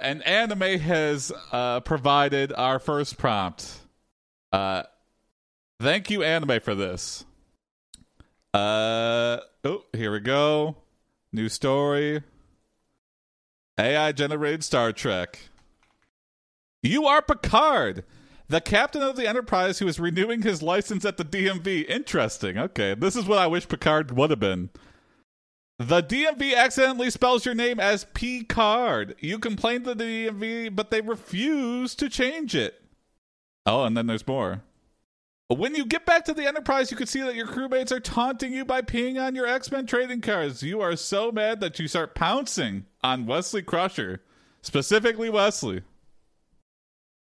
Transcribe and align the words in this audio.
Uh, 0.00 0.04
and 0.04 0.26
anime 0.26 0.78
has 0.80 1.32
uh, 1.52 1.80
provided 1.80 2.52
our 2.52 2.78
first 2.78 3.18
prompt. 3.18 3.80
Uh, 4.52 4.82
thank 5.80 6.10
you, 6.10 6.22
anime, 6.22 6.60
for 6.60 6.74
this. 6.74 7.24
Uh, 8.52 9.38
oh, 9.64 9.84
here 9.92 10.12
we 10.12 10.20
go. 10.20 10.76
New 11.32 11.48
story. 11.48 12.22
AI 13.78 14.12
generated 14.12 14.64
Star 14.64 14.92
Trek. 14.92 15.38
You 16.82 17.06
are 17.06 17.22
Picard, 17.22 18.04
the 18.48 18.60
captain 18.60 19.02
of 19.02 19.16
the 19.16 19.28
Enterprise 19.28 19.78
who 19.78 19.86
is 19.86 20.00
renewing 20.00 20.42
his 20.42 20.62
license 20.62 21.04
at 21.04 21.16
the 21.16 21.24
DMV. 21.24 21.88
Interesting. 21.88 22.58
Okay, 22.58 22.94
this 22.94 23.16
is 23.16 23.26
what 23.26 23.38
I 23.38 23.46
wish 23.46 23.68
Picard 23.68 24.16
would 24.16 24.30
have 24.30 24.40
been. 24.40 24.70
The 25.80 26.02
DMV 26.02 26.54
accidentally 26.54 27.08
spells 27.08 27.46
your 27.46 27.54
name 27.54 27.80
as 27.80 28.04
Picard. 28.12 29.16
You 29.18 29.38
complained 29.38 29.86
to 29.86 29.94
the 29.94 30.04
DMV, 30.04 30.76
but 30.76 30.90
they 30.90 31.00
refuse 31.00 31.94
to 31.94 32.10
change 32.10 32.54
it. 32.54 32.82
Oh, 33.64 33.84
and 33.84 33.96
then 33.96 34.06
there's 34.06 34.26
more. 34.26 34.60
When 35.48 35.74
you 35.74 35.86
get 35.86 36.04
back 36.04 36.26
to 36.26 36.34
the 36.34 36.46
Enterprise, 36.46 36.90
you 36.90 36.98
can 36.98 37.06
see 37.06 37.22
that 37.22 37.34
your 37.34 37.46
crewmates 37.46 37.92
are 37.92 37.98
taunting 37.98 38.52
you 38.52 38.66
by 38.66 38.82
peeing 38.82 39.18
on 39.18 39.34
your 39.34 39.46
X 39.46 39.72
Men 39.72 39.86
trading 39.86 40.20
cards. 40.20 40.62
You 40.62 40.82
are 40.82 40.96
so 40.96 41.32
mad 41.32 41.60
that 41.60 41.78
you 41.78 41.88
start 41.88 42.14
pouncing 42.14 42.84
on 43.02 43.24
Wesley 43.24 43.62
Crusher, 43.62 44.20
specifically 44.60 45.30
Wesley. 45.30 45.80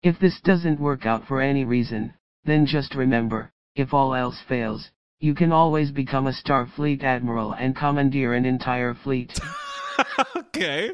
If 0.02 0.18
this 0.18 0.40
doesn't 0.40 0.80
work 0.80 1.04
out 1.04 1.28
for 1.28 1.42
any 1.42 1.66
reason, 1.66 2.14
then 2.46 2.64
just 2.64 2.94
remember 2.94 3.52
if 3.76 3.92
all 3.92 4.14
else 4.14 4.40
fails, 4.48 4.92
you 5.20 5.34
can 5.34 5.52
always 5.52 5.90
become 5.90 6.26
a 6.26 6.32
Starfleet 6.32 7.02
admiral 7.04 7.52
and 7.52 7.76
commandeer 7.76 8.32
an 8.32 8.44
entire 8.46 8.94
fleet. 8.94 9.38
okay. 10.36 10.90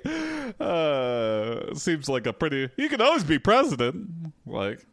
Uh, 0.61 1.75
seems 1.75 2.09
like 2.09 2.27
a 2.27 2.33
pretty. 2.33 2.69
You 2.77 2.89
can 2.89 3.01
always 3.01 3.25
be 3.25 3.39
president. 3.39 4.11
Like, 4.45 4.85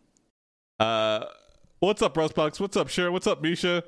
uh, 0.80 1.26
What's 1.84 2.02
up, 2.02 2.14
Rustbox? 2.14 2.62
What's 2.62 2.78
up, 2.78 2.88
Sure? 2.88 3.12
What's 3.12 3.28
up, 3.28 3.42
Misha? 3.42 3.84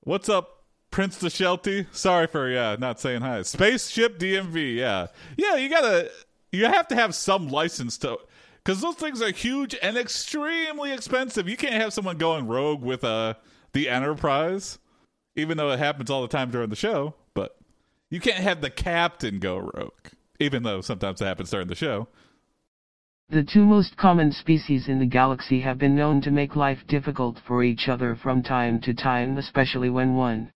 What's 0.00 0.28
up, 0.28 0.64
Prince 0.90 1.16
the 1.16 1.30
Shelty? 1.30 1.86
Sorry 1.92 2.26
for 2.26 2.50
yeah, 2.50 2.76
not 2.78 3.00
saying 3.00 3.22
hi. 3.22 3.40
Spaceship 3.40 4.18
DMV, 4.18 4.76
yeah, 4.76 5.06
yeah. 5.38 5.56
You 5.56 5.70
gotta, 5.70 6.10
you 6.52 6.66
have 6.66 6.88
to 6.88 6.94
have 6.94 7.14
some 7.14 7.48
license 7.48 7.96
to, 7.98 8.18
because 8.62 8.82
those 8.82 8.96
things 8.96 9.22
are 9.22 9.30
huge 9.30 9.74
and 9.80 9.96
extremely 9.96 10.92
expensive. 10.92 11.48
You 11.48 11.56
can't 11.56 11.72
have 11.72 11.94
someone 11.94 12.18
going 12.18 12.46
rogue 12.46 12.82
with 12.82 13.02
uh 13.02 13.32
the 13.72 13.88
Enterprise, 13.88 14.78
even 15.38 15.56
though 15.56 15.70
it 15.70 15.78
happens 15.78 16.10
all 16.10 16.22
the 16.22 16.28
time 16.28 16.50
during 16.50 16.68
the 16.68 16.76
show. 16.76 17.14
But 17.32 17.56
you 18.10 18.20
can't 18.20 18.42
have 18.42 18.60
the 18.60 18.70
captain 18.70 19.38
go 19.38 19.56
rogue, 19.58 20.08
even 20.40 20.64
though 20.64 20.80
sometimes 20.80 21.22
it 21.22 21.26
happens 21.26 21.50
during 21.50 21.68
the 21.68 21.74
show. 21.76 22.08
The 23.30 23.44
two 23.44 23.64
most 23.64 23.96
common 23.96 24.32
species 24.32 24.88
in 24.88 24.98
the 24.98 25.06
galaxy 25.06 25.60
have 25.60 25.78
been 25.78 25.94
known 25.94 26.20
to 26.22 26.30
make 26.30 26.56
life 26.56 26.78
difficult 26.88 27.38
for 27.46 27.62
each 27.62 27.88
other 27.88 28.16
from 28.16 28.42
time 28.42 28.80
to 28.80 28.92
time, 28.94 29.38
especially 29.38 29.90
when 29.90 30.16
one 30.16 30.50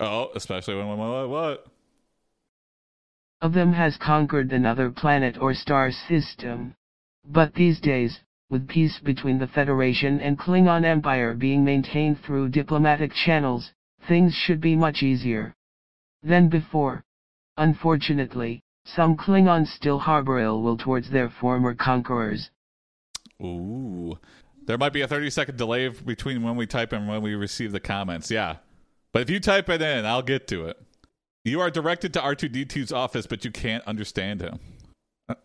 Oh, 0.00 0.30
especially 0.34 0.76
when 0.76 0.86
one 0.88 1.30
what? 1.30 1.66
of 3.42 3.52
them 3.52 3.74
has 3.74 3.96
conquered 3.98 4.50
another 4.52 4.90
planet 4.90 5.36
or 5.38 5.54
star 5.54 5.90
system. 5.90 6.74
But 7.24 7.54
these 7.54 7.80
days, 7.80 8.20
with 8.48 8.66
peace 8.66 8.98
between 8.98 9.38
the 9.38 9.46
Federation 9.46 10.20
and 10.20 10.38
Klingon 10.38 10.84
Empire 10.84 11.34
being 11.34 11.64
maintained 11.64 12.18
through 12.22 12.48
diplomatic 12.48 13.12
channels, 13.12 13.72
things 14.08 14.34
should 14.34 14.60
be 14.60 14.76
much 14.76 15.02
easier 15.02 15.54
than 16.22 16.48
before. 16.48 17.02
Unfortunately, 17.56 18.62
some 18.84 19.16
Klingons 19.16 19.68
still 19.68 19.98
harbor 19.98 20.38
ill 20.38 20.62
will 20.62 20.76
towards 20.76 21.10
their 21.10 21.28
former 21.28 21.74
conquerors. 21.74 22.50
Ooh. 23.42 24.18
There 24.66 24.78
might 24.78 24.92
be 24.92 25.00
a 25.00 25.08
30 25.08 25.30
second 25.30 25.58
delay 25.58 25.88
between 25.88 26.42
when 26.42 26.56
we 26.56 26.66
type 26.66 26.92
and 26.92 27.08
when 27.08 27.22
we 27.22 27.34
receive 27.34 27.72
the 27.72 27.80
comments. 27.80 28.30
Yeah. 28.30 28.56
But 29.12 29.22
if 29.22 29.30
you 29.30 29.40
type 29.40 29.68
it 29.68 29.82
in, 29.82 30.04
I'll 30.04 30.22
get 30.22 30.46
to 30.48 30.66
it. 30.66 30.80
You 31.44 31.60
are 31.60 31.70
directed 31.70 32.12
to 32.14 32.20
R2D2's 32.20 32.92
office, 32.92 33.26
but 33.26 33.44
you 33.44 33.50
can't 33.50 33.82
understand 33.86 34.42
him. 34.42 34.58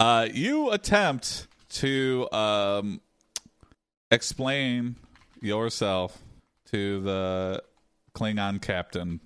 uh, 0.00 0.28
you 0.32 0.70
attempt 0.70 1.48
to 1.70 2.28
um, 2.32 3.00
explain 4.10 4.96
yourself 5.40 6.18
to 6.70 7.00
the 7.02 7.62
Klingon 8.14 8.60
captain. 8.60 9.20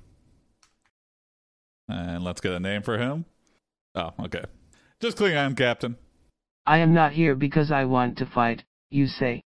And 1.89 2.25
let's 2.25 2.41
get 2.41 2.53
a 2.53 2.61
name 2.61 2.83
for 2.83 2.99
him. 2.99 3.25
Oh, 3.95 4.11
okay. 4.25 4.45
Just 5.01 5.19
Klingon 5.19 5.57
captain. 5.57 5.97
I 6.67 6.79
am 6.79 6.95
not 6.95 7.13
here 7.13 7.35
because 7.35 7.71
I 7.71 7.85
want 7.85 8.17
to 8.19 8.27
fight, 8.27 8.65
you 8.91 9.07
say. 9.07 9.43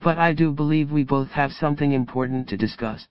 But 0.00 0.18
I 0.18 0.32
do 0.32 0.52
believe 0.52 0.90
we 0.90 1.02
both 1.02 1.30
have 1.30 1.52
something 1.52 1.92
important 1.92 2.48
to 2.48 2.56
discuss. 2.56 3.08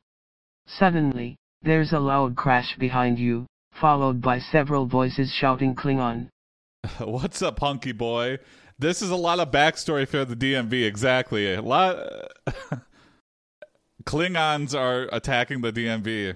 Suddenly, 0.67 1.38
there's 1.61 1.91
a 1.91 1.99
loud 1.99 2.35
crash 2.35 2.77
behind 2.77 3.17
you, 3.19 3.47
followed 3.71 4.21
by 4.21 4.39
several 4.39 4.85
voices 4.85 5.31
shouting 5.31 5.75
Klingon. 5.75 6.29
What's 6.99 7.41
up, 7.41 7.59
hunky 7.59 7.91
boy? 7.91 8.38
This 8.79 9.01
is 9.01 9.09
a 9.09 9.15
lot 9.15 9.39
of 9.39 9.51
backstory 9.51 10.07
for 10.07 10.23
the 10.23 10.35
DMV, 10.35 10.85
exactly. 10.85 11.53
A 11.53 11.61
lot. 11.61 11.97
Klingons 14.03 14.77
are 14.77 15.09
attacking 15.11 15.61
the 15.61 15.73
DMV. 15.73 16.35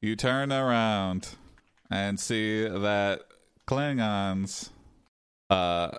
You 0.00 0.16
turn 0.16 0.52
around 0.52 1.30
and 1.90 2.18
see 2.18 2.66
that 2.66 3.22
Klingons 3.66 4.70
uh, 5.50 5.90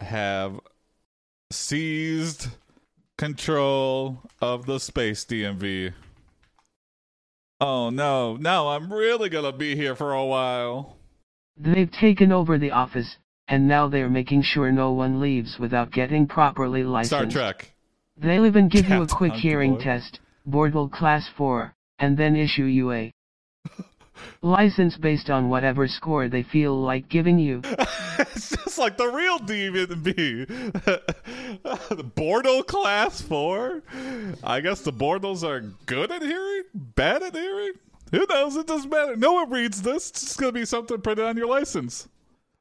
have 0.00 0.60
seized 1.50 2.48
control 3.16 4.22
of 4.40 4.66
the 4.66 4.78
space 4.78 5.24
DMV. 5.24 5.92
Oh 7.60 7.90
no, 7.90 8.36
no, 8.36 8.68
I'm 8.68 8.92
really 8.92 9.28
gonna 9.28 9.52
be 9.52 9.74
here 9.74 9.96
for 9.96 10.12
a 10.12 10.24
while. 10.24 10.96
They've 11.56 11.90
taken 11.90 12.30
over 12.30 12.56
the 12.56 12.70
office, 12.70 13.16
and 13.48 13.66
now 13.66 13.88
they're 13.88 14.10
making 14.10 14.42
sure 14.42 14.70
no 14.70 14.92
one 14.92 15.20
leaves 15.20 15.58
without 15.58 15.90
getting 15.90 16.26
properly 16.26 16.84
licensed. 16.84 17.32
Star 17.32 17.52
Trek. 17.52 17.72
They'll 18.16 18.46
even 18.46 18.68
give 18.68 18.88
you 18.88 19.02
a 19.02 19.06
quick 19.06 19.32
hearing 19.32 19.78
test, 19.78 20.20
Bortle 20.46 20.90
Class 20.90 21.28
4, 21.36 21.72
and 21.98 22.16
then 22.16 22.36
issue 22.36 22.64
you 22.64 22.92
a 22.92 23.12
license 24.42 24.96
based 24.96 25.30
on 25.30 25.48
whatever 25.48 25.86
score 25.86 26.28
they 26.28 26.42
feel 26.42 26.80
like 26.80 27.08
giving 27.08 27.38
you. 27.38 27.62
it's 28.18 28.50
just 28.50 28.78
like 28.78 28.96
the 28.96 29.08
real 29.08 29.38
DMV. 29.38 30.46
the 31.62 32.04
Bortle 32.04 32.66
class 32.66 33.20
four. 33.20 33.82
I 34.42 34.60
guess 34.60 34.80
the 34.80 34.92
Bortle 34.92 35.42
are 35.44 35.60
good 35.86 36.10
at 36.10 36.22
hearing, 36.22 36.64
bad 36.74 37.22
at 37.22 37.34
hearing. 37.34 37.72
Who 38.10 38.26
knows? 38.28 38.56
It 38.56 38.66
doesn't 38.66 38.90
matter. 38.90 39.16
No 39.16 39.34
one 39.34 39.50
reads 39.50 39.82
this. 39.82 40.10
It's 40.10 40.22
just 40.22 40.38
gonna 40.38 40.52
be 40.52 40.64
something 40.64 41.00
printed 41.00 41.26
on 41.26 41.36
your 41.36 41.48
license. 41.48 42.08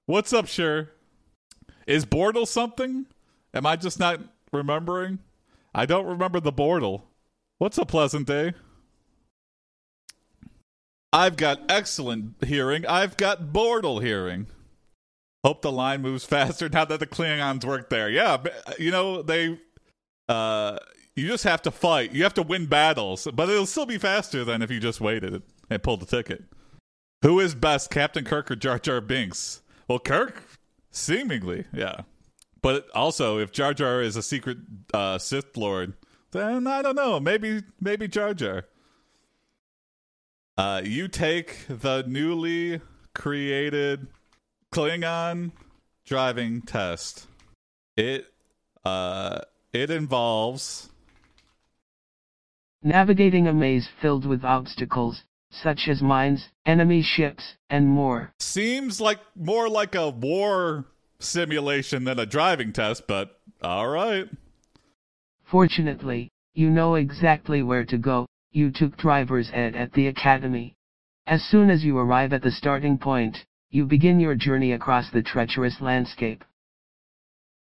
What's 0.07 0.31
up, 0.31 0.47
sure? 0.47 0.91
Is 1.85 2.05
Bortle 2.05 2.47
something? 2.47 3.07
Am 3.53 3.65
I 3.65 3.75
just 3.75 3.99
not 3.99 4.21
remembering? 4.53 5.19
I 5.75 5.85
don't 5.85 6.05
remember 6.05 6.39
the 6.39 6.53
Bortle. 6.53 7.01
What's 7.57 7.77
a 7.77 7.85
pleasant 7.85 8.25
day? 8.25 8.53
I've 11.11 11.35
got 11.35 11.59
excellent 11.67 12.35
hearing. 12.45 12.85
I've 12.85 13.17
got 13.17 13.51
Bortle 13.51 14.01
hearing. 14.01 14.47
Hope 15.43 15.61
the 15.61 15.73
line 15.73 16.03
moves 16.03 16.23
faster 16.25 16.69
now 16.69 16.85
that 16.85 17.01
the 17.01 17.07
Klingons 17.07 17.65
work 17.65 17.89
there. 17.89 18.09
Yeah, 18.09 18.37
you 18.79 18.91
know 18.91 19.21
they. 19.21 19.59
Uh, 20.29 20.77
you 21.17 21.27
just 21.27 21.43
have 21.43 21.63
to 21.63 21.71
fight. 21.71 22.13
You 22.13 22.23
have 22.23 22.33
to 22.35 22.43
win 22.43 22.67
battles, 22.67 23.27
but 23.33 23.49
it'll 23.49 23.65
still 23.65 23.85
be 23.85 23.97
faster 23.97 24.45
than 24.45 24.61
if 24.61 24.71
you 24.71 24.79
just 24.79 25.01
waited 25.01 25.43
and 25.69 25.83
pulled 25.83 25.99
the 25.99 26.05
ticket. 26.05 26.45
Who 27.23 27.41
is 27.41 27.55
best, 27.55 27.89
Captain 27.89 28.23
Kirk 28.23 28.49
or 28.49 28.55
Jar 28.55 28.79
Jar 28.79 29.01
Binks? 29.01 29.63
Well, 29.87 29.99
Kirk, 29.99 30.43
seemingly, 30.91 31.65
yeah. 31.73 32.01
But 32.61 32.87
also, 32.93 33.39
if 33.39 33.51
Jar 33.51 33.73
Jar 33.73 34.01
is 34.01 34.15
a 34.15 34.23
secret 34.23 34.57
uh, 34.93 35.17
Sith 35.17 35.55
Lord, 35.55 35.93
then 36.31 36.67
I 36.67 36.81
don't 36.81 36.95
know. 36.95 37.19
Maybe, 37.19 37.61
maybe 37.79 38.07
Jar 38.07 38.33
Jar. 38.33 38.65
Uh, 40.57 40.81
you 40.83 41.07
take 41.07 41.65
the 41.69 42.03
newly 42.07 42.81
created 43.13 44.07
Klingon 44.73 45.51
driving 46.05 46.61
test. 46.61 47.27
It 47.95 48.25
uh 48.85 49.41
it 49.73 49.89
involves 49.89 50.89
Navigating 52.83 53.47
a 53.47 53.53
maze 53.53 53.89
filled 54.01 54.25
with 54.25 54.45
obstacles, 54.45 55.23
such 55.49 55.87
as 55.87 56.01
mines, 56.01 56.49
enemy 56.65 57.01
ships, 57.01 57.55
and 57.69 57.87
more. 57.87 58.33
seems 58.39 58.99
like 59.01 59.19
more 59.35 59.69
like 59.69 59.95
a 59.95 60.09
war 60.09 60.85
simulation 61.19 62.03
than 62.03 62.19
a 62.19 62.25
driving 62.25 62.73
test, 62.73 63.07
but 63.07 63.39
all 63.61 63.87
right. 63.87 64.29
Fortunately, 65.45 66.29
you 66.53 66.69
know 66.69 66.95
exactly 66.95 67.63
where 67.63 67.85
to 67.85 67.97
go, 67.97 68.25
you 68.51 68.71
took 68.71 68.97
driver's 68.97 69.49
ed 69.53 69.75
at 69.75 69.93
the 69.93 70.07
academy. 70.07 70.73
As 71.25 71.43
soon 71.43 71.69
as 71.69 71.83
you 71.83 71.97
arrive 71.97 72.33
at 72.33 72.41
the 72.41 72.51
starting 72.51 72.97
point, 72.97 73.37
you 73.69 73.85
begin 73.85 74.19
your 74.19 74.35
journey 74.35 74.71
across 74.71 75.11
the 75.11 75.21
treacherous 75.21 75.81
landscape. 75.81 76.43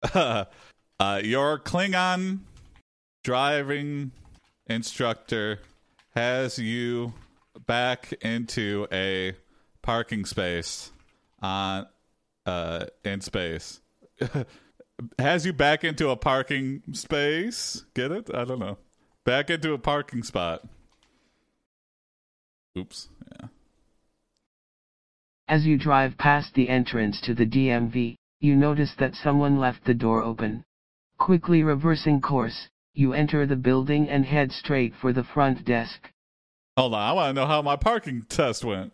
uh, 0.14 0.44
your 1.22 1.58
Klingon 1.58 2.40
driving 3.22 4.12
instructor 4.66 5.60
has 6.14 6.58
you 6.58 7.12
back 7.66 8.12
into 8.20 8.86
a 8.92 9.34
parking 9.82 10.24
space 10.24 10.90
on 11.40 11.86
uh 12.46 12.86
in 13.04 13.20
space. 13.20 13.80
Has 15.18 15.44
you 15.44 15.52
back 15.52 15.82
into 15.82 16.08
a 16.10 16.16
parking 16.16 16.82
space? 16.92 17.84
Get 17.94 18.12
it? 18.12 18.30
I 18.32 18.44
don't 18.44 18.60
know. 18.60 18.78
Back 19.24 19.50
into 19.50 19.72
a 19.72 19.78
parking 19.78 20.22
spot. 20.22 20.62
Oops 22.78 23.08
yeah. 23.40 23.48
As 25.48 25.66
you 25.66 25.76
drive 25.78 26.16
past 26.16 26.54
the 26.54 26.68
entrance 26.68 27.20
to 27.22 27.34
the 27.34 27.46
DMV, 27.46 28.16
you 28.40 28.56
notice 28.56 28.94
that 28.98 29.14
someone 29.14 29.58
left 29.58 29.84
the 29.84 29.94
door 29.94 30.22
open. 30.22 30.64
Quickly 31.18 31.62
reversing 31.62 32.20
course, 32.20 32.68
you 32.92 33.12
enter 33.12 33.46
the 33.46 33.56
building 33.56 34.08
and 34.08 34.24
head 34.24 34.52
straight 34.52 34.94
for 34.94 35.12
the 35.12 35.24
front 35.24 35.64
desk. 35.64 36.10
Hold 36.76 36.94
on 36.94 37.00
i 37.00 37.12
want 37.12 37.34
to 37.34 37.40
know 37.40 37.46
how 37.46 37.62
my 37.62 37.76
parking 37.76 38.22
test 38.22 38.64
went 38.64 38.92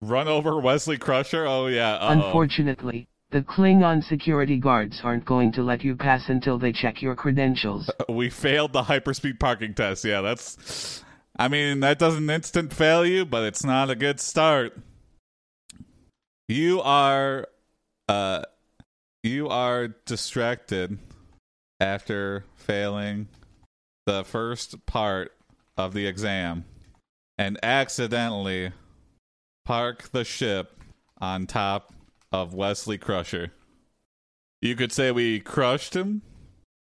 run 0.00 0.28
over 0.28 0.60
wesley 0.60 0.98
crusher 0.98 1.46
oh 1.46 1.66
yeah 1.66 1.94
uh-oh. 1.96 2.12
Unfortunately, 2.12 3.08
the 3.30 3.42
Klingon 3.42 4.02
security 4.04 4.58
guards 4.58 5.00
aren't 5.02 5.24
going 5.24 5.52
to 5.52 5.62
let 5.62 5.84
you 5.84 5.96
pass 5.96 6.28
until 6.28 6.58
they 6.58 6.72
check 6.72 7.02
your 7.02 7.14
credentials. 7.16 7.90
we 8.08 8.30
failed 8.30 8.72
the 8.72 8.84
hyperspeed 8.84 9.40
parking 9.40 9.74
test. 9.74 10.04
Yeah, 10.04 10.20
that's. 10.20 11.02
I 11.38 11.48
mean, 11.48 11.80
that 11.80 11.98
doesn't 11.98 12.30
instant 12.30 12.72
fail 12.72 13.04
you, 13.04 13.26
but 13.26 13.44
it's 13.44 13.64
not 13.64 13.90
a 13.90 13.94
good 13.94 14.20
start. 14.20 14.78
You 16.48 16.80
are, 16.80 17.48
uh, 18.08 18.44
you 19.22 19.48
are 19.48 19.88
distracted 20.06 20.98
after 21.78 22.44
failing 22.54 23.28
the 24.06 24.24
first 24.24 24.86
part 24.86 25.35
of 25.76 25.92
the 25.92 26.06
exam 26.06 26.64
and 27.38 27.58
accidentally 27.62 28.72
park 29.64 30.10
the 30.12 30.24
ship 30.24 30.78
on 31.18 31.46
top 31.46 31.92
of 32.32 32.54
Wesley 32.54 32.98
Crusher. 32.98 33.52
You 34.62 34.74
could 34.74 34.92
say 34.92 35.10
we 35.10 35.40
crushed 35.40 35.94
him. 35.94 36.22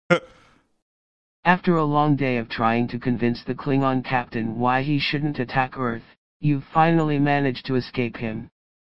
After 1.44 1.76
a 1.76 1.86
long 1.86 2.16
day 2.16 2.38
of 2.38 2.50
trying 2.50 2.88
to 2.90 3.00
convince 3.00 3.44
the 3.44 3.56
Klingon 3.56 4.04
captain 4.04 4.60
why 4.60 4.84
he 4.84 5.00
shouldn't 5.00 5.40
attack 5.40 5.78
Earth, 5.78 6.16
you 6.40 6.62
finally 6.74 7.18
manage 7.18 7.64
to 7.64 7.76
escape 7.76 8.18
him. 8.18 8.50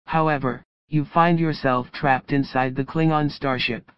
However, 0.06 0.62
you 0.86 1.04
find 1.04 1.40
yourself 1.40 1.90
trapped 1.90 2.30
inside 2.30 2.76
the 2.76 2.84
Klingon 2.84 3.30
starship. 3.30 3.90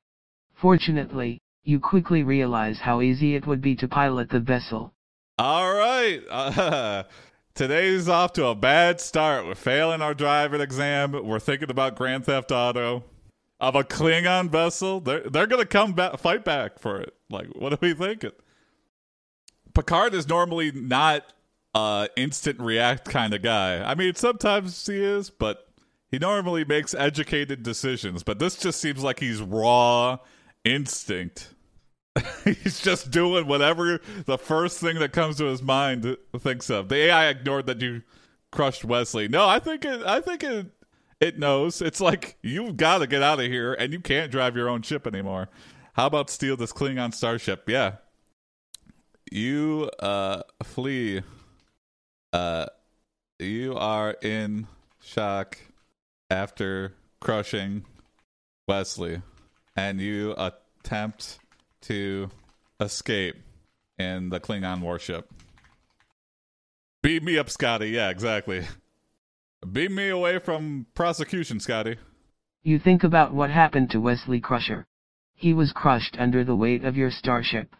Fortunately, 0.54 1.40
you 1.62 1.80
quickly 1.80 2.22
realize 2.22 2.78
how 2.78 3.02
easy 3.02 3.34
it 3.34 3.46
would 3.46 3.60
be 3.60 3.76
to 3.76 3.88
pilot 3.88 4.30
the 4.30 4.40
vessel. 4.40 4.93
All 5.38 5.74
right. 5.74 6.22
Uh, 6.30 7.04
today's 7.54 8.08
off 8.08 8.32
to 8.34 8.46
a 8.46 8.54
bad 8.54 9.00
start. 9.00 9.46
We're 9.46 9.54
failing 9.54 10.00
our 10.00 10.14
driving 10.14 10.60
exam. 10.60 11.12
We're 11.12 11.40
thinking 11.40 11.70
about 11.70 11.96
Grand 11.96 12.24
Theft 12.24 12.52
Auto. 12.52 13.04
Of 13.60 13.76
a 13.76 13.84
Klingon 13.84 14.50
vessel, 14.50 15.00
they're 15.00 15.22
they're 15.30 15.46
gonna 15.46 15.64
come 15.64 15.92
back, 15.92 16.18
fight 16.18 16.44
back 16.44 16.78
for 16.78 17.00
it. 17.00 17.14
Like, 17.30 17.46
what 17.54 17.72
are 17.72 17.78
we 17.80 17.94
thinking? 17.94 18.32
Picard 19.72 20.12
is 20.12 20.28
normally 20.28 20.70
not 20.72 21.32
a 21.74 22.08
instant 22.16 22.60
react 22.60 23.08
kind 23.08 23.32
of 23.32 23.42
guy. 23.42 23.80
I 23.82 23.94
mean, 23.94 24.16
sometimes 24.16 24.84
he 24.86 25.02
is, 25.02 25.30
but 25.30 25.68
he 26.10 26.18
normally 26.18 26.64
makes 26.64 26.94
educated 26.94 27.62
decisions. 27.62 28.22
But 28.22 28.38
this 28.38 28.56
just 28.56 28.80
seems 28.80 29.02
like 29.02 29.20
he's 29.20 29.40
raw 29.40 30.18
instinct. 30.64 31.53
he's 32.44 32.80
just 32.80 33.10
doing 33.10 33.46
whatever 33.46 34.00
the 34.26 34.38
first 34.38 34.78
thing 34.78 34.98
that 34.98 35.12
comes 35.12 35.36
to 35.36 35.44
his 35.46 35.62
mind 35.62 36.16
thinks 36.38 36.70
of. 36.70 36.88
The 36.88 36.96
AI 36.96 37.28
ignored 37.28 37.66
that 37.66 37.80
you 37.80 38.02
crushed 38.52 38.84
Wesley. 38.84 39.28
No, 39.28 39.48
I 39.48 39.58
think 39.58 39.84
it. 39.84 40.02
I 40.02 40.20
think 40.20 40.42
it. 40.44 40.66
It 41.20 41.38
knows. 41.38 41.80
It's 41.80 42.00
like 42.00 42.36
you've 42.42 42.76
got 42.76 42.98
to 42.98 43.06
get 43.06 43.22
out 43.22 43.40
of 43.40 43.46
here, 43.46 43.72
and 43.74 43.92
you 43.92 44.00
can't 44.00 44.30
drive 44.30 44.56
your 44.56 44.68
own 44.68 44.82
ship 44.82 45.06
anymore. 45.06 45.48
How 45.94 46.06
about 46.06 46.30
steal 46.30 46.56
this 46.56 46.72
Klingon 46.72 47.14
starship? 47.14 47.68
Yeah, 47.68 47.96
you 49.30 49.90
uh 50.00 50.42
flee. 50.62 51.22
Uh, 52.32 52.66
you 53.38 53.76
are 53.76 54.16
in 54.22 54.66
shock 55.00 55.58
after 56.30 56.94
crushing 57.20 57.84
Wesley, 58.66 59.22
and 59.76 60.00
you 60.00 60.34
attempt 60.36 61.38
to 61.84 62.30
escape 62.80 63.36
in 63.98 64.30
the 64.30 64.40
Klingon 64.40 64.80
warship. 64.80 65.30
Beat 67.02 67.22
me 67.22 67.38
up, 67.38 67.50
Scotty. 67.50 67.90
Yeah, 67.90 68.10
exactly. 68.10 68.66
Beat 69.72 69.90
me 69.90 70.08
away 70.08 70.38
from 70.38 70.86
prosecution, 70.94 71.60
Scotty. 71.60 71.96
You 72.62 72.78
think 72.78 73.04
about 73.04 73.34
what 73.34 73.50
happened 73.50 73.90
to 73.90 74.00
Wesley 74.00 74.40
Crusher. 74.40 74.86
He 75.34 75.52
was 75.52 75.72
crushed 75.72 76.16
under 76.18 76.44
the 76.44 76.56
weight 76.56 76.84
of 76.84 76.96
your 76.96 77.10
starship. 77.10 77.74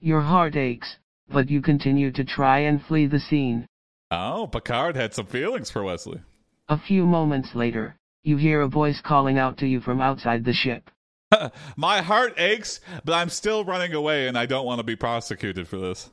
Your 0.00 0.22
heart 0.22 0.56
aches, 0.56 0.96
but 1.28 1.50
you 1.50 1.60
continue 1.60 2.10
to 2.12 2.24
try 2.24 2.60
and 2.60 2.82
flee 2.82 3.06
the 3.06 3.20
scene. 3.20 3.66
Oh, 4.10 4.48
Picard 4.50 4.96
had 4.96 5.12
some 5.14 5.26
feelings 5.26 5.70
for 5.70 5.82
Wesley. 5.82 6.20
A 6.68 6.78
few 6.78 7.04
moments 7.04 7.54
later, 7.54 7.96
you 8.22 8.36
hear 8.36 8.62
a 8.62 8.68
voice 8.68 9.00
calling 9.00 9.38
out 9.38 9.58
to 9.58 9.66
you 9.66 9.80
from 9.80 10.00
outside 10.00 10.44
the 10.44 10.52
ship. 10.52 10.90
My 11.76 12.02
heart 12.02 12.38
aches, 12.38 12.80
but 13.04 13.14
I'm 13.14 13.28
still 13.28 13.64
running 13.64 13.94
away 13.94 14.28
and 14.28 14.36
I 14.36 14.46
don't 14.46 14.66
want 14.66 14.78
to 14.78 14.84
be 14.84 14.96
prosecuted 14.96 15.68
for 15.68 15.78
this. 15.78 16.10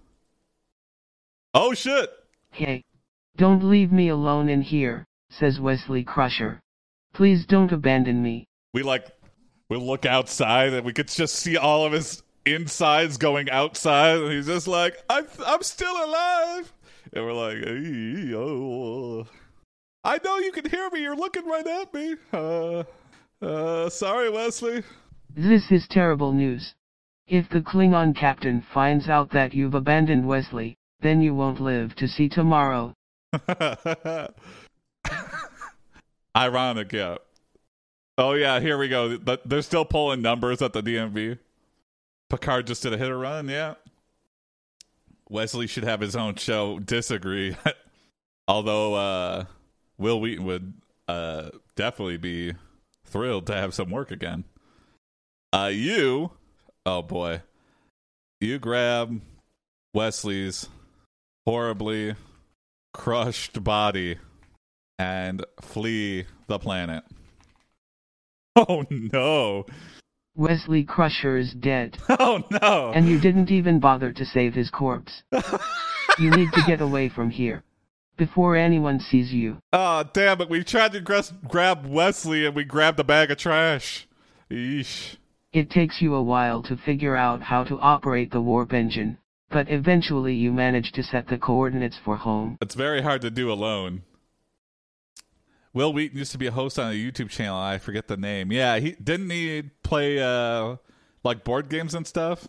Oh 1.53 1.74
shit! 1.74 2.09
Hey. 2.51 2.83
Don't 3.38 3.63
leave 3.63 3.91
me 3.91 4.09
alone 4.09 4.50
in 4.50 4.63
here, 4.63 5.05
says 5.29 5.59
Wesley 5.59 6.03
Crusher. 6.03 6.59
Please 7.13 7.45
don't 7.45 7.71
abandon 7.71 8.24
me. 8.24 8.47
We 8.74 8.81
like 8.81 9.07
we 9.69 9.77
look 9.77 10.05
outside 10.07 10.74
and 10.74 10.83
we 10.83 10.91
could 10.91 11.07
just 11.07 11.36
see 11.36 11.55
all 11.55 11.86
of 11.86 11.91
his 11.91 12.24
insides 12.45 13.17
going 13.17 13.50
outside 13.51 14.17
and 14.17 14.31
he's 14.31 14.47
just 14.47 14.67
like, 14.67 14.97
I'm 15.07 15.27
I'm 15.45 15.62
still 15.62 16.03
alive. 16.03 16.74
And 17.13 17.25
we're 17.25 17.33
like, 17.33 17.57
"Ee, 17.57 18.36
oh. 18.36 19.27
I 20.03 20.19
know 20.24 20.38
you 20.39 20.51
can 20.51 20.67
hear 20.69 20.89
me, 20.89 21.01
you're 21.01 21.15
looking 21.15 21.45
right 21.45 21.67
at 21.67 21.93
me. 21.93 22.15
Uh 22.33 22.83
uh 23.39 23.89
sorry, 23.89 24.31
Wesley. 24.31 24.83
This 25.39 25.72
is 25.72 25.88
terrible 25.88 26.34
news. 26.34 26.74
If 27.27 27.48
the 27.48 27.62
Klingon 27.62 28.15
captain 28.15 28.65
finds 28.74 29.08
out 29.08 29.29
that 29.34 29.53
you've 29.53 29.75
abandoned 29.75 30.27
Wesley, 30.27 30.79
then 31.01 31.22
you 31.22 31.36
won't 31.36 31.62
live 31.62 31.96
to 31.98 32.08
see 32.08 32.27
tomorrow. 32.27 32.96
Ironic, 36.36 36.91
yeah. 36.91 37.17
Oh 38.17 38.34
yeah, 38.34 38.60
here 38.60 38.79
we 38.79 38.89
go. 38.89 39.15
They're 39.46 39.62
still 39.62 39.86
pulling 39.86 40.24
numbers 40.24 40.63
at 40.63 40.74
the 40.74 40.82
DMV. 40.82 41.38
Picard 42.32 42.65
just 42.65 42.82
did 42.82 42.94
a 42.94 42.98
hit 42.98 43.12
or 43.12 43.20
run, 43.20 43.48
yeah. 43.48 43.75
Wesley 45.29 45.67
should 45.67 45.84
have 45.84 46.01
his 46.01 46.15
own 46.15 46.34
show. 46.34 46.79
Disagree. 46.79 47.56
Although 48.48 48.96
uh 48.96 49.46
Wil 50.00 50.20
Wheaton 50.20 50.46
would 50.46 50.74
uh 51.08 51.51
definitely 51.75 52.17
be 52.17 52.56
thrilled 53.06 53.46
to 53.46 53.53
have 53.53 53.75
some 53.75 53.91
work 53.91 54.10
again. 54.10 54.44
Uh 55.58 55.70
you 55.70 56.30
oh 56.86 57.02
boy. 57.02 57.42
You 58.40 58.60
grab 58.60 59.20
Wesley's 59.92 60.70
horribly 61.48 62.14
crushed 62.94 63.64
body 63.64 64.18
and 65.00 65.44
flee 65.62 66.26
the 66.48 66.60
planet. 66.60 67.04
Oh 68.56 68.86
no. 68.90 69.66
Wesley 70.36 70.84
Crusher 70.84 71.38
is 71.38 71.54
dead, 71.54 71.98
Oh 72.10 72.44
no. 72.50 72.92
and 72.94 73.08
you 73.08 73.20
didn't 73.20 73.52
even 73.52 73.80
bother 73.80 74.12
to 74.12 74.26
save 74.26 74.54
his 74.54 74.70
corpse. 74.70 75.24
You 76.20 76.32
need 76.32 76.52
to 76.54 76.64
get 76.66 76.82
away 76.82 77.10
from 77.10 77.30
here. 77.30 77.64
Before 78.18 78.56
anyone 78.56 79.00
sees 79.00 79.32
you. 79.32 79.58
oh 79.74 80.04
damn 80.14 80.42
it. 80.42 80.50
We 80.50 80.64
tried 80.64 80.92
to 80.94 81.02
grab 81.48 81.86
Wesley 81.88 82.46
and 82.46 82.56
we 82.56 82.64
grabbed 82.64 83.00
a 83.00 83.04
bag 83.04 83.30
of 83.32 83.38
trash. 83.38 84.08
Eesh. 84.52 85.18
It 85.54 85.70
takes 85.70 86.01
you 86.01 86.13
a 86.13 86.22
while 86.22 86.62
to 86.63 86.77
figure 86.77 87.16
out 87.16 87.42
how 87.42 87.63
to 87.66 87.80
operate 87.80 88.32
the 88.32 88.42
warp 88.42 88.74
engine, 88.74 89.18
but 89.50 89.70
eventually 89.70 90.34
you 90.34 90.51
manage 90.51 90.92
to 90.94 91.04
set 91.04 91.27
the 91.27 91.38
coordinates 91.38 91.98
for 92.04 92.18
home. 92.18 92.58
It's 92.62 92.75
very 92.75 93.01
hard 93.01 93.22
to 93.22 93.32
do 93.32 93.51
alone. 93.51 94.04
Wil 95.74 95.94
Wheaton 95.94 96.18
used 96.18 96.32
to 96.32 96.38
be 96.38 96.48
a 96.48 96.51
host 96.51 96.80
on 96.80 96.92
a 96.92 96.96
YouTube 96.96 97.30
channel. 97.30 97.58
I 97.58 97.77
forget 97.77 98.08
the 98.08 98.18
name. 98.18 98.51
Yeah, 98.51 98.80
he 98.80 98.92
didn't 98.94 99.30
he 99.30 99.63
play 99.84 100.20
uh 100.20 100.77
like 101.24 101.44
board 101.44 101.70
games 101.70 101.94
and 101.94 102.08
stuff. 102.08 102.48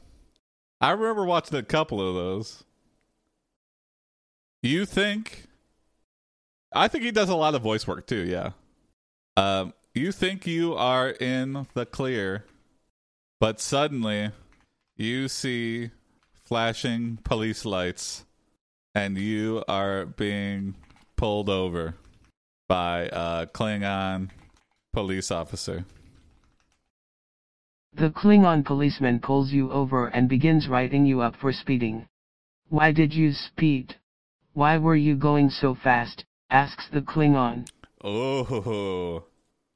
I 0.81 0.93
remember 0.93 1.25
watching 1.25 1.59
a 1.59 1.63
couple 1.63 2.01
of 2.01 2.15
those. 2.15 2.65
You 4.63 4.87
think 4.87 5.49
I 6.73 6.89
think 6.89 7.05
he 7.05 7.11
does 7.11 7.29
a 7.29 7.37
lot 7.37 7.55
of 7.55 7.63
voice 7.63 7.87
work 7.87 8.07
too. 8.07 8.25
Yeah. 8.25 8.51
Um, 9.37 9.75
you 9.95 10.13
think 10.13 10.47
you 10.47 10.75
are 10.75 11.11
in 11.11 11.67
the 11.75 11.87
clear, 11.87 12.45
but 13.41 13.61
suddenly 13.61 14.31
you 14.97 15.29
see 15.29 15.91
flashing 16.45 17.19
police 17.25 17.65
lights, 17.65 18.25
and 18.95 19.17
you 19.19 19.63
are 19.69 20.07
being 20.07 20.75
pulled 21.17 21.49
over 21.49 21.95
by 22.69 23.09
a 23.13 23.47
Klingon 23.47 24.31
police 24.93 25.31
officer. 25.31 25.85
The 27.93 28.11
Klingon 28.11 28.65
policeman 28.65 29.21
pulls 29.21 29.53
you 29.53 29.71
over 29.71 30.07
and 30.09 30.29
begins 30.29 30.69
writing 30.69 31.07
you 31.07 31.21
up 31.21 31.37
for 31.37 31.53
speeding. 31.53 32.07
Why 32.69 32.93
did 32.93 33.15
you 33.15 33.33
speed? 33.33 33.97
Why 34.53 34.79
were 34.79 34.97
you 34.97 35.17
going 35.17 35.51
so 35.51 35.75
fast? 35.75 36.25
asks 36.51 36.89
the 36.93 37.03
Klingon. 37.03 37.69
Oh. 38.03 39.25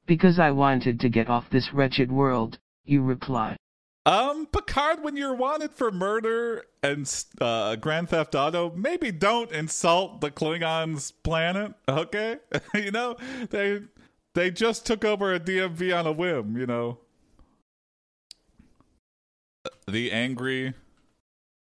Because 0.05 0.39
I 0.39 0.51
wanted 0.51 0.99
to 0.99 1.09
get 1.09 1.29
off 1.29 1.49
this 1.49 1.73
wretched 1.73 2.11
world, 2.11 2.59
you 2.85 3.01
reply. 3.01 3.57
Um, 4.05 4.47
Picard, 4.47 5.01
when 5.01 5.15
you're 5.15 5.33
wanted 5.33 5.71
for 5.71 5.89
murder 5.89 6.65
and 6.81 7.09
uh, 7.39 7.77
Grand 7.77 8.09
Theft 8.09 8.35
Auto, 8.35 8.71
maybe 8.75 9.11
don't 9.11 9.49
insult 9.51 10.19
the 10.19 10.29
Klingons' 10.29 11.13
planet, 11.23 11.73
okay? 11.87 12.37
you 12.75 12.91
know, 12.91 13.15
they 13.49 13.81
they 14.35 14.51
just 14.51 14.85
took 14.85 15.05
over 15.05 15.33
a 15.33 15.39
DMV 15.39 15.97
on 15.97 16.05
a 16.05 16.11
whim, 16.11 16.57
you 16.57 16.65
know. 16.65 16.99
The 19.87 20.11
angry 20.11 20.73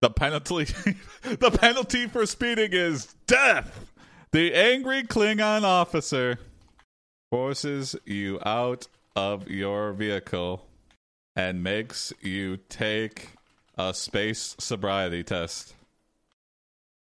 the 0.03 0.11
penalty 0.11 0.65
the 1.23 1.51
penalty 1.51 2.07
for 2.07 2.27
speeding 2.27 2.73
is 2.73 3.15
death. 3.27 3.87
The 4.33 4.55
angry 4.55 5.05
Klingon 5.05 5.63
officer 5.63 6.39
forces 7.31 7.97
you 8.05 8.39
out 8.45 8.89
of 9.15 9.49
your 9.49 9.93
vehicle 9.93 10.67
and 11.37 11.63
makes 11.63 12.13
you 12.23 12.57
take 12.69 13.33
a 13.77 13.93
space 13.93 14.57
sobriety 14.59 15.23
test 15.23 15.75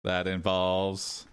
that 0.05 0.27
involves 0.29 1.27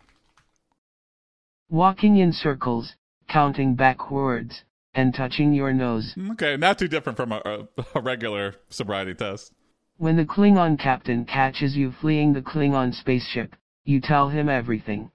walking 1.70 2.18
in 2.18 2.32
circles, 2.32 2.96
counting 3.28 3.76
backwards, 3.76 4.64
and 4.94 5.14
touching 5.14 5.54
your 5.54 5.74
nose. 5.74 6.16
Okay, 6.32 6.56
not 6.56 6.80
too 6.80 6.88
different 6.88 7.18
from 7.18 7.32
a, 7.32 7.68
a 7.96 8.02
regular 8.02 8.56
sobriety 8.70 9.14
test. 9.14 9.52
When 9.98 10.18
the 10.18 10.26
Klingon 10.26 10.80
captain 10.80 11.26
catches 11.26 11.76
you 11.76 11.92
fleeing 11.92 12.34
the 12.34 12.42
Klingon 12.42 12.94
spaceship, 12.94 13.56
you 13.84 14.02
tell 14.02 14.30
him 14.30 14.50
everything. 14.50 15.12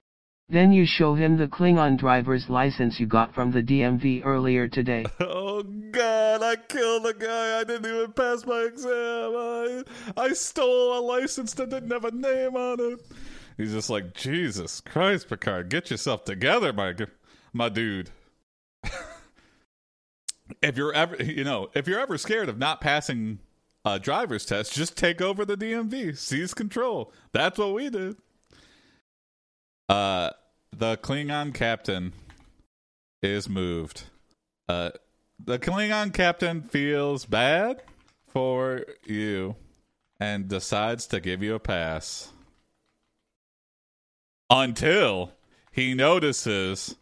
Then 0.51 0.71
you 0.73 0.87
show 0.87 1.13
him 1.13 1.37
the 1.37 1.47
Klingon 1.47 1.95
driver's 1.97 2.49
license 2.49 2.99
you 2.99 3.05
got 3.05 3.35
from 3.35 3.51
the 3.51 3.61
DMV 3.61 4.25
earlier 4.25 4.67
today. 4.67 5.05
Oh 5.51 5.63
god, 5.63 6.41
I 6.41 6.55
killed 6.55 7.05
a 7.05 7.13
guy. 7.13 7.59
I 7.59 7.63
didn't 7.65 7.85
even 7.85 8.13
pass 8.13 8.45
my 8.45 8.61
exam. 8.61 9.33
I, 9.35 9.83
I 10.15 10.33
stole 10.33 10.97
a 10.97 11.01
license 11.01 11.53
that 11.55 11.69
didn't 11.69 11.91
have 11.91 12.05
a 12.05 12.11
name 12.11 12.55
on 12.55 12.79
it. 12.79 13.01
He's 13.57 13.73
just 13.73 13.89
like, 13.89 14.13
Jesus 14.13 14.79
Christ, 14.79 15.27
Picard, 15.27 15.69
get 15.69 15.91
yourself 15.91 16.23
together, 16.23 16.71
my 16.71 16.95
my 17.51 17.67
dude. 17.67 18.11
if 20.61 20.77
you're 20.77 20.93
ever, 20.93 21.21
you 21.21 21.43
know, 21.43 21.69
if 21.73 21.87
you're 21.87 21.99
ever 21.99 22.17
scared 22.17 22.47
of 22.47 22.57
not 22.57 22.79
passing 22.79 23.39
a 23.83 23.99
driver's 23.99 24.45
test, 24.45 24.73
just 24.73 24.95
take 24.95 25.21
over 25.21 25.43
the 25.43 25.57
DMV, 25.57 26.17
seize 26.17 26.53
control. 26.53 27.11
That's 27.33 27.57
what 27.57 27.73
we 27.73 27.89
did. 27.89 28.15
Uh, 29.89 30.29
the 30.75 30.97
Klingon 30.97 31.53
captain 31.53 32.13
is 33.21 33.49
moved. 33.49 34.03
Uh, 34.67 34.91
the 35.43 35.59
Klingon 35.59 36.13
captain 36.13 36.61
feels 36.61 37.25
bad 37.25 37.81
for 38.27 38.85
you 39.05 39.55
and 40.19 40.47
decides 40.47 41.07
to 41.07 41.19
give 41.19 41.41
you 41.41 41.55
a 41.55 41.59
pass 41.59 42.31
until 44.49 45.31
he 45.71 45.93
notices 45.93 46.95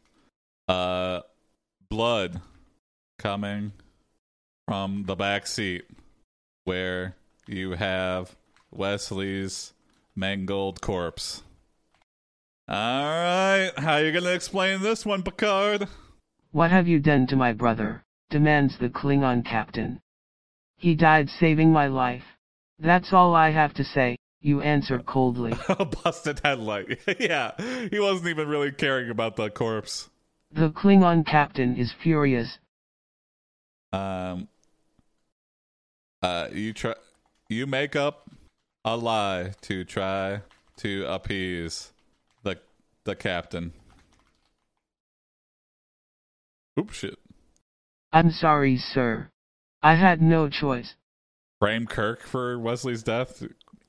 uh 0.68 1.22
blood 1.90 2.42
coming 3.18 3.72
from 4.68 5.04
the 5.06 5.16
back 5.16 5.48
seat 5.48 5.86
where 6.66 7.16
you 7.48 7.72
have 7.72 8.36
Wesley's 8.72 9.72
mangled 10.16 10.82
corpse. 10.82 11.42
All 12.70 13.04
right, 13.04 13.72
how 13.78 13.98
you 13.98 14.12
gonna 14.12 14.32
explain 14.32 14.82
this 14.82 15.06
one, 15.06 15.24
Picard? 15.24 15.88
What 16.52 16.70
have 16.72 16.88
you 16.88 17.00
done 17.00 17.26
to 17.28 17.36
my 17.36 17.54
brother? 17.54 18.04
demands 18.30 18.78
the 18.78 18.90
Klingon 18.90 19.46
captain. 19.46 20.02
He 20.76 20.96
died 20.96 21.30
saving 21.30 21.72
my 21.72 21.88
life. 21.88 22.24
That's 22.80 23.14
all 23.14 23.34
I 23.34 23.52
have 23.52 23.74
to 23.76 23.84
say, 23.84 24.18
you 24.42 24.62
answer 24.62 25.00
coldly. 25.00 25.54
A 25.70 25.86
busted 25.86 26.42
headlight. 26.44 27.00
yeah, 27.20 27.52
he 27.90 28.00
wasn't 28.00 28.28
even 28.28 28.48
really 28.48 28.72
caring 28.72 29.10
about 29.10 29.36
the 29.36 29.50
corpse. 29.50 30.10
The 30.52 30.70
Klingon 30.70 31.26
captain 31.26 31.76
is 31.78 31.94
furious. 32.04 32.60
Um, 33.94 34.48
uh, 36.22 36.50
you 36.52 36.74
try, 36.74 36.96
you 37.50 37.66
make 37.66 37.96
up 37.96 38.30
a 38.84 38.96
lie 38.96 39.54
to 39.62 39.84
try 39.84 40.42
to 40.78 41.06
appease 41.08 41.94
the 43.08 43.16
captain. 43.16 43.74
Oops, 46.80 46.94
shit. 46.94 47.18
I'm 48.12 48.30
sorry, 48.30 48.78
sir. 48.78 49.30
I 49.82 49.96
had 49.96 50.22
no 50.22 50.50
choice. 50.50 50.94
Frame 51.60 51.88
Kirk 51.88 52.22
for 52.22 52.60
Wesley's 52.60 53.02
death, 53.02 53.42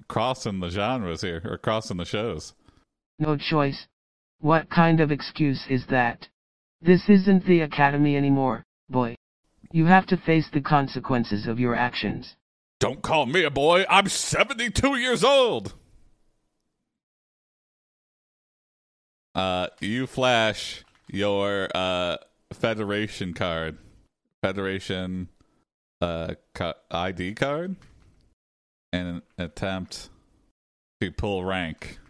crossing 0.09 0.61
the 0.61 0.71
genres 0.71 1.21
here, 1.21 1.43
or 1.45 1.59
crossing 1.59 1.99
the 1.99 2.07
shows. 2.07 2.55
No 3.19 3.37
choice. 3.37 3.87
What 4.41 4.71
kind 4.71 5.01
of 5.01 5.11
excuse 5.11 5.67
is 5.69 5.85
that? 5.91 6.29
This 6.81 7.09
isn't 7.09 7.45
the 7.45 7.61
Academy 7.61 8.17
anymore, 8.17 8.65
boy. 8.89 9.17
You 9.73 9.87
have 9.87 10.07
to 10.07 10.17
face 10.17 10.49
the 10.51 10.61
consequences 10.61 11.47
of 11.47 11.59
your 11.59 11.75
actions. 11.75 12.37
Don't 12.79 13.03
call 13.03 13.27
me 13.27 13.43
a 13.43 13.51
boy. 13.51 13.85
I'm 13.91 14.09
72 14.09 14.97
years 14.97 15.25
old. 15.25 15.75
Uh, 19.39 19.69
you 19.81 20.05
flash 20.09 20.83
your 21.07 21.69
uh 21.73 22.17
Federation 22.53 23.35
card, 23.35 23.79
Federation 24.43 25.29
uh 26.01 26.35
ID 26.91 27.35
card, 27.35 27.77
in 28.93 29.07
an 29.07 29.23
attempt 29.39 30.09
to 31.01 31.13
pull 31.13 31.45
rank. 31.45 32.01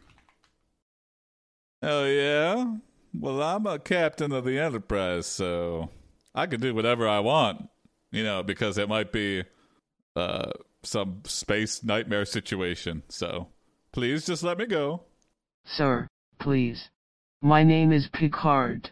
Oh 1.82 2.06
yeah. 2.06 2.76
Well, 3.12 3.42
I'm 3.42 3.66
a 3.66 3.78
captain 3.78 4.32
of 4.32 4.46
the 4.46 4.58
Enterprise, 4.58 5.26
so 5.26 5.90
I 6.34 6.46
can 6.46 6.62
do 6.62 6.74
whatever 6.74 7.06
I 7.06 7.18
want. 7.18 7.68
You 8.10 8.24
know, 8.24 8.42
because 8.42 8.78
it 8.78 8.88
might 8.88 9.12
be 9.12 9.44
uh, 10.16 10.52
some 10.82 11.20
space 11.26 11.84
nightmare 11.84 12.24
situation. 12.24 13.02
So 13.10 13.48
please 13.92 14.24
just 14.24 14.42
let 14.42 14.56
me 14.56 14.64
go. 14.64 15.02
Sir, 15.66 16.08
please. 16.38 16.88
My 17.42 17.62
name 17.62 17.92
is 17.92 18.08
Picard. 18.08 18.90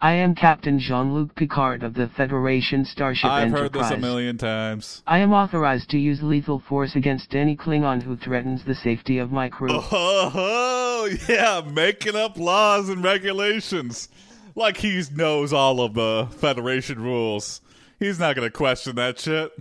I 0.00 0.14
am 0.14 0.34
Captain 0.34 0.78
Jean-Luc 0.78 1.34
Picard 1.36 1.82
of 1.82 1.92
the 1.92 2.08
Federation 2.08 2.86
Starship 2.86 3.26
I've 3.30 3.42
Enterprise. 3.48 3.62
heard 3.62 3.72
this 3.74 3.90
a 3.90 3.96
million 3.98 4.38
times. 4.38 5.02
I 5.06 5.18
am 5.18 5.32
authorized 5.32 5.90
to 5.90 5.98
use 5.98 6.22
lethal 6.22 6.58
force 6.58 6.96
against 6.96 7.34
any 7.34 7.54
Klingon 7.54 8.02
who 8.02 8.16
threatens 8.16 8.64
the 8.64 8.74
safety 8.74 9.18
of 9.18 9.30
my 9.30 9.50
crew. 9.50 9.68
Oh, 9.70 11.08
yeah, 11.28 11.60
making 11.70 12.16
up 12.16 12.38
laws 12.38 12.88
and 12.88 13.04
regulations. 13.04 14.08
Like 14.54 14.78
he 14.78 15.02
knows 15.14 15.52
all 15.52 15.80
of 15.82 15.92
the 15.92 16.28
Federation 16.38 16.98
rules. 17.00 17.60
He's 18.00 18.18
not 18.18 18.34
going 18.34 18.48
to 18.48 18.52
question 18.56 18.96
that 18.96 19.20
shit. 19.20 19.52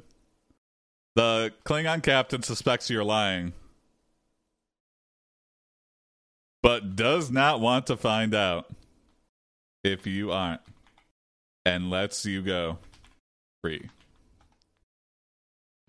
The 1.16 1.52
Klingon 1.66 2.02
captain 2.02 2.42
suspects 2.44 2.90
you're 2.90 3.04
lying, 3.04 3.52
but 6.62 6.96
does 6.96 7.32
not 7.32 7.60
want 7.60 7.88
to 7.88 7.98
find 7.98 8.36
out 8.36 8.68
if 9.84 10.06
you 10.06 10.32
aren't, 10.32 10.62
and 11.66 11.90
lets 11.90 12.26
you 12.26 12.42
go 12.42 12.78
free. 13.64 13.90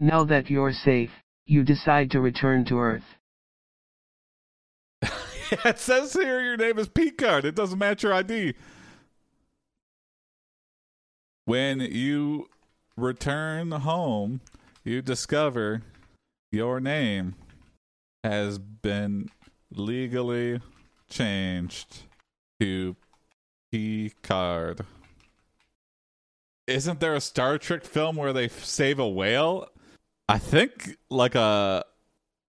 Now 0.01 0.25
that 0.25 0.51
you're 0.51 0.73
safe, 0.73 1.11
you 1.47 1.63
decide 1.63 2.11
to 2.13 2.21
return 2.21 2.65
to 2.67 2.79
Earth. 2.79 3.05
it 5.65 5.79
says 5.79 6.15
here 6.15 6.41
your 6.41 6.57
name 6.57 6.79
is 6.79 6.89
Picard. 6.89 7.45
It 7.45 7.55
doesn't 7.55 7.79
match 7.79 8.03
your 8.03 8.15
ID. 8.15 8.55
When 11.45 11.81
you 11.81 12.49
return 12.97 13.73
home, 13.73 14.41
you 14.85 15.03
discover 15.03 15.83
your 16.51 16.81
name 16.81 17.35
has 18.25 18.59
been 18.59 19.29
legally 19.77 20.61
changed 21.09 22.03
to 22.61 22.97
Picard. 23.71 24.85
Isn't 26.67 27.01
there 27.01 27.15
a 27.15 27.21
Star 27.21 27.59
Trek 27.59 27.85
film 27.85 28.17
where 28.17 28.33
they 28.33 28.49
save 28.49 28.99
a 28.99 29.09
whale? 29.09 29.69
I 30.29 30.39
think 30.39 30.97
like 31.11 31.35
a 31.35 31.85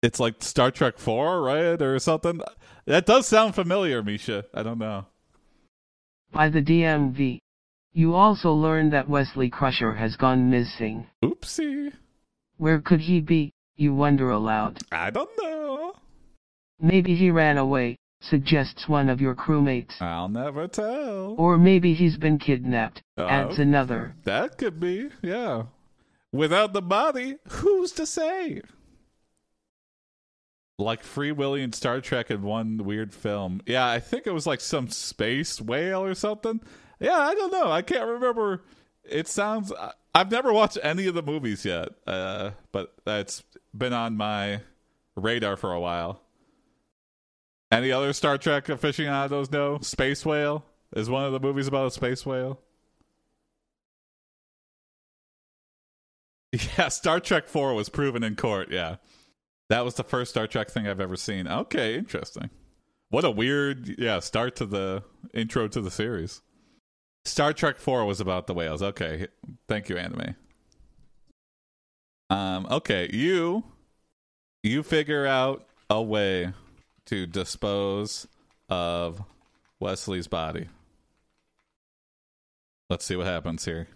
it's 0.02 0.20
like 0.20 0.42
Star 0.42 0.70
Trek 0.70 0.98
4, 0.98 1.42
right? 1.42 1.80
Or 1.80 1.98
something. 1.98 2.40
That 2.86 3.06
does 3.06 3.26
sound 3.26 3.54
familiar, 3.54 4.02
Misha. 4.02 4.44
I 4.52 4.62
don't 4.62 4.78
know. 4.78 5.06
By 6.32 6.48
the 6.48 6.60
DMV. 6.60 7.38
You 7.92 8.14
also 8.14 8.52
learn 8.52 8.90
that 8.90 9.08
Wesley 9.08 9.50
Crusher 9.50 9.94
has 9.94 10.16
gone 10.16 10.50
missing. 10.50 11.06
Oopsie. 11.22 11.92
Where 12.56 12.80
could 12.80 13.00
he 13.00 13.20
be, 13.20 13.52
you 13.76 13.94
wonder 13.94 14.30
aloud. 14.30 14.78
I 14.90 15.10
don't 15.10 15.30
know. 15.40 15.94
Maybe 16.82 17.14
he 17.14 17.30
ran 17.30 17.58
away, 17.58 17.96
suggests 18.20 18.88
one 18.88 19.08
of 19.08 19.20
your 19.20 19.36
crewmates. 19.36 20.00
I'll 20.02 20.28
never 20.28 20.66
tell. 20.66 21.36
Or 21.38 21.56
maybe 21.56 21.94
he's 21.94 22.16
been 22.16 22.38
kidnapped, 22.38 23.02
Oh. 23.16 23.26
adds 23.28 23.58
another. 23.60 24.16
That 24.24 24.58
could 24.58 24.80
be, 24.80 25.10
yeah. 25.22 25.64
Without 26.32 26.72
the 26.72 26.82
body, 26.82 27.36
who's 27.48 27.92
to 27.92 28.04
say? 28.04 28.62
Like 30.78 31.04
Free 31.04 31.30
Willy 31.32 31.62
and 31.62 31.74
Star 31.74 32.00
Trek 32.00 32.30
in 32.30 32.42
one 32.42 32.78
weird 32.78 33.14
film. 33.14 33.60
Yeah, 33.66 33.86
I 33.88 34.00
think 34.00 34.26
it 34.26 34.32
was 34.32 34.46
like 34.46 34.60
some 34.60 34.88
space 34.88 35.60
whale 35.60 36.02
or 36.02 36.14
something. 36.14 36.60
Yeah, 36.98 37.18
I 37.18 37.34
don't 37.34 37.52
know. 37.52 37.70
I 37.70 37.82
can't 37.82 38.08
remember. 38.08 38.62
It 39.04 39.28
sounds. 39.28 39.72
I've 40.14 40.30
never 40.30 40.52
watched 40.52 40.78
any 40.82 41.06
of 41.06 41.14
the 41.14 41.22
movies 41.22 41.64
yet, 41.64 41.90
uh, 42.06 42.52
but 42.72 42.94
that's 43.04 43.44
been 43.76 43.92
on 43.92 44.16
my 44.16 44.62
radar 45.14 45.56
for 45.56 45.72
a 45.72 45.80
while. 45.80 46.20
Any 47.72 47.90
other 47.90 48.12
Star 48.12 48.36
Trek 48.36 48.68
aficionados 48.68 49.50
know? 49.50 49.78
Space 49.80 50.26
Whale 50.26 50.62
is 50.94 51.08
one 51.08 51.24
of 51.24 51.32
the 51.32 51.40
movies 51.40 51.66
about 51.66 51.86
a 51.86 51.90
space 51.90 52.24
whale. 52.24 52.60
Yeah, 56.76 56.88
Star 56.88 57.18
Trek 57.18 57.48
4 57.48 57.72
was 57.72 57.88
proven 57.88 58.22
in 58.22 58.36
court. 58.36 58.70
Yeah. 58.70 58.96
That 59.70 59.86
was 59.86 59.94
the 59.94 60.04
first 60.04 60.32
Star 60.32 60.46
Trek 60.46 60.70
thing 60.70 60.86
I've 60.86 61.00
ever 61.00 61.16
seen. 61.16 61.48
Okay, 61.48 61.96
interesting. 61.96 62.50
What 63.08 63.24
a 63.24 63.30
weird, 63.30 63.94
yeah, 63.98 64.20
start 64.20 64.54
to 64.56 64.66
the 64.66 65.02
intro 65.32 65.66
to 65.68 65.80
the 65.80 65.90
series. 65.90 66.42
Star 67.24 67.54
Trek 67.54 67.78
4 67.78 68.04
was 68.04 68.20
about 68.20 68.46
the 68.46 68.52
whales. 68.52 68.82
Okay. 68.82 69.28
Thank 69.66 69.88
you, 69.88 69.96
anime. 69.96 70.36
Um, 72.28 72.66
okay, 72.70 73.08
you 73.10 73.64
you 74.62 74.82
figure 74.82 75.26
out 75.26 75.66
a 75.88 76.02
way 76.02 76.52
to 77.06 77.26
dispose 77.26 78.26
of 78.68 79.22
Wesley's 79.80 80.28
body. 80.28 80.68
Let's 82.88 83.04
see 83.04 83.16
what 83.16 83.26
happens 83.26 83.64
here. 83.64 83.88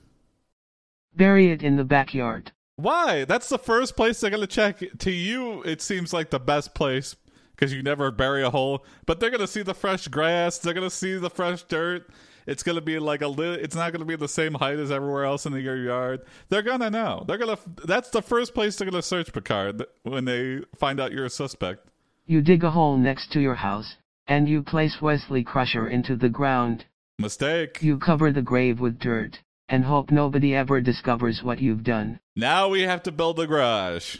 Bury 1.14 1.51
it 1.51 1.62
in 1.62 1.77
the 1.77 1.85
backyard. 1.85 2.53
Why? 2.77 3.25
That's 3.25 3.49
the 3.49 3.59
first 3.59 3.97
place 3.97 4.21
they're 4.21 4.31
gonna 4.31 4.47
check. 4.47 4.83
To 4.99 5.11
you, 5.11 5.62
it 5.62 5.81
seems 5.81 6.12
like 6.12 6.31
the 6.31 6.40
best 6.40 6.75
place 6.75 7.16
because 7.53 7.73
you 7.73 7.83
never 7.83 8.11
bury 8.11 8.42
a 8.42 8.51
hole. 8.51 8.85
But 9.07 9.19
they're 9.19 9.31
gonna 9.31 9.47
see 9.47 9.62
the 9.62 9.75
fresh 9.75 10.09
grass. 10.09 10.59
They're 10.59 10.75
gonna 10.75 10.90
see 10.90 11.16
the 11.16 11.31
fresh 11.31 11.62
dirt. 11.64 12.09
It's 12.47 12.62
gonna 12.62 12.83
be 12.83 12.99
like 12.99 13.23
a 13.23 13.29
little. 13.29 13.55
It's 13.55 13.75
not 13.75 13.92
gonna 13.92 14.05
be 14.05 14.16
the 14.16 14.29
same 14.29 14.55
height 14.55 14.79
as 14.79 14.90
everywhere 14.90 15.25
else 15.25 15.47
in 15.47 15.55
your 15.55 15.77
yard. 15.77 16.21
They're 16.49 16.62
gonna 16.62 16.90
know. 16.90 17.25
They're 17.27 17.38
gonna. 17.38 17.59
That's 17.85 18.11
the 18.11 18.23
first 18.23 18.55
place 18.55 18.77
they're 18.77 18.88
gonna 18.88 19.03
search 19.03 19.33
Picard 19.33 19.85
when 20.03 20.27
they 20.27 20.61
find 20.77 21.01
out 21.01 21.12
you're 21.12 21.25
a 21.25 21.31
suspect. 21.31 21.88
You 22.29 22.43
dig 22.43 22.65
a 22.65 22.73
hole 22.73 22.97
next 22.97 23.31
to 23.33 23.41
your 23.41 23.55
house, 23.55 23.95
and 24.27 24.49
you 24.49 24.61
place 24.61 25.01
Wesley 25.01 25.45
Crusher 25.45 25.87
into 25.87 26.17
the 26.17 26.29
ground. 26.29 26.85
Mistake. 27.21 27.81
You 27.81 27.99
cover 27.99 28.33
the 28.33 28.43
grave 28.43 28.81
with 28.81 28.99
dirt, 28.99 29.39
and 29.69 29.85
hope 29.85 30.11
nobody 30.11 30.53
ever 30.53 30.81
discovers 30.81 31.45
what 31.45 31.61
you've 31.61 31.85
done. 31.85 32.19
Now 32.35 32.69
we 32.69 32.83
have 32.83 33.05
to 33.05 33.12
build 33.12 33.39
a 33.39 33.47
garage 33.47 34.17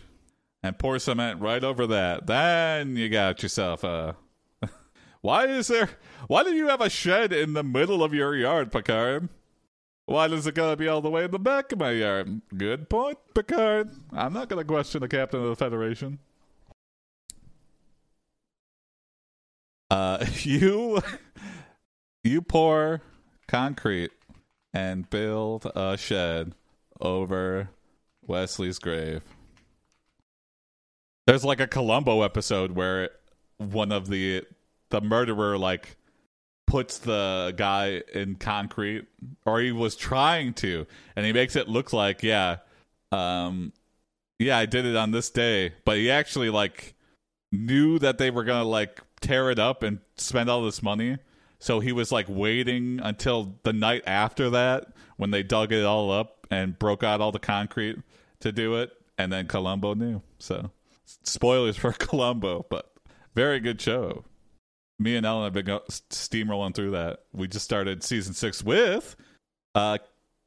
and 0.62 0.79
pour 0.79 1.01
cement 1.01 1.40
right 1.40 1.64
over 1.64 1.85
that. 1.88 2.29
Then 2.29 2.95
you 2.95 3.09
got 3.09 3.42
yourself 3.42 3.83
a. 3.83 4.14
why 5.21 5.47
is 5.47 5.66
there? 5.66 5.90
Why 6.29 6.45
do 6.45 6.55
you 6.55 6.69
have 6.69 6.81
a 6.81 6.88
shed 6.88 7.33
in 7.33 7.55
the 7.55 7.64
middle 7.64 8.05
of 8.05 8.14
your 8.14 8.37
yard, 8.37 8.71
Picard? 8.71 9.29
Why 10.05 10.29
does 10.29 10.47
it 10.47 10.55
gotta 10.55 10.77
be 10.77 10.87
all 10.87 11.01
the 11.01 11.11
way 11.11 11.25
in 11.25 11.33
the 11.33 11.40
back 11.40 11.73
of 11.73 11.81
my 11.81 11.90
yard? 11.90 12.40
Good 12.57 12.88
point, 12.88 13.19
Picard. 13.35 13.90
I'm 14.12 14.33
not 14.33 14.49
gonna 14.49 14.64
question 14.64 15.01
the 15.01 15.09
captain 15.09 15.42
of 15.42 15.49
the 15.49 15.57
Federation. 15.57 16.21
Uh, 19.90 20.25
you, 20.42 21.01
you 22.25 22.42
pour 22.42 23.03
concrete 23.49 24.11
and 24.75 25.09
build 25.09 25.70
a 25.75 25.96
shed 25.96 26.55
over 27.01 27.70
Wesley's 28.27 28.79
grave. 28.79 29.22
There's 31.27 31.44
like 31.44 31.61
a 31.61 31.66
Columbo 31.66 32.22
episode 32.22 32.72
where 32.72 33.11
one 33.59 33.90
of 33.90 34.09
the 34.09 34.44
the 34.90 35.01
murderer 35.01 35.59
like 35.59 35.96
puts 36.66 36.99
the 36.99 37.55
guy 37.57 38.03
in 38.12 38.35
concrete 38.37 39.07
or 39.44 39.61
he 39.61 39.72
was 39.72 39.96
trying 39.96 40.53
to 40.53 40.87
and 41.14 41.25
he 41.25 41.33
makes 41.33 41.57
it 41.57 41.68
look 41.68 41.92
like 41.92 42.22
yeah 42.22 42.57
um 43.12 43.72
yeah 44.38 44.59
I 44.59 44.66
did 44.66 44.85
it 44.85 44.96
on 44.96 45.12
this 45.12 45.31
day 45.31 45.72
but 45.85 45.96
he 45.96 46.11
actually 46.11 46.51
like 46.51 46.94
knew 47.53 47.99
that 48.01 48.18
they 48.18 48.31
were 48.31 48.44
to 48.44 48.62
like 48.62 49.01
tear 49.27 49.51
it 49.51 49.59
up 49.59 49.83
and 49.83 49.99
spend 50.17 50.49
all 50.49 50.62
this 50.62 50.83
money 50.83 51.19
so 51.59 51.81
he 51.81 51.93
was 51.93 52.12
like 52.12 52.27
waiting 52.29 53.01
until 53.03 53.57
the 53.62 53.73
night 53.73 54.03
after 54.07 54.51
that 54.51 54.89
when 55.17 55.31
they 55.31 55.43
dug 55.43 55.73
it 55.73 55.85
all 55.85 56.11
up 56.11 56.47
and 56.51 56.79
broke 56.79 57.03
out 57.03 57.21
all 57.21 57.33
the 57.33 57.39
concrete 57.39 57.99
to 58.41 58.53
do 58.53 58.77
it. 58.77 58.93
And 59.19 59.33
then 59.33 59.47
Columbo 59.47 59.95
knew. 59.95 60.23
So 60.39 60.71
spoilers 61.05 61.77
for 61.77 61.93
Columbo, 61.99 62.67
but 62.69 62.93
very 63.35 63.61
good 63.61 63.81
show. 63.81 64.25
Me 64.99 65.17
and 65.17 65.27
Ellen 65.27 65.45
have 65.45 65.53
been 65.53 65.81
steamrolling 65.89 66.75
through 66.75 66.93
that. 66.93 67.25
We 67.33 67.49
just 67.49 67.65
started 67.65 68.03
season 68.03 68.33
six 68.33 68.62
with, 68.62 69.17
uh, 69.75 69.99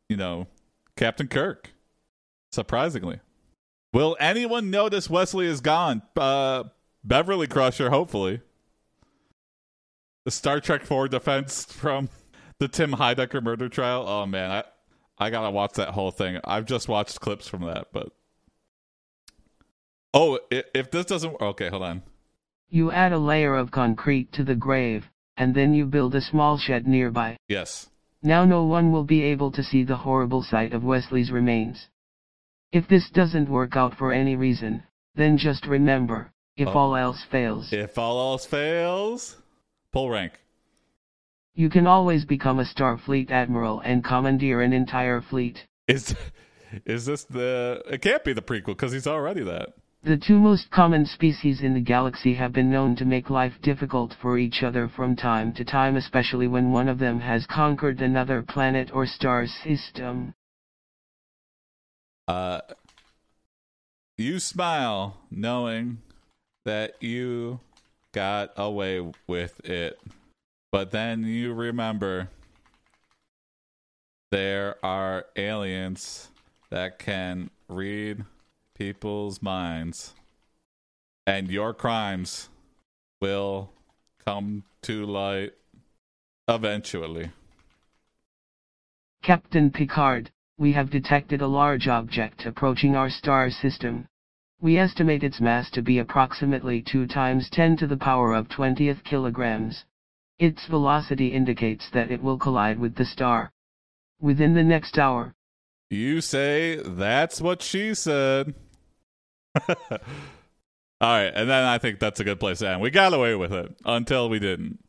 you 0.07 0.17
know, 0.17 0.47
Captain 0.95 1.27
Kirk. 1.27 1.71
Surprisingly, 2.51 3.19
will 3.93 4.17
anyone 4.19 4.71
notice 4.71 5.07
Wesley 5.07 5.45
is 5.45 5.61
gone? 5.61 6.01
Uh, 6.15 6.63
Beverly 7.03 7.45
Crusher, 7.45 7.91
hopefully 7.91 8.41
the 10.25 10.31
Star 10.31 10.59
Trek 10.59 10.83
4 10.85 11.07
defense 11.07 11.65
from 11.65 12.09
the 12.59 12.67
Tim 12.67 12.91
Heidecker 12.93 13.41
murder 13.41 13.69
trial. 13.69 14.05
Oh 14.07 14.25
man, 14.25 14.51
I 14.51 14.63
I 15.17 15.29
gotta 15.29 15.51
watch 15.51 15.73
that 15.73 15.89
whole 15.89 16.11
thing. 16.11 16.39
I've 16.43 16.65
just 16.65 16.87
watched 16.87 17.19
clips 17.19 17.47
from 17.47 17.63
that, 17.63 17.87
but 17.91 18.11
oh, 20.13 20.39
if 20.51 20.91
this 20.91 21.05
doesn't 21.05 21.39
okay, 21.41 21.69
hold 21.69 21.83
on. 21.83 22.03
You 22.69 22.91
add 22.91 23.11
a 23.13 23.17
layer 23.17 23.55
of 23.55 23.71
concrete 23.71 24.31
to 24.33 24.43
the 24.43 24.55
grave, 24.55 25.09
and 25.37 25.55
then 25.55 25.73
you 25.73 25.85
build 25.85 26.13
a 26.15 26.21
small 26.21 26.57
shed 26.57 26.87
nearby. 26.87 27.37
Yes, 27.47 27.89
Now 28.21 28.43
no 28.45 28.63
one 28.65 28.91
will 28.91 29.05
be 29.05 29.23
able 29.23 29.51
to 29.53 29.63
see 29.63 29.83
the 29.83 29.95
horrible 29.97 30.43
sight 30.43 30.73
of 30.73 30.83
Wesley's 30.83 31.31
remains. 31.31 31.87
If 32.71 32.87
this 32.87 33.09
doesn't 33.09 33.49
work 33.49 33.75
out 33.75 33.97
for 33.97 34.11
any 34.11 34.35
reason, 34.35 34.83
then 35.15 35.37
just 35.37 35.65
remember, 35.65 36.31
if 36.55 36.67
Oh. 36.67 36.73
all 36.77 36.95
else 36.95 37.23
fails, 37.31 37.73
if 37.73 37.97
all 37.97 38.33
else 38.33 38.45
fails, 38.45 39.37
pull 39.91 40.09
rank. 40.09 40.33
you 41.55 41.69
can 41.69 41.87
always 41.87 42.25
become 42.25 42.59
a 42.59 42.63
Starfleet 42.63 43.31
admiral 43.31 43.79
and 43.81 44.03
commandeer 44.03 44.61
an 44.61 44.73
entire 44.73 45.21
fleet. 45.21 45.65
Is 45.87 46.15
is 46.85 47.05
this 47.05 47.23
the? 47.25 47.81
It 47.89 48.01
can't 48.01 48.23
be 48.23 48.33
the 48.33 48.41
prequel 48.41 48.67
because 48.67 48.91
he's 48.91 49.07
already 49.07 49.43
that. 49.43 49.73
The 50.01 50.15
two 50.15 50.39
most 50.39 50.71
common 50.71 51.05
species 51.05 51.59
in 51.61 51.73
the 51.73 51.81
galaxy 51.81 52.35
have 52.35 52.53
been 52.53 52.71
known 52.71 52.95
to 52.95 53.05
make 53.05 53.29
life 53.29 53.55
difficult 53.61 54.15
for 54.21 54.37
each 54.37 54.63
other 54.63 54.87
from 54.87 55.17
time 55.17 55.51
to 55.53 55.65
time, 55.65 55.97
especially 55.97 56.47
when 56.47 56.71
one 56.71 56.87
of 56.87 56.99
them 56.99 57.19
has 57.19 57.45
conquered 57.45 58.01
another 58.01 58.41
planet 58.41 58.91
or 58.93 59.05
star 59.05 59.45
system. 59.45 60.33
Uh, 62.29 62.61
you 64.17 64.39
smile 64.39 65.17
knowing 65.29 65.97
that 66.63 67.01
you 67.01 67.59
got 68.13 68.51
away 68.57 69.11
with 69.27 69.59
it, 69.65 69.99
but 70.71 70.91
then 70.91 71.23
you 71.23 71.53
remember 71.53 72.29
there 74.31 74.75
are 74.83 75.25
aliens 75.35 76.29
that 76.69 76.99
can 76.99 77.49
read 77.67 78.23
people's 78.75 79.41
minds, 79.41 80.13
and 81.25 81.49
your 81.49 81.73
crimes 81.73 82.49
will 83.21 83.71
come 84.25 84.63
to 84.83 85.05
light 85.05 85.53
eventually. 86.47 87.31
Captain 89.23 89.69
Picard, 89.69 90.31
we 90.57 90.73
have 90.73 90.89
detected 90.89 91.41
a 91.41 91.47
large 91.47 91.87
object 91.87 92.45
approaching 92.45 92.95
our 92.95 93.09
star 93.09 93.49
system. 93.49 94.07
We 94.61 94.77
estimate 94.77 95.23
its 95.23 95.39
mass 95.39 95.69
to 95.71 95.81
be 95.81 95.99
approximately 95.99 96.81
2 96.81 97.07
times 97.07 97.49
10 97.51 97.77
to 97.77 97.87
the 97.87 97.97
power 97.97 98.33
of 98.33 98.49
20th 98.49 99.03
kilograms. 99.03 99.85
Its 100.37 100.65
velocity 100.67 101.27
indicates 101.33 101.89
that 101.93 102.11
it 102.11 102.21
will 102.21 102.37
collide 102.37 102.79
with 102.79 102.95
the 102.95 103.05
star. 103.05 103.51
Within 104.21 104.53
the 104.53 104.63
next 104.63 104.97
hour, 104.97 105.33
You 105.89 106.21
say 106.21 106.75
that's 106.83 107.41
what 107.41 107.61
she 107.61 107.93
said. 107.93 108.53
All 109.69 109.77
right, 111.01 111.31
and 111.33 111.49
then 111.49 111.63
I 111.63 111.77
think 111.77 111.99
that's 111.99 112.19
a 112.19 112.25
good 112.25 112.39
place 112.39 112.59
to 112.59 112.69
end. 112.69 112.81
We 112.81 112.91
got 112.91 113.13
away 113.13 113.35
with 113.35 113.53
it 113.53 113.73
until 113.85 114.29
we 114.29 114.39
didn't. 114.39 114.79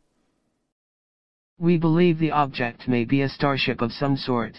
we 1.58 1.76
believe 1.78 2.18
the 2.18 2.30
object 2.32 2.88
may 2.88 3.04
be 3.04 3.20
a 3.22 3.28
starship 3.28 3.80
of 3.82 3.92
some 3.92 4.16
sort. 4.16 4.56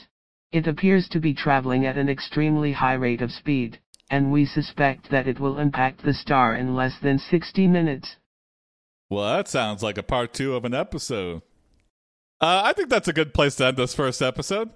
It 0.51 0.67
appears 0.67 1.09
to 1.09 1.19
be 1.19 1.33
traveling 1.33 1.85
at 1.85 1.97
an 1.97 2.07
extremely 2.09 2.71
high 2.73 2.93
rate 2.93 3.21
of 3.21 3.31
speed, 3.31 3.79
and 4.11 4.29
we 4.29 4.45
suspect 4.45 5.09
that 5.09 5.25
it 5.25 5.39
will 5.39 5.57
impact 5.57 6.03
the 6.03 6.13
star 6.13 6.53
in 6.53 6.75
less 6.75 6.99
than 7.01 7.17
60 7.17 7.65
minutes. 7.65 8.17
Well, 9.09 9.37
that 9.37 9.47
sounds 9.47 9.81
like 9.81 9.97
a 9.97 10.03
part 10.03 10.33
two 10.33 10.53
of 10.53 10.65
an 10.65 10.73
episode. 10.73 11.41
Uh, 12.41 12.61
I 12.65 12.73
think 12.73 12.89
that's 12.89 13.07
a 13.07 13.13
good 13.13 13.33
place 13.33 13.55
to 13.55 13.67
end 13.67 13.77
this 13.77 13.95
first 13.95 14.21
episode. 14.21 14.71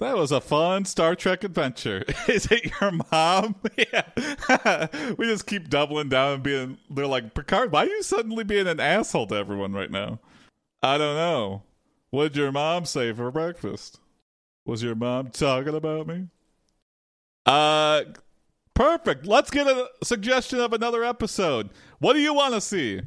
That 0.00 0.16
was 0.16 0.32
a 0.32 0.40
fun 0.40 0.84
Star 0.84 1.14
Trek 1.14 1.44
adventure. 1.44 2.04
Is 2.28 2.48
it 2.50 2.72
your 2.80 2.90
mom? 3.12 3.54
yeah. 3.76 4.86
we 5.16 5.26
just 5.26 5.46
keep 5.46 5.70
doubling 5.70 6.08
down 6.08 6.34
and 6.34 6.42
being, 6.42 6.78
they're 6.90 7.06
like, 7.06 7.34
Picard, 7.34 7.70
why 7.70 7.84
are 7.84 7.88
you 7.88 8.02
suddenly 8.02 8.42
being 8.42 8.66
an 8.66 8.80
asshole 8.80 9.28
to 9.28 9.36
everyone 9.36 9.74
right 9.74 9.90
now? 9.92 10.18
I 10.82 10.98
don't 10.98 11.14
know. 11.14 11.62
What 12.10 12.32
did 12.32 12.36
your 12.36 12.50
mom 12.50 12.84
say 12.86 13.12
for 13.12 13.30
breakfast? 13.30 14.00
Was 14.64 14.82
your 14.82 14.96
mom 14.96 15.28
talking 15.30 15.74
about 15.74 16.08
me? 16.08 16.28
Uh, 17.46 18.02
perfect. 18.74 19.26
Let's 19.26 19.50
get 19.50 19.66
a 19.66 19.88
suggestion 20.02 20.60
of 20.60 20.72
another 20.72 21.04
episode. 21.04 21.70
What 21.98 22.14
do 22.14 22.20
you 22.20 22.34
want 22.34 22.54
to 22.54 22.60
see? 22.60 23.02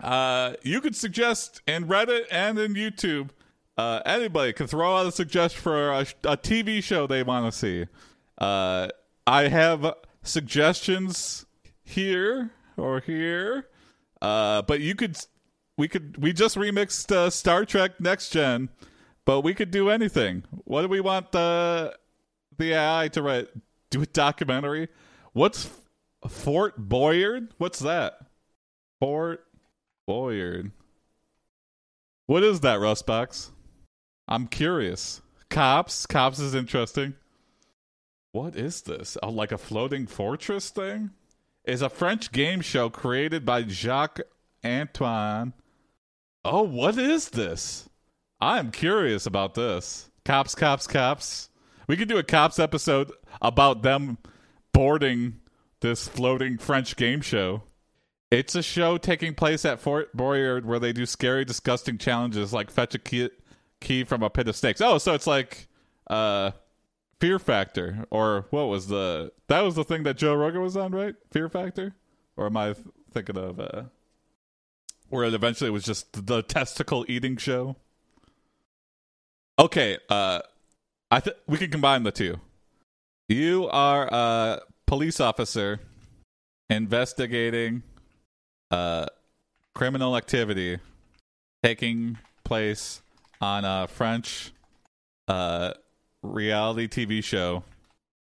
Uh, 0.00 0.54
you 0.62 0.80
could 0.80 0.96
suggest 0.96 1.62
in 1.66 1.86
Reddit 1.86 2.24
and 2.30 2.58
in 2.58 2.74
YouTube. 2.74 3.30
Uh, 3.76 4.00
anybody 4.06 4.52
can 4.52 4.66
throw 4.66 4.96
out 4.96 5.06
a 5.06 5.12
suggestion 5.12 5.60
for 5.60 5.90
a, 5.90 6.00
a 6.24 6.36
TV 6.36 6.82
show 6.82 7.06
they 7.06 7.22
want 7.22 7.52
to 7.52 7.58
see. 7.58 7.86
Uh, 8.38 8.88
I 9.26 9.48
have 9.48 9.94
suggestions 10.22 11.46
here 11.82 12.50
or 12.76 13.00
here. 13.00 13.68
Uh, 14.20 14.62
but 14.62 14.80
you 14.80 14.94
could, 14.94 15.16
we 15.76 15.88
could, 15.88 16.22
we 16.22 16.32
just 16.32 16.56
remixed 16.56 17.10
uh, 17.12 17.30
Star 17.30 17.64
Trek 17.64 18.00
Next 18.00 18.30
Gen, 18.30 18.68
but 19.24 19.40
we 19.40 19.54
could 19.54 19.70
do 19.70 19.90
anything. 19.90 20.44
What 20.64 20.82
do 20.82 20.88
we 20.88 21.00
want 21.00 21.32
the 21.32 21.96
the 22.56 22.72
AI 22.72 23.08
to 23.08 23.22
write? 23.22 23.48
Do 23.94 24.02
a 24.02 24.06
documentary? 24.06 24.88
What's 25.34 25.70
Fort 26.28 26.76
Boyard? 26.76 27.54
What's 27.58 27.78
that? 27.78 28.18
Fort 28.98 29.46
Boyard. 30.04 30.72
What 32.26 32.42
is 32.42 32.58
that, 32.62 32.80
Rustbox? 32.80 33.50
I'm 34.26 34.48
curious. 34.48 35.22
Cops? 35.48 36.06
Cops 36.06 36.40
is 36.40 36.56
interesting. 36.56 37.14
What 38.32 38.56
is 38.56 38.82
this? 38.82 39.16
Oh, 39.22 39.30
like 39.30 39.52
a 39.52 39.58
floating 39.58 40.08
fortress 40.08 40.70
thing? 40.70 41.10
Is 41.62 41.80
a 41.80 41.88
French 41.88 42.32
game 42.32 42.62
show 42.62 42.90
created 42.90 43.44
by 43.44 43.62
Jacques 43.62 44.22
Antoine. 44.64 45.52
Oh, 46.44 46.62
what 46.62 46.98
is 46.98 47.28
this? 47.28 47.88
I'm 48.40 48.72
curious 48.72 49.24
about 49.24 49.54
this. 49.54 50.10
Cops, 50.24 50.56
cops, 50.56 50.88
cops. 50.88 51.48
We 51.86 51.96
could 51.96 52.08
do 52.08 52.18
a 52.18 52.22
cops 52.22 52.58
episode 52.58 53.12
about 53.42 53.82
them 53.82 54.18
boarding 54.72 55.40
this 55.80 56.08
floating 56.08 56.58
French 56.58 56.96
game 56.96 57.20
show. 57.20 57.62
It's 58.30 58.54
a 58.54 58.62
show 58.62 58.96
taking 58.98 59.34
place 59.34 59.64
at 59.64 59.80
Fort 59.80 60.16
Boyard 60.16 60.66
where 60.66 60.78
they 60.78 60.92
do 60.92 61.06
scary, 61.06 61.44
disgusting 61.44 61.98
challenges 61.98 62.52
like 62.52 62.70
fetch 62.70 62.94
a 62.94 62.98
key, 62.98 63.30
key 63.80 64.02
from 64.04 64.22
a 64.22 64.30
pit 64.30 64.48
of 64.48 64.56
snakes. 64.56 64.80
Oh, 64.80 64.98
so 64.98 65.14
it's 65.14 65.26
like 65.26 65.68
uh 66.08 66.50
Fear 67.20 67.38
Factor 67.38 68.06
or 68.10 68.46
what 68.50 68.64
was 68.64 68.88
the 68.88 69.32
that 69.48 69.60
was 69.60 69.76
the 69.76 69.84
thing 69.84 70.02
that 70.02 70.16
Joe 70.16 70.34
Rogan 70.34 70.62
was 70.62 70.76
on, 70.76 70.92
right? 70.92 71.14
Fear 71.30 71.48
Factor? 71.48 71.94
Or 72.36 72.46
am 72.46 72.56
I 72.56 72.74
thinking 73.12 73.36
of 73.36 73.60
uh 73.60 73.82
where 75.10 75.24
it 75.24 75.34
eventually 75.34 75.70
was 75.70 75.84
just 75.84 76.26
the 76.26 76.42
testicle 76.42 77.04
eating 77.08 77.36
show? 77.36 77.76
Okay, 79.58 79.98
uh 80.08 80.40
I 81.10 81.20
th- 81.20 81.36
we 81.46 81.58
can 81.58 81.70
combine 81.70 82.02
the 82.02 82.12
two. 82.12 82.40
You 83.28 83.68
are 83.68 84.08
a 84.12 84.60
police 84.86 85.20
officer 85.20 85.80
investigating 86.68 87.82
uh, 88.70 89.06
criminal 89.74 90.16
activity 90.16 90.78
taking 91.62 92.18
place 92.44 93.02
on 93.40 93.64
a 93.64 93.86
French 93.88 94.52
uh, 95.28 95.72
reality 96.22 96.88
TV 96.88 97.22
show. 97.22 97.64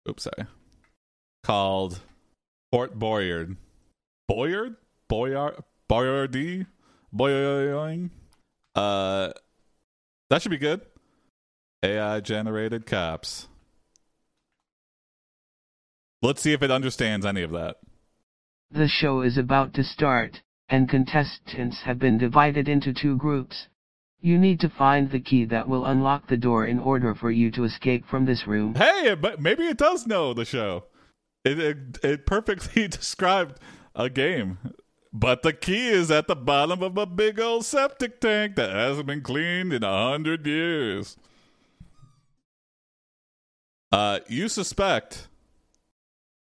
Oops, 0.08 0.22
sorry. 0.22 0.48
Called 1.42 2.00
Fort 2.72 2.98
Boyard. 2.98 3.56
Boyard? 4.28 4.76
Boyard? 5.08 5.62
Boyardy? 5.90 6.66
Boying? 7.12 8.10
Uh, 8.74 9.32
that 10.30 10.42
should 10.42 10.50
be 10.50 10.58
good. 10.58 10.80
AI 11.82 12.20
generated 12.20 12.86
cops. 12.86 13.48
Let's 16.22 16.42
see 16.42 16.52
if 16.52 16.62
it 16.62 16.70
understands 16.70 17.26
any 17.26 17.42
of 17.42 17.50
that. 17.52 17.76
The 18.70 18.88
show 18.88 19.20
is 19.20 19.38
about 19.38 19.74
to 19.74 19.84
start, 19.84 20.42
and 20.68 20.88
contestants 20.88 21.82
have 21.84 21.98
been 21.98 22.18
divided 22.18 22.68
into 22.68 22.92
two 22.92 23.16
groups. 23.16 23.68
You 24.20 24.38
need 24.38 24.58
to 24.60 24.68
find 24.68 25.10
the 25.10 25.20
key 25.20 25.44
that 25.44 25.68
will 25.68 25.84
unlock 25.84 26.28
the 26.28 26.36
door 26.36 26.66
in 26.66 26.78
order 26.78 27.14
for 27.14 27.30
you 27.30 27.50
to 27.52 27.64
escape 27.64 28.06
from 28.08 28.24
this 28.24 28.46
room. 28.46 28.74
Hey, 28.74 29.14
but 29.14 29.40
maybe 29.40 29.64
it 29.64 29.76
does 29.76 30.06
know 30.06 30.34
the 30.34 30.44
show. 30.44 30.84
It 31.44 31.58
it, 31.58 31.98
it 32.02 32.26
perfectly 32.26 32.88
described 32.88 33.60
a 33.94 34.10
game. 34.10 34.58
But 35.12 35.42
the 35.42 35.52
key 35.52 35.88
is 35.88 36.10
at 36.10 36.26
the 36.26 36.36
bottom 36.36 36.82
of 36.82 36.98
a 36.98 37.06
big 37.06 37.38
old 37.38 37.64
septic 37.64 38.20
tank 38.20 38.56
that 38.56 38.70
hasn't 38.70 39.06
been 39.06 39.22
cleaned 39.22 39.72
in 39.72 39.82
a 39.82 40.08
hundred 40.08 40.46
years. 40.46 41.16
Uh, 43.92 44.20
you 44.28 44.48
suspect. 44.48 45.28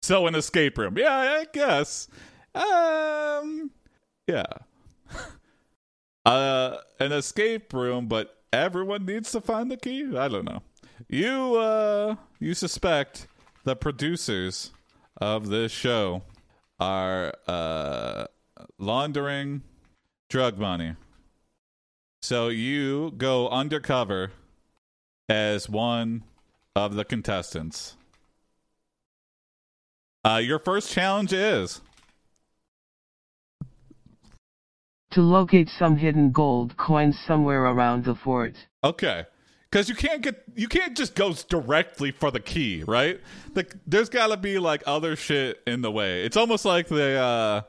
So 0.02 0.28
an 0.28 0.36
escape 0.36 0.78
room. 0.78 0.98
Yeah, 0.98 1.14
I 1.14 1.46
guess. 1.52 2.08
Um, 2.56 3.72
yeah. 4.28 4.46
uh, 6.26 6.78
an 7.00 7.12
escape 7.12 7.74
room, 7.74 8.08
but 8.08 8.38
everyone 8.54 9.06
needs 9.06 9.32
to 9.32 9.42
find 9.42 9.70
the 9.70 9.78
key. 9.78 10.16
I 10.16 10.28
don't 10.28 10.46
know. 10.46 10.62
You 11.10 11.56
uh, 11.56 12.16
you 12.40 12.54
suspect 12.54 13.28
the 13.64 13.76
producers 13.76 14.72
of 15.18 15.50
this 15.50 15.72
show 15.72 16.24
are 16.80 17.34
uh 17.48 18.26
laundering 18.78 19.64
drug 20.30 20.58
money. 20.58 20.96
So 22.22 22.50
you 22.50 23.12
go 23.18 23.50
undercover 23.50 24.32
as 25.30 25.70
one 25.70 26.24
of 26.78 26.96
the 26.96 27.04
contestants. 27.04 27.96
Uh, 30.24 30.38
your 30.44 30.60
first 30.60 30.92
challenge 30.92 31.34
is 31.34 31.82
To 35.12 35.22
locate 35.22 35.70
some 35.70 35.96
hidden 35.98 36.32
gold 36.32 36.78
coins 36.78 37.18
somewhere 37.26 37.64
around 37.64 38.04
the 38.04 38.14
fort. 38.14 38.56
okay, 38.84 39.26
because 39.72 39.90
you 39.90 39.96
can't 39.96 40.22
get 40.22 40.44
you 40.56 40.68
can't 40.68 40.96
just 40.96 41.16
go 41.16 41.34
directly 41.34 42.12
for 42.12 42.30
the 42.30 42.40
key, 42.42 42.84
right? 42.86 43.20
The, 43.54 43.66
there's 43.88 44.10
got 44.10 44.28
to 44.28 44.38
be 44.38 44.60
like 44.60 44.84
other 44.86 45.16
shit 45.16 45.62
in 45.66 45.82
the 45.82 45.92
way. 45.92 46.24
It's 46.24 46.38
almost 46.38 46.66
like 46.66 46.88
the 46.88 47.14
uh, 47.18 47.62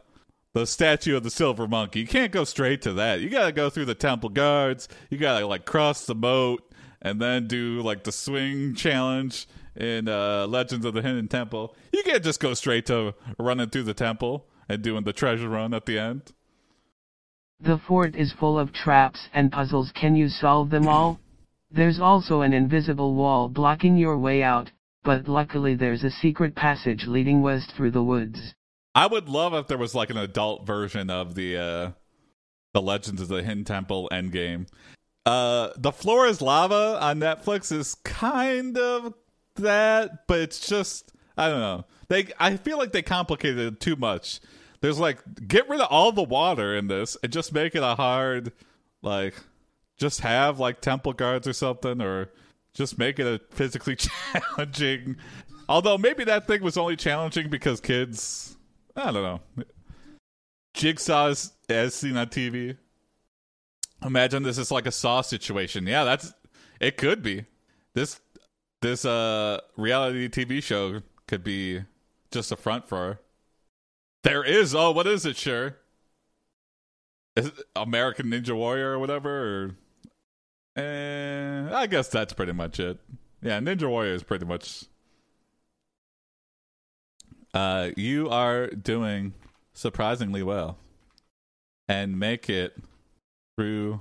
the 0.52 0.66
statue 0.66 1.16
of 1.16 1.22
the 1.22 1.30
silver 1.30 1.68
monkey. 1.68 2.00
You 2.00 2.06
can't 2.08 2.32
go 2.32 2.44
straight 2.44 2.82
to 2.82 2.92
that. 2.94 3.20
You 3.20 3.30
got 3.30 3.46
to 3.46 3.52
go 3.52 3.70
through 3.70 3.86
the 3.86 3.94
temple 3.94 4.30
guards. 4.30 4.88
You 5.08 5.16
got 5.18 5.38
to 5.38 5.46
like 5.46 5.64
cross 5.64 6.06
the 6.06 6.14
moat 6.16 6.67
and 7.00 7.20
then 7.20 7.46
do 7.46 7.80
like 7.82 8.04
the 8.04 8.12
swing 8.12 8.74
challenge 8.74 9.46
in 9.76 10.08
uh, 10.08 10.46
Legends 10.46 10.84
of 10.84 10.94
the 10.94 11.02
Hidden 11.02 11.28
Temple. 11.28 11.74
You 11.92 12.02
can't 12.02 12.24
just 12.24 12.40
go 12.40 12.54
straight 12.54 12.86
to 12.86 13.14
running 13.38 13.70
through 13.70 13.84
the 13.84 13.94
temple 13.94 14.46
and 14.68 14.82
doing 14.82 15.04
the 15.04 15.12
treasure 15.12 15.48
run 15.48 15.72
at 15.72 15.86
the 15.86 15.98
end. 15.98 16.32
The 17.60 17.78
fort 17.78 18.14
is 18.14 18.32
full 18.32 18.58
of 18.58 18.72
traps 18.72 19.28
and 19.32 19.50
puzzles. 19.50 19.92
Can 19.92 20.14
you 20.14 20.28
solve 20.28 20.70
them 20.70 20.86
all? 20.86 21.18
There's 21.70 22.00
also 22.00 22.40
an 22.40 22.52
invisible 22.52 23.14
wall 23.14 23.48
blocking 23.48 23.96
your 23.96 24.16
way 24.16 24.42
out, 24.42 24.70
but 25.02 25.28
luckily 25.28 25.74
there's 25.74 26.04
a 26.04 26.10
secret 26.10 26.54
passage 26.54 27.04
leading 27.06 27.42
west 27.42 27.72
through 27.76 27.90
the 27.90 28.02
woods. 28.02 28.54
I 28.94 29.06
would 29.06 29.28
love 29.28 29.54
if 29.54 29.66
there 29.66 29.78
was 29.78 29.94
like 29.94 30.10
an 30.10 30.16
adult 30.16 30.66
version 30.66 31.10
of 31.10 31.34
the 31.34 31.56
uh 31.56 31.90
the 32.74 32.82
Legends 32.82 33.20
of 33.20 33.28
the 33.28 33.42
Hidden 33.42 33.64
Temple 33.64 34.08
Endgame. 34.12 34.66
Uh 35.28 35.70
The 35.76 35.92
Floor 35.92 36.26
is 36.26 36.40
Lava 36.40 36.98
on 37.00 37.20
Netflix 37.20 37.70
is 37.72 37.94
kind 37.96 38.78
of 38.78 39.14
that, 39.56 40.26
but 40.26 40.40
it's 40.40 40.66
just 40.66 41.12
I 41.36 41.48
don't 41.48 41.60
know. 41.60 41.84
They 42.08 42.28
I 42.38 42.56
feel 42.56 42.78
like 42.78 42.92
they 42.92 43.02
complicated 43.02 43.58
it 43.74 43.80
too 43.80 43.96
much. 43.96 44.40
There's 44.80 44.98
like 44.98 45.18
get 45.46 45.68
rid 45.68 45.80
of 45.80 45.88
all 45.90 46.12
the 46.12 46.22
water 46.22 46.76
in 46.76 46.88
this 46.88 47.16
and 47.22 47.32
just 47.32 47.52
make 47.52 47.74
it 47.74 47.82
a 47.82 47.94
hard 47.94 48.52
Like, 49.02 49.34
just 49.98 50.20
have 50.20 50.58
like 50.60 50.80
temple 50.80 51.12
guards 51.12 51.46
or 51.46 51.52
something, 51.52 52.00
or 52.00 52.30
just 52.74 52.98
make 52.98 53.18
it 53.18 53.26
a 53.26 53.40
physically 53.54 53.96
challenging. 54.34 55.16
Although 55.68 55.98
maybe 55.98 56.24
that 56.24 56.46
thing 56.46 56.62
was 56.62 56.76
only 56.76 56.96
challenging 56.96 57.50
because 57.50 57.80
kids. 57.80 58.56
I 58.96 59.12
don't 59.12 59.22
know. 59.22 59.40
Jigsaw's 60.74 61.52
as 61.68 61.94
seen 61.94 62.16
on 62.16 62.28
TV. 62.28 62.76
Imagine 64.04 64.42
this 64.42 64.58
is 64.58 64.70
like 64.70 64.86
a 64.86 64.92
Saw 64.92 65.22
situation. 65.22 65.86
Yeah, 65.86 66.04
that's 66.04 66.32
it. 66.80 66.96
Could 66.96 67.22
be 67.22 67.46
this 67.94 68.20
this 68.80 69.04
uh 69.04 69.60
reality 69.76 70.28
TV 70.28 70.62
show 70.62 71.00
could 71.26 71.42
be 71.42 71.82
just 72.30 72.52
a 72.52 72.56
front 72.56 72.88
for 72.88 72.96
her. 72.98 73.20
There 74.22 74.44
is. 74.44 74.74
Oh, 74.74 74.90
what 74.92 75.06
is 75.06 75.26
it? 75.26 75.36
Sure. 75.36 75.76
Is 77.36 77.46
it 77.46 77.54
American 77.76 78.26
Ninja 78.26 78.54
Warrior 78.54 78.92
or 78.92 78.98
whatever? 78.98 79.76
Or, 80.76 80.82
eh, 80.82 81.70
I 81.72 81.86
guess 81.86 82.08
that's 82.08 82.32
pretty 82.32 82.52
much 82.52 82.80
it. 82.80 82.98
Yeah, 83.40 83.60
Ninja 83.60 83.88
Warrior 83.88 84.14
is 84.14 84.22
pretty 84.22 84.44
much. 84.44 84.84
Uh, 87.54 87.90
you 87.96 88.28
are 88.28 88.66
doing 88.68 89.34
surprisingly 89.72 90.42
well, 90.42 90.78
and 91.88 92.18
make 92.18 92.50
it 92.50 92.76
through 93.58 94.00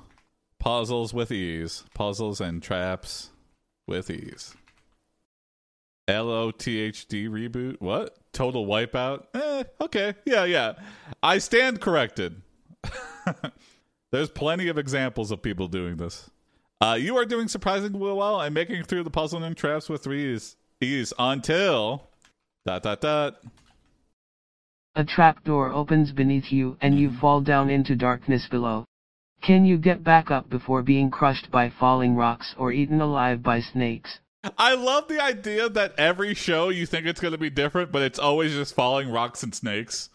puzzles 0.60 1.16
with 1.16 1.32
ease, 1.32 1.84
puzzles 1.96 2.40
and 2.40 2.62
traps 2.62 3.32
with 3.88 4.12
ease. 4.12 4.54
LOTHD 6.08 7.28
reboot? 7.28 7.82
What? 7.82 8.16
Total 8.34 8.64
wipeout? 8.68 9.24
Eh, 9.34 9.64
okay. 9.82 10.14
Yeah, 10.26 10.46
yeah. 10.46 10.74
I 11.24 11.40
stand 11.40 11.82
corrected. 11.82 12.40
There's 14.12 14.30
plenty 14.30 14.68
of 14.68 14.78
examples 14.78 15.32
of 15.32 15.42
people 15.42 15.68
doing 15.68 15.98
this. 15.98 16.30
Uh, 16.80 16.96
you 17.00 17.18
are 17.18 17.26
doing 17.26 17.48
surprisingly 17.48 18.00
well 18.00 18.40
and 18.40 18.54
making 18.54 18.84
through 18.84 19.04
the 19.04 19.10
puzzle 19.10 19.44
and 19.44 19.58
traps 19.58 19.90
with 19.90 20.06
ease, 20.06 20.56
ease 20.80 21.14
until 21.18 22.12
dot 22.64 22.84
dot 22.84 23.02
dot. 23.02 23.42
A 24.96 25.04
trapdoor 25.04 25.74
opens 25.74 26.12
beneath 26.12 26.52
you 26.52 26.78
and 26.80 27.00
you 27.00 27.12
fall 27.12 27.42
down 27.42 27.72
into 27.72 27.96
darkness 27.96 28.48
below. 28.48 28.86
Can 29.42 29.66
you 29.66 29.78
get 29.78 30.04
back 30.04 30.30
up 30.30 30.50
before 30.50 30.82
being 30.82 31.10
crushed 31.10 31.52
by 31.52 31.70
falling 31.70 32.16
rocks 32.16 32.54
or 32.58 32.72
eaten 32.72 33.00
alive 33.02 33.44
by 33.44 33.62
snakes? 33.62 34.20
I 34.58 34.76
love 34.76 35.08
the 35.08 35.22
idea 35.22 35.70
that 35.70 35.94
every 35.98 36.34
show 36.34 36.70
you 36.70 36.86
think 36.86 37.06
it's 37.06 37.20
going 37.20 37.34
to 37.34 37.38
be 37.38 37.50
different, 37.50 37.92
but 37.92 38.02
it's 38.02 38.20
always 38.20 38.54
just 38.54 38.76
falling 38.76 39.10
rocks 39.10 39.44
and 39.44 39.54
snakes. 39.54 40.10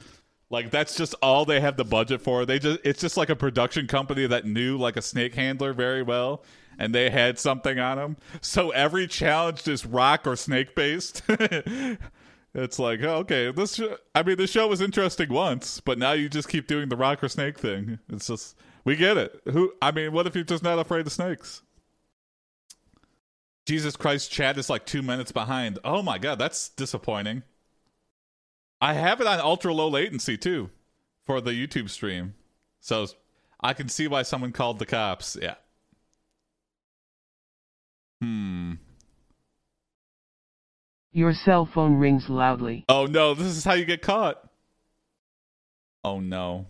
Like 0.51 0.71
that's 0.71 0.97
just 0.97 1.15
all 1.23 1.45
they 1.45 1.61
have 1.61 1.77
the 1.77 1.85
budget 1.85 2.21
for. 2.21 2.45
They 2.45 2.59
just 2.59 2.81
it's 2.85 3.01
just 3.01 3.17
like 3.17 3.31
a 3.31 3.37
production 3.37 3.87
company 3.87 4.27
that 4.27 4.45
knew 4.45 4.77
like 4.77 4.97
a 4.97 5.03
snake 5.03 5.35
handler 5.35 5.73
very 5.73 6.03
well 6.03 6.45
and 6.79 6.95
they 6.95 7.11
had 7.11 7.39
something 7.39 7.79
on 7.79 7.97
them. 7.97 8.17
So 8.41 8.71
every 8.71 9.07
challenge 9.07 9.67
is 9.67 9.87
rock 9.87 10.27
or 10.27 10.37
snake 10.37 10.75
based. 10.75 11.23
it's 12.55 12.79
like, 12.79 13.03
oh, 13.03 13.17
okay, 13.19 13.51
this 13.51 13.77
sh- 13.77 13.97
I 14.15 14.23
mean 14.23 14.37
the 14.37 14.47
show 14.47 14.69
was 14.69 14.81
interesting 14.81 15.33
once, 15.33 15.81
but 15.81 15.99
now 15.99 16.13
you 16.13 16.29
just 16.29 16.49
keep 16.49 16.67
doing 16.67 16.91
the 16.91 16.97
rock 16.97 17.25
or 17.25 17.29
snake 17.29 17.59
thing. 17.59 17.99
It's 18.11 18.27
just 18.27 18.57
we 18.85 18.97
get 18.97 19.17
it. 19.17 19.41
Who 19.53 19.73
I 19.81 19.91
mean, 19.91 20.13
what 20.13 20.27
if 20.27 20.35
you're 20.35 20.45
just 20.45 20.63
not 20.63 20.79
afraid 20.79 21.07
of 21.07 21.13
snakes? 21.13 21.63
Jesus 23.67 23.97
Christ, 23.97 24.31
chat 24.31 24.59
is 24.59 24.69
like 24.69 24.87
two 24.87 25.03
minutes 25.03 25.33
behind. 25.33 25.79
Oh 25.85 26.03
my 26.03 26.19
god, 26.19 26.39
that's 26.39 26.69
disappointing. 26.71 27.43
I 28.81 28.95
have 28.95 29.21
it 29.21 29.27
on 29.27 29.39
ultra 29.41 29.73
low 29.73 29.89
latency 29.89 30.37
too 30.37 30.71
for 31.25 31.41
the 31.41 31.53
YouTube 31.53 31.89
stream. 31.89 32.35
So 32.81 33.07
I 33.61 33.75
can 33.75 33.89
see 33.89 34.09
why 34.09 34.23
someone 34.23 34.51
called 34.51 34.81
the 34.81 34.87
cops. 34.87 35.37
Yeah. 35.41 35.55
Hmm. 38.21 38.75
Your 41.13 41.35
cell 41.35 41.69
phone 41.73 41.95
rings 41.95 42.29
loudly. 42.29 42.85
Oh 42.89 43.07
no, 43.07 43.35
this 43.35 43.49
is 43.49 43.65
how 43.65 43.75
you 43.75 43.85
get 43.85 44.03
caught. 44.03 44.43
Oh 46.03 46.19
no. 46.19 46.67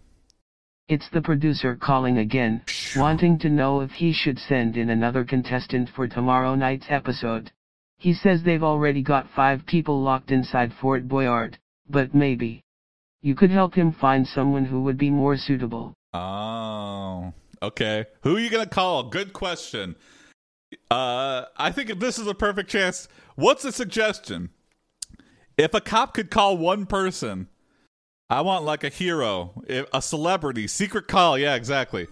It's 0.93 1.09
the 1.09 1.23
producer 1.23 1.75
calling 1.75 2.19
again, 2.19 2.61
wanting 2.97 3.39
to 3.39 3.49
know 3.49 3.81
if 3.81 3.93
he 3.93 4.13
should 4.13 4.39
send 4.39 4.77
in 4.77 4.91
another 4.91 5.25
contestant 5.25 5.89
for 5.89 6.07
tomorrow 6.07 6.55
night's 6.55 6.85
episode. 6.91 7.51
He 7.97 8.13
says 8.13 8.43
they've 8.43 8.63
already 8.63 9.03
got 9.03 9.31
five 9.35 9.65
people 9.65 10.03
locked 10.03 10.31
inside 10.31 10.75
Fort 10.79 11.09
Boyard 11.09 11.57
but 11.89 12.15
maybe. 12.15 12.63
You 13.23 13.35
could 13.35 13.51
help 13.51 13.75
him 13.75 13.93
find 13.99 14.29
someone 14.29 14.67
who 14.67 14.83
would 14.83 14.99
be 14.99 15.09
more 15.09 15.39
suitable. 15.39 15.95
Oh, 16.13 17.33
okay. 17.63 18.05
Who 18.23 18.37
are 18.37 18.41
you 18.41 18.51
going 18.51 18.69
to 18.69 18.75
call? 18.75 19.05
Good 19.05 19.33
question. 19.33 19.97
Uh, 20.91 21.47
I 21.57 21.73
think 21.73 22.01
this 22.01 22.19
is 22.19 22.27
a 22.27 22.35
perfect 22.35 22.69
chance. 22.69 23.09
What's 23.35 23.65
a 23.65 23.73
suggestion? 23.73 24.51
If 25.57 25.73
a 25.73 25.81
cop 25.81 26.13
could 26.13 26.31
call 26.31 26.59
one 26.59 26.85
person, 26.85 27.49
I 28.33 28.41
want 28.41 28.65
like 28.65 28.83
a 28.83 28.89
hero, 28.89 29.63
a 29.93 30.01
celebrity, 30.01 30.67
secret 30.67 31.07
call. 31.07 31.37
Yeah, 31.37 31.55
exactly. 31.55 32.09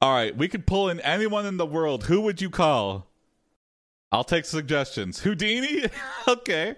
All 0.00 0.14
right, 0.14 0.34
we 0.34 0.48
could 0.48 0.66
pull 0.66 0.88
in 0.88 0.98
anyone 1.00 1.44
in 1.44 1.58
the 1.58 1.66
world. 1.66 2.04
Who 2.04 2.22
would 2.22 2.40
you 2.40 2.48
call? 2.48 3.06
I'll 4.10 4.24
take 4.24 4.46
suggestions. 4.46 5.20
Houdini? 5.20 5.84
okay. 6.28 6.74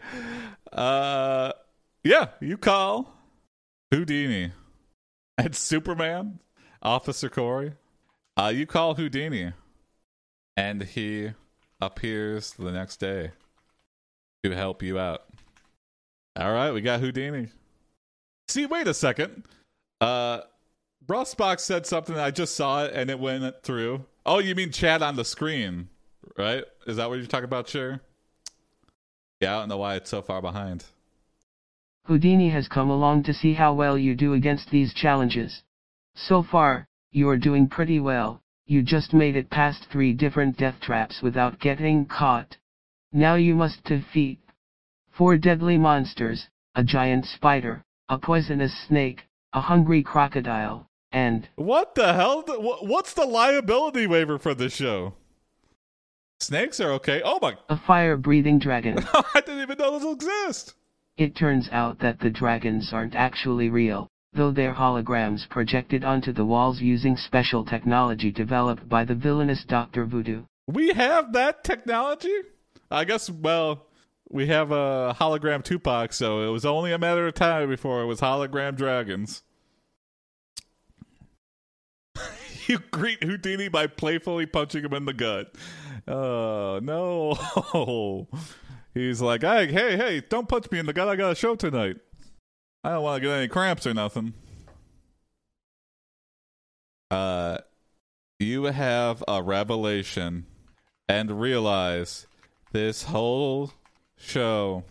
Uh 0.72 1.52
yeah, 2.02 2.30
you 2.40 2.58
call 2.58 3.14
Houdini. 3.92 4.50
And 5.38 5.54
Superman, 5.54 6.40
Officer 6.82 7.28
Corey. 7.28 7.74
Uh, 8.36 8.52
you 8.52 8.66
call 8.66 8.96
Houdini. 8.96 9.52
And 10.56 10.82
he 10.82 11.30
appears 11.80 12.54
the 12.54 12.72
next 12.72 12.96
day 12.96 13.30
to 14.42 14.50
help 14.50 14.82
you 14.82 14.98
out. 14.98 15.22
All 16.34 16.52
right, 16.52 16.72
we 16.72 16.80
got 16.80 16.98
Houdini. 16.98 17.50
See, 18.50 18.66
wait 18.66 18.88
a 18.88 18.94
second. 18.94 19.44
Uh, 20.00 20.40
Box 21.06 21.62
said 21.62 21.86
something. 21.86 22.18
I 22.18 22.32
just 22.32 22.56
saw 22.56 22.84
it 22.84 22.92
and 22.94 23.08
it 23.08 23.20
went 23.20 23.62
through. 23.62 24.04
Oh, 24.26 24.40
you 24.40 24.56
mean 24.56 24.72
chat 24.72 25.02
on 25.02 25.14
the 25.14 25.24
screen, 25.24 25.88
right? 26.36 26.64
Is 26.84 26.96
that 26.96 27.08
what 27.08 27.18
you're 27.18 27.28
talking 27.28 27.44
about, 27.44 27.68
sure? 27.68 28.00
Yeah, 29.40 29.56
I 29.56 29.60
don't 29.60 29.68
know 29.68 29.76
why 29.76 29.94
it's 29.94 30.10
so 30.10 30.20
far 30.20 30.42
behind. 30.42 30.84
Houdini 32.06 32.50
has 32.50 32.66
come 32.66 32.90
along 32.90 33.22
to 33.22 33.34
see 33.34 33.54
how 33.54 33.72
well 33.72 33.96
you 33.96 34.16
do 34.16 34.34
against 34.34 34.70
these 34.70 34.92
challenges. 34.92 35.62
So 36.16 36.42
far, 36.42 36.88
you 37.12 37.28
are 37.28 37.38
doing 37.38 37.68
pretty 37.68 38.00
well, 38.00 38.42
you 38.66 38.82
just 38.82 39.14
made 39.14 39.36
it 39.36 39.48
past 39.48 39.86
three 39.92 40.12
different 40.12 40.56
death 40.56 40.80
traps 40.80 41.22
without 41.22 41.60
getting 41.60 42.04
caught. 42.04 42.56
Now 43.12 43.36
you 43.36 43.54
must 43.54 43.84
defeat 43.84 44.40
four 45.12 45.36
deadly 45.36 45.78
monsters, 45.78 46.48
a 46.74 46.82
giant 46.82 47.26
spider, 47.26 47.84
a 48.10 48.18
poisonous 48.18 48.76
snake, 48.88 49.28
a 49.52 49.60
hungry 49.60 50.02
crocodile, 50.02 50.88
and... 51.12 51.48
What 51.54 51.94
the 51.94 52.12
hell? 52.12 52.42
What's 52.82 53.14
the 53.14 53.24
liability 53.24 54.08
waiver 54.08 54.36
for 54.36 54.52
this 54.52 54.74
show? 54.74 55.14
Snakes 56.40 56.80
are 56.80 56.90
okay. 56.94 57.22
Oh 57.24 57.38
my... 57.40 57.56
A 57.68 57.78
fire-breathing 57.78 58.58
dragon. 58.58 58.98
I 59.14 59.40
didn't 59.40 59.62
even 59.62 59.78
know 59.78 59.96
those 59.96 60.14
exist. 60.14 60.74
It 61.16 61.36
turns 61.36 61.68
out 61.70 62.00
that 62.00 62.18
the 62.18 62.30
dragons 62.30 62.92
aren't 62.92 63.14
actually 63.14 63.68
real, 63.68 64.08
though 64.32 64.50
they're 64.50 64.74
holograms 64.74 65.48
projected 65.48 66.02
onto 66.02 66.32
the 66.32 66.44
walls 66.44 66.80
using 66.80 67.16
special 67.16 67.64
technology 67.64 68.32
developed 68.32 68.88
by 68.88 69.04
the 69.04 69.14
villainous 69.14 69.64
Dr. 69.64 70.04
Voodoo. 70.04 70.42
We 70.66 70.94
have 70.94 71.32
that 71.34 71.62
technology? 71.62 72.34
I 72.90 73.04
guess, 73.04 73.30
well, 73.30 73.86
we 74.30 74.46
have 74.46 74.70
a 74.70 75.14
hologram 75.18 75.62
Tupac, 75.62 76.12
so 76.12 76.42
it 76.42 76.48
was 76.48 76.64
only 76.64 76.92
a 76.92 76.98
matter 76.98 77.26
of 77.26 77.34
time 77.34 77.68
before 77.68 78.00
it 78.02 78.06
was 78.06 78.20
hologram 78.20 78.76
dragons. 78.76 79.42
you 82.66 82.78
greet 82.90 83.22
Houdini 83.24 83.68
by 83.68 83.88
playfully 83.88 84.46
punching 84.46 84.84
him 84.84 84.94
in 84.94 85.04
the 85.04 85.12
gut. 85.12 85.54
Oh, 86.06 86.78
no. 86.82 88.28
He's 88.94 89.20
like, 89.20 89.42
hey, 89.42 89.70
hey, 89.70 89.96
hey, 89.96 90.20
don't 90.20 90.48
punch 90.48 90.70
me 90.70 90.78
in 90.78 90.86
the 90.86 90.92
gut. 90.92 91.08
I 91.08 91.16
got 91.16 91.32
a 91.32 91.34
show 91.34 91.56
tonight. 91.56 91.96
I 92.84 92.92
don't 92.92 93.02
want 93.02 93.22
to 93.22 93.28
get 93.28 93.36
any 93.36 93.48
cramps 93.48 93.86
or 93.86 93.94
nothing. 93.94 94.34
Uh, 97.10 97.58
you 98.38 98.64
have 98.64 99.24
a 99.26 99.42
revelation 99.42 100.46
and 101.08 101.40
realize 101.40 102.26
this 102.72 103.02
whole 103.04 103.72
show 104.20 104.84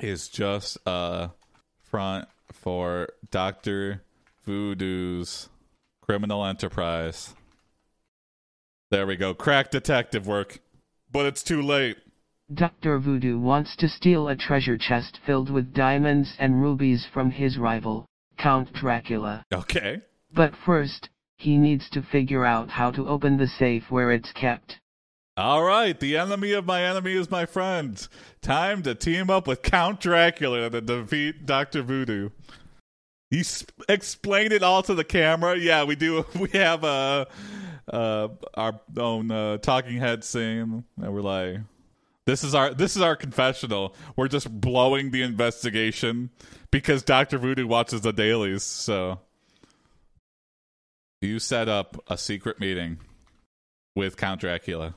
is 0.00 0.28
just 0.28 0.78
a 0.86 1.30
front 1.90 2.28
for 2.52 3.08
Dr. 3.30 4.02
Voodoo's 4.44 5.48
criminal 6.00 6.44
enterprise. 6.44 7.34
There 8.90 9.06
we 9.06 9.16
go. 9.16 9.34
Crack 9.34 9.70
detective 9.70 10.26
work. 10.26 10.60
But 11.10 11.26
it's 11.26 11.42
too 11.42 11.60
late. 11.60 11.96
Dr. 12.52 12.98
Voodoo 12.98 13.38
wants 13.38 13.76
to 13.76 13.88
steal 13.88 14.28
a 14.28 14.36
treasure 14.36 14.78
chest 14.78 15.18
filled 15.26 15.50
with 15.50 15.74
diamonds 15.74 16.34
and 16.38 16.62
rubies 16.62 17.06
from 17.12 17.30
his 17.30 17.58
rival, 17.58 18.06
Count 18.38 18.72
Dracula. 18.72 19.44
Okay. 19.52 20.00
But 20.32 20.54
first, 20.64 21.10
he 21.36 21.58
needs 21.58 21.90
to 21.90 22.02
figure 22.02 22.46
out 22.46 22.70
how 22.70 22.90
to 22.92 23.06
open 23.06 23.36
the 23.36 23.46
safe 23.46 23.90
where 23.90 24.10
it's 24.10 24.32
kept. 24.32 24.78
All 25.38 25.62
right, 25.62 25.98
the 26.00 26.16
enemy 26.16 26.50
of 26.50 26.66
my 26.66 26.82
enemy 26.82 27.12
is 27.12 27.30
my 27.30 27.46
friend. 27.46 28.08
Time 28.42 28.82
to 28.82 28.96
team 28.96 29.30
up 29.30 29.46
with 29.46 29.62
Count 29.62 30.00
Dracula 30.00 30.68
to 30.68 30.80
defeat 30.80 31.46
Doctor 31.46 31.82
Voodoo. 31.82 32.30
You 33.30 33.44
sp- 33.46 33.70
explained 33.88 34.52
it 34.52 34.64
all 34.64 34.82
to 34.82 34.96
the 34.96 35.04
camera. 35.04 35.56
Yeah, 35.56 35.84
we 35.84 35.94
do. 35.94 36.26
We 36.34 36.48
have 36.58 36.82
uh, 36.82 37.26
uh, 37.86 38.28
our 38.54 38.80
own 38.96 39.30
uh, 39.30 39.58
talking 39.58 39.98
head 39.98 40.24
scene, 40.24 40.82
and 41.00 41.14
we're 41.14 41.20
like, 41.20 41.58
"This 42.26 42.42
is 42.42 42.52
our 42.56 42.74
this 42.74 42.96
is 42.96 43.02
our 43.02 43.14
confessional. 43.14 43.94
We're 44.16 44.26
just 44.26 44.50
blowing 44.60 45.12
the 45.12 45.22
investigation 45.22 46.30
because 46.72 47.04
Doctor 47.04 47.38
Voodoo 47.38 47.68
watches 47.68 48.00
the 48.00 48.12
dailies." 48.12 48.64
So 48.64 49.20
you 51.22 51.38
set 51.38 51.68
up 51.68 52.02
a 52.08 52.18
secret 52.18 52.58
meeting 52.58 52.98
with 53.94 54.16
Count 54.16 54.40
Dracula 54.40 54.96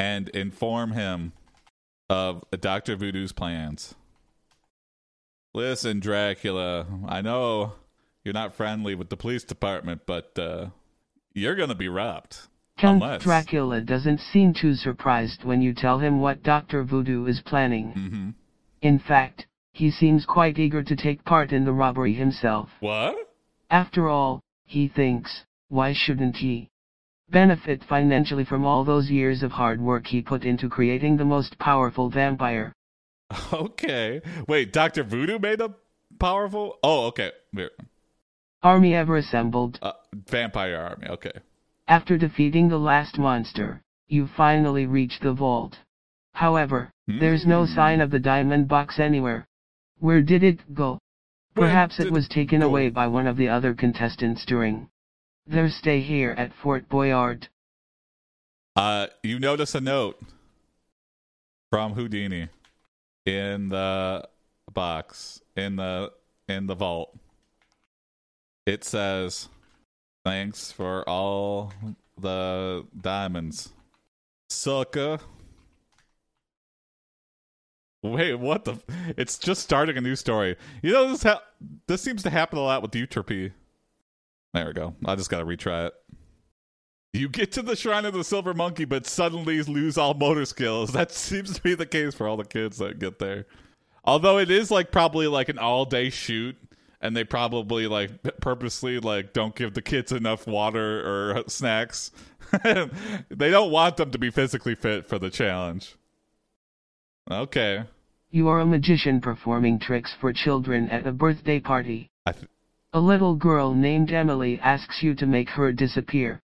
and 0.00 0.30
inform 0.30 0.92
him 0.92 1.32
of 2.08 2.42
Dr. 2.58 2.96
Voodoo's 2.96 3.32
plans. 3.32 3.94
Listen, 5.52 6.00
Dracula, 6.00 6.86
I 7.06 7.20
know 7.20 7.74
you're 8.24 8.32
not 8.34 8.54
friendly 8.54 8.94
with 8.94 9.10
the 9.10 9.16
police 9.16 9.44
department, 9.44 10.02
but 10.06 10.38
uh, 10.38 10.68
you're 11.34 11.54
going 11.54 11.68
to 11.68 11.74
be 11.74 11.88
robbed. 11.88 12.36
Count 12.78 13.02
Unless- 13.02 13.24
Dracula 13.24 13.82
doesn't 13.82 14.20
seem 14.20 14.54
too 14.54 14.74
surprised 14.74 15.44
when 15.44 15.60
you 15.60 15.74
tell 15.74 15.98
him 15.98 16.20
what 16.20 16.42
Dr. 16.42 16.82
Voodoo 16.82 17.26
is 17.26 17.42
planning. 17.44 17.90
hmm 17.92 18.30
In 18.80 18.98
fact, 18.98 19.46
he 19.72 19.90
seems 19.90 20.24
quite 20.24 20.58
eager 20.58 20.82
to 20.82 20.96
take 20.96 21.24
part 21.26 21.52
in 21.52 21.64
the 21.66 21.72
robbery 21.74 22.14
himself. 22.14 22.70
What? 22.80 23.16
After 23.68 24.08
all, 24.08 24.40
he 24.64 24.88
thinks, 24.88 25.44
why 25.68 25.92
shouldn't 25.94 26.36
he? 26.36 26.70
Benefit 27.30 27.84
financially 27.84 28.44
from 28.44 28.64
all 28.64 28.84
those 28.84 29.08
years 29.10 29.42
of 29.42 29.52
hard 29.52 29.80
work 29.80 30.08
he 30.08 30.20
put 30.20 30.44
into 30.44 30.68
creating 30.68 31.16
the 31.16 31.24
most 31.24 31.58
powerful 31.58 32.10
vampire. 32.10 32.72
Okay. 33.52 34.20
Wait, 34.48 34.72
Dr. 34.72 35.04
Voodoo 35.04 35.38
made 35.38 35.60
a 35.60 35.74
powerful. 36.18 36.78
Oh, 36.82 37.06
okay. 37.06 37.30
Here. 37.54 37.70
Army 38.62 38.94
ever 38.94 39.16
assembled. 39.16 39.78
Uh, 39.80 39.92
vampire 40.28 40.76
army. 40.76 41.06
Okay. 41.08 41.32
After 41.86 42.18
defeating 42.18 42.68
the 42.68 42.78
last 42.78 43.18
monster, 43.18 43.82
you 44.08 44.28
finally 44.36 44.86
reach 44.86 45.20
the 45.20 45.32
vault. 45.32 45.78
However, 46.32 46.90
there's 47.06 47.46
no 47.46 47.66
sign 47.66 48.00
of 48.00 48.10
the 48.10 48.18
diamond 48.18 48.68
box 48.68 48.98
anywhere. 48.98 49.46
Where 49.98 50.22
did 50.22 50.42
it 50.42 50.74
go? 50.74 50.98
Perhaps 51.54 52.00
it 52.00 52.12
was 52.12 52.28
taken 52.28 52.62
away 52.62 52.88
by 52.90 53.06
one 53.06 53.26
of 53.26 53.36
the 53.36 53.48
other 53.48 53.74
contestants 53.74 54.44
during 54.44 54.88
their 55.50 55.68
stay 55.68 56.00
here 56.00 56.30
at 56.36 56.52
Fort 56.54 56.88
Boyard. 56.88 57.48
Uh, 58.76 59.08
you 59.22 59.38
notice 59.38 59.74
a 59.74 59.80
note 59.80 60.20
from 61.70 61.94
Houdini 61.94 62.48
in 63.26 63.68
the 63.68 64.28
box 64.72 65.42
in 65.56 65.76
the 65.76 66.12
in 66.48 66.66
the 66.66 66.74
vault. 66.74 67.16
It 68.66 68.84
says, 68.84 69.48
"Thanks 70.24 70.72
for 70.72 71.08
all 71.08 71.72
the 72.16 72.86
diamonds, 72.98 73.70
sucker." 74.48 75.18
Wait, 78.02 78.34
what 78.34 78.64
the? 78.64 78.78
It's 79.16 79.38
just 79.38 79.62
starting 79.62 79.96
a 79.98 80.00
new 80.00 80.16
story. 80.16 80.56
You 80.82 80.92
know 80.92 81.10
this. 81.10 81.22
Ha- 81.24 81.42
this 81.86 82.00
seems 82.00 82.22
to 82.22 82.30
happen 82.30 82.58
a 82.58 82.62
lot 82.62 82.82
with 82.82 82.92
Euterpe. 82.92 83.52
There 84.52 84.66
we 84.66 84.72
go. 84.72 84.94
I 85.04 85.14
just 85.14 85.30
gotta 85.30 85.44
retry 85.44 85.86
it. 85.86 85.94
You 87.12 87.28
get 87.28 87.52
to 87.52 87.62
the 87.62 87.74
Shrine 87.74 88.04
of 88.04 88.14
the 88.14 88.22
Silver 88.22 88.54
Monkey, 88.54 88.84
but 88.84 89.06
suddenly 89.06 89.62
lose 89.62 89.98
all 89.98 90.14
motor 90.14 90.44
skills. 90.44 90.92
That 91.00 91.10
seems 91.12 91.54
to 91.54 91.62
be 91.62 91.74
the 91.74 91.86
case 91.86 92.14
for 92.14 92.28
all 92.28 92.36
the 92.36 92.44
kids 92.44 92.78
that 92.78 92.98
get 92.98 93.18
there. 93.18 93.46
Although 94.04 94.38
it 94.38 94.50
is 94.50 94.70
like 94.70 94.92
probably 94.92 95.26
like 95.26 95.48
an 95.48 95.58
all 95.58 95.84
day 95.84 96.10
shoot, 96.10 96.56
and 97.00 97.16
they 97.16 97.24
probably 97.24 97.86
like 97.86 98.10
purposely 98.40 98.98
like 99.00 99.32
don't 99.32 99.54
give 99.54 99.74
the 99.74 99.82
kids 99.82 100.12
enough 100.12 100.46
water 100.46 101.00
or 101.32 101.44
snacks. 101.48 102.10
they 102.64 103.50
don't 103.50 103.70
want 103.70 103.96
them 103.96 104.10
to 104.10 104.18
be 104.18 104.30
physically 104.30 104.74
fit 104.74 105.08
for 105.08 105.18
the 105.18 105.30
challenge. 105.30 105.96
Okay. 107.30 107.84
You 108.30 108.48
are 108.48 108.60
a 108.60 108.66
magician 108.66 109.20
performing 109.20 109.78
tricks 109.78 110.14
for 110.20 110.32
children 110.32 110.88
at 110.90 111.06
a 111.06 111.12
birthday 111.12 111.60
party. 111.60 112.08
I 112.26 112.32
th- 112.32 112.46
A 112.92 112.98
little 112.98 113.36
girl 113.36 113.72
named 113.72 114.10
Emily 114.10 114.58
asks 114.58 115.00
you 115.00 115.14
to 115.14 115.26
make 115.26 115.50
her 115.50 115.72
disappear. 115.72 116.40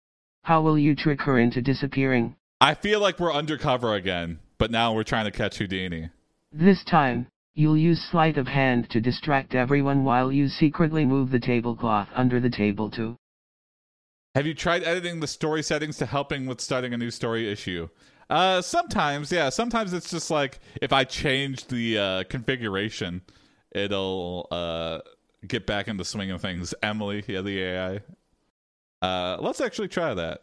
How 0.45 0.63
will 0.63 0.79
you 0.79 0.97
trick 0.97 1.21
her 1.23 1.39
into 1.39 1.61
disappearing? 1.61 2.35
I 2.63 2.73
feel 2.73 2.99
like 2.99 3.21
we're 3.21 3.33
undercover 3.33 3.95
again, 3.95 4.39
but 4.57 4.71
now 4.71 4.95
we're 4.95 5.05
trying 5.05 5.27
to 5.27 5.37
catch 5.37 5.59
Houdini. 5.59 6.09
This 6.51 6.83
time, 6.83 7.27
you'll 7.55 7.77
use 7.77 8.01
sleight 8.11 8.39
of 8.39 8.47
hand 8.47 8.89
to 8.89 9.03
distract 9.03 9.55
everyone 9.55 10.03
while 10.03 10.33
you 10.33 10.49
secretly 10.49 11.05
move 11.05 11.31
the 11.31 11.41
tablecloth 11.41 12.09
under 12.15 12.41
the 12.41 12.49
table 12.49 12.91
too. 12.91 13.17
Have 14.35 14.47
you 14.47 14.55
tried 14.55 14.83
editing 14.83 15.21
the 15.21 15.27
story 15.27 15.63
settings 15.63 15.99
to 15.99 16.07
helping 16.07 16.47
with 16.47 16.63
starting 16.63 16.95
a 16.95 16.97
new 16.97 17.11
story 17.11 17.53
issue? 17.53 17.91
Uh, 18.31 18.63
sometimes, 18.63 19.31
yeah. 19.31 19.51
Sometimes 19.51 19.93
it's 19.93 20.11
just 20.11 20.31
like 20.31 20.59
if 20.81 20.91
I 20.91 21.05
change 21.05 21.67
the 21.67 21.99
uh, 21.99 22.25
configuration, 22.31 23.21
it'll 23.73 24.49
uh, 24.51 25.01
get 25.47 25.67
back 25.67 25.89
into 25.89 26.05
swing 26.05 26.31
of 26.31 26.41
things. 26.41 26.75
Emily, 26.83 27.25
yeah, 27.27 27.41
the 27.41 27.61
AI. 27.61 28.01
Uh, 29.03 29.39
let's 29.41 29.61
actually 29.61 29.89
try 29.89 30.15
that. 30.15 30.43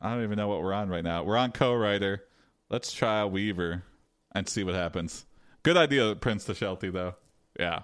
I 0.00 0.14
don't 0.14 0.22
even 0.22 0.36
know 0.36 0.48
what 0.48 0.62
we're 0.62 0.72
on 0.72 0.88
right 0.88 1.04
now. 1.04 1.24
We're 1.24 1.36
on 1.36 1.52
co-writer. 1.52 2.22
Let's 2.70 2.92
try 2.92 3.24
Weaver 3.24 3.82
and 4.32 4.48
see 4.48 4.64
what 4.64 4.74
happens. 4.74 5.24
Good 5.62 5.76
idea, 5.76 6.14
Prince 6.14 6.44
the 6.44 6.54
Shelty, 6.54 6.90
though. 6.90 7.14
Yeah. 7.58 7.80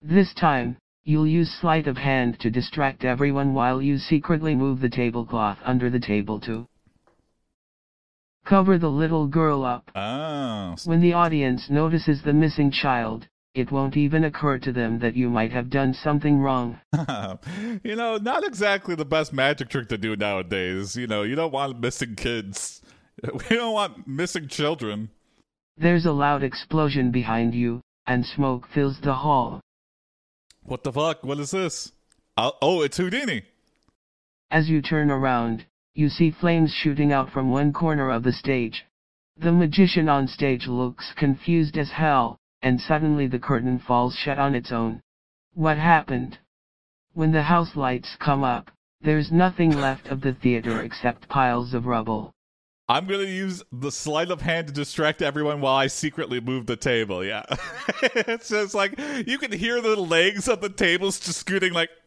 This 0.00 0.32
time, 0.32 0.76
you'll 1.04 1.26
use 1.26 1.50
sleight 1.50 1.86
of 1.86 1.96
hand 1.96 2.38
to 2.40 2.50
distract 2.50 3.04
everyone 3.04 3.52
while 3.52 3.82
you 3.82 3.98
secretly 3.98 4.54
move 4.54 4.80
the 4.80 4.88
tablecloth 4.88 5.58
under 5.64 5.90
the 5.90 6.00
table 6.00 6.40
to 6.40 6.68
Cover 8.48 8.78
the 8.78 8.88
little 8.88 9.26
girl 9.26 9.62
up. 9.62 9.90
Oh, 9.94 10.74
When 10.86 11.02
the 11.02 11.12
audience 11.12 11.68
notices 11.68 12.22
the 12.22 12.32
missing 12.32 12.70
child, 12.70 13.28
it 13.54 13.72
won't 13.72 13.96
even 13.96 14.24
occur 14.24 14.58
to 14.58 14.72
them 14.72 15.00
that 15.00 15.16
you 15.16 15.28
might 15.28 15.52
have 15.52 15.70
done 15.70 15.94
something 15.94 16.40
wrong. 16.40 16.80
you 17.82 17.96
know, 17.96 18.16
not 18.16 18.44
exactly 18.44 18.94
the 18.94 19.04
best 19.04 19.32
magic 19.32 19.68
trick 19.68 19.88
to 19.88 19.98
do 19.98 20.16
nowadays. 20.16 20.96
You 20.96 21.06
know, 21.06 21.22
you 21.22 21.34
don't 21.34 21.52
want 21.52 21.80
missing 21.80 22.14
kids. 22.14 22.82
We 23.50 23.56
don't 23.56 23.72
want 23.72 24.06
missing 24.06 24.46
children. 24.46 25.10
There's 25.76 26.06
a 26.06 26.12
loud 26.12 26.44
explosion 26.44 27.10
behind 27.10 27.52
you, 27.52 27.80
and 28.06 28.24
smoke 28.24 28.68
fills 28.72 29.00
the 29.00 29.14
hall. 29.14 29.60
What 30.62 30.84
the 30.84 30.92
fuck? 30.92 31.24
What 31.24 31.40
is 31.40 31.50
this? 31.50 31.90
Oh, 32.36 32.52
oh 32.62 32.82
it's 32.82 32.96
Houdini. 32.96 33.42
As 34.52 34.68
you 34.68 34.80
turn 34.80 35.10
around, 35.10 35.66
you 35.94 36.08
see 36.08 36.30
flames 36.30 36.72
shooting 36.72 37.12
out 37.12 37.32
from 37.32 37.50
one 37.50 37.72
corner 37.72 38.08
of 38.10 38.22
the 38.22 38.32
stage. 38.32 38.84
The 39.36 39.50
magician 39.50 40.08
on 40.08 40.28
stage 40.28 40.68
looks 40.68 41.12
confused 41.16 41.76
as 41.76 41.90
hell, 41.90 42.38
and 42.62 42.80
suddenly 42.80 43.26
the 43.26 43.38
curtain 43.38 43.78
falls 43.78 44.14
shut 44.14 44.38
on 44.38 44.54
its 44.54 44.72
own. 44.72 45.02
What 45.54 45.78
happened? 45.78 46.38
When 47.12 47.32
the 47.32 47.42
house 47.42 47.76
lights 47.76 48.16
come 48.18 48.44
up, 48.44 48.70
there's 49.00 49.30
nothing 49.30 49.70
left 49.70 50.08
of 50.08 50.20
the 50.20 50.32
theater 50.32 50.82
except 50.82 51.28
piles 51.28 51.74
of 51.74 51.86
rubble. 51.86 52.34
I'm 52.88 53.06
gonna 53.06 53.24
use 53.24 53.62
the 53.70 53.92
sleight 53.92 54.30
of 54.30 54.40
hand 54.40 54.68
to 54.68 54.72
distract 54.72 55.20
everyone 55.20 55.60
while 55.60 55.74
I 55.74 55.88
secretly 55.88 56.40
move 56.40 56.66
the 56.66 56.76
table. 56.76 57.22
Yeah, 57.22 57.44
it's 58.02 58.48
just 58.48 58.74
like 58.74 58.98
you 59.26 59.36
can 59.38 59.52
hear 59.52 59.82
the 59.82 59.96
legs 59.96 60.48
of 60.48 60.62
the 60.62 60.70
tables 60.70 61.20
just 61.20 61.40
scooting 61.40 61.74
like. 61.74 61.90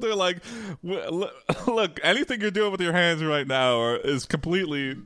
They're 0.00 0.14
like, 0.14 0.38
look, 0.82 2.00
anything 2.02 2.40
you're 2.40 2.50
doing 2.50 2.72
with 2.72 2.80
your 2.80 2.94
hands 2.94 3.22
right 3.22 3.46
now 3.46 3.94
is 3.96 4.24
completely, 4.24 4.96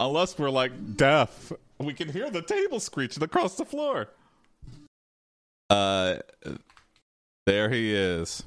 unless 0.00 0.38
we're 0.38 0.50
like 0.50 0.96
deaf, 0.96 1.52
we 1.86 1.94
can 1.94 2.08
hear 2.08 2.30
the 2.30 2.42
table 2.42 2.80
screeching 2.80 3.22
across 3.22 3.56
the 3.56 3.64
floor. 3.64 4.08
Uh, 5.70 6.16
there 7.46 7.70
he 7.70 7.94
is. 7.94 8.42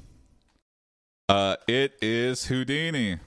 Uh, 1.28 1.56
it 1.66 1.94
is 2.02 2.46
Houdini 2.46 3.18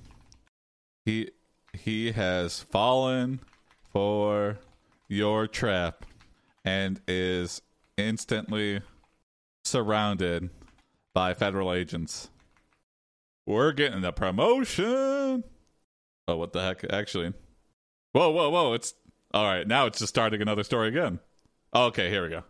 he 1.06 1.30
he 1.74 2.12
has 2.12 2.60
fallen 2.60 3.40
for 3.92 4.58
your 5.08 5.48
trap 5.48 6.06
and 6.64 7.00
is 7.08 7.62
instantly 7.98 8.82
surrounded 9.64 10.50
by 11.14 11.34
federal 11.34 11.72
agents. 11.72 12.30
We're 13.46 13.72
getting 13.72 14.04
a 14.04 14.12
promotion. 14.12 15.44
Oh, 16.28 16.38
what 16.38 16.54
the 16.54 16.62
heck? 16.62 16.84
Actually, 16.92 17.34
whoa, 18.14 18.32
whoa, 18.32 18.50
whoa! 18.50 18.74
It's 18.74 18.96
all 19.36 19.44
right. 19.44 19.68
Now 19.68 19.86
it's 19.86 20.00
just 20.00 20.14
starting 20.14 20.42
another 20.42 20.64
story 20.64 20.88
again. 20.88 21.20
Okay, 21.76 22.10
here 22.10 22.24
we 22.24 22.30
go. 22.30 22.44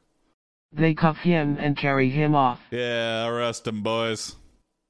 They 0.72 0.94
cuff 0.94 1.18
him 1.18 1.58
and 1.60 1.76
carry 1.76 2.12
him 2.12 2.36
off. 2.36 2.60
Yeah, 2.70 3.26
arrest 3.26 3.66
him, 3.66 3.82
boys. 3.82 4.36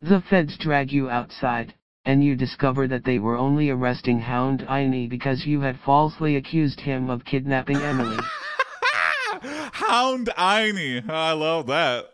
The 0.02 0.22
feds 0.30 0.58
drag 0.58 0.92
you 0.92 1.10
outside, 1.10 1.74
and 2.04 2.22
you 2.22 2.36
discover 2.36 2.86
that 2.90 3.06
they 3.06 3.18
were 3.18 3.38
only 3.38 3.70
arresting 3.70 4.20
Hound 4.20 4.60
Iney 4.68 5.10
because 5.10 5.46
you 5.46 5.62
had 5.62 5.80
falsely 5.86 6.36
accused 6.36 6.82
him 6.82 7.10
of 7.10 7.24
kidnapping 7.24 7.78
Emily. 7.78 8.18
Hound 9.72 10.30
Iney. 10.38 11.10
I 11.10 11.32
love 11.32 11.68
that. 11.68 12.12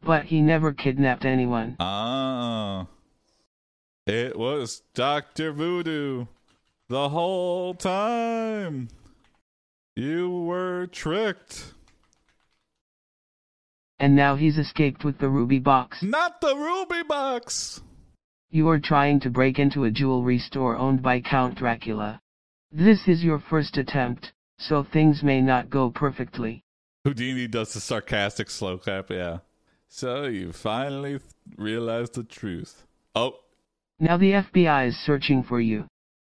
But 0.00 0.26
he 0.26 0.40
never 0.40 0.72
kidnapped 0.72 1.24
anyone. 1.24 1.74
Ah. 1.80 2.86
It 4.06 4.38
was 4.38 4.82
Dr. 4.94 5.52
Voodoo 5.52 6.26
the 6.88 7.08
whole 7.08 7.74
time. 7.74 8.88
You 9.98 10.30
were 10.30 10.86
tricked. 10.86 11.74
And 13.98 14.14
now 14.14 14.36
he's 14.36 14.56
escaped 14.56 15.04
with 15.04 15.18
the 15.18 15.28
ruby 15.28 15.58
box. 15.58 16.04
Not 16.04 16.40
the 16.40 16.54
ruby 16.54 17.02
box. 17.02 17.80
You 18.48 18.68
are 18.68 18.78
trying 18.78 19.18
to 19.18 19.30
break 19.30 19.58
into 19.58 19.82
a 19.82 19.90
jewelry 19.90 20.38
store 20.38 20.76
owned 20.76 21.02
by 21.02 21.20
Count 21.20 21.56
Dracula. 21.56 22.20
This 22.70 23.08
is 23.08 23.24
your 23.24 23.40
first 23.40 23.76
attempt, 23.76 24.32
so 24.56 24.84
things 24.84 25.24
may 25.24 25.40
not 25.40 25.68
go 25.68 25.90
perfectly. 25.90 26.62
Houdini 27.04 27.48
does 27.48 27.74
the 27.74 27.80
sarcastic 27.80 28.50
slow 28.50 28.78
clap, 28.78 29.10
yeah. 29.10 29.38
So 29.88 30.26
you 30.26 30.52
finally 30.52 31.18
realized 31.56 32.14
the 32.14 32.22
truth. 32.22 32.86
Oh. 33.16 33.40
Now 33.98 34.16
the 34.16 34.30
FBI 34.30 34.86
is 34.86 34.96
searching 34.96 35.42
for 35.42 35.60
you. 35.60 35.88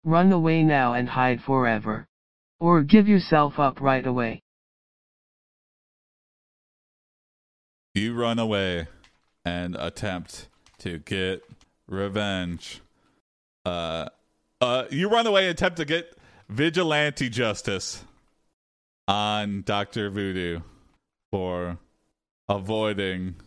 Run 0.03 0.31
away 0.31 0.63
now 0.63 0.93
and 0.93 1.09
hide 1.09 1.43
forever. 1.43 2.07
Or 2.61 2.83
give 2.83 3.07
yourself 3.07 3.57
up 3.57 3.81
right 3.81 4.05
away. 4.05 4.43
You 7.95 8.13
run 8.13 8.37
away 8.37 8.87
and 9.43 9.75
attempt 9.75 10.47
to 10.77 10.99
get 10.99 11.41
revenge. 11.87 12.81
Uh, 13.65 14.09
uh, 14.61 14.83
you 14.91 15.09
run 15.09 15.25
away 15.25 15.47
and 15.47 15.51
attempt 15.51 15.77
to 15.77 15.85
get 15.85 16.15
vigilante 16.49 17.29
justice 17.29 18.05
on 19.07 19.63
Doctor 19.63 20.11
Voodoo 20.11 20.59
for 21.31 21.79
avoiding. 22.47 23.37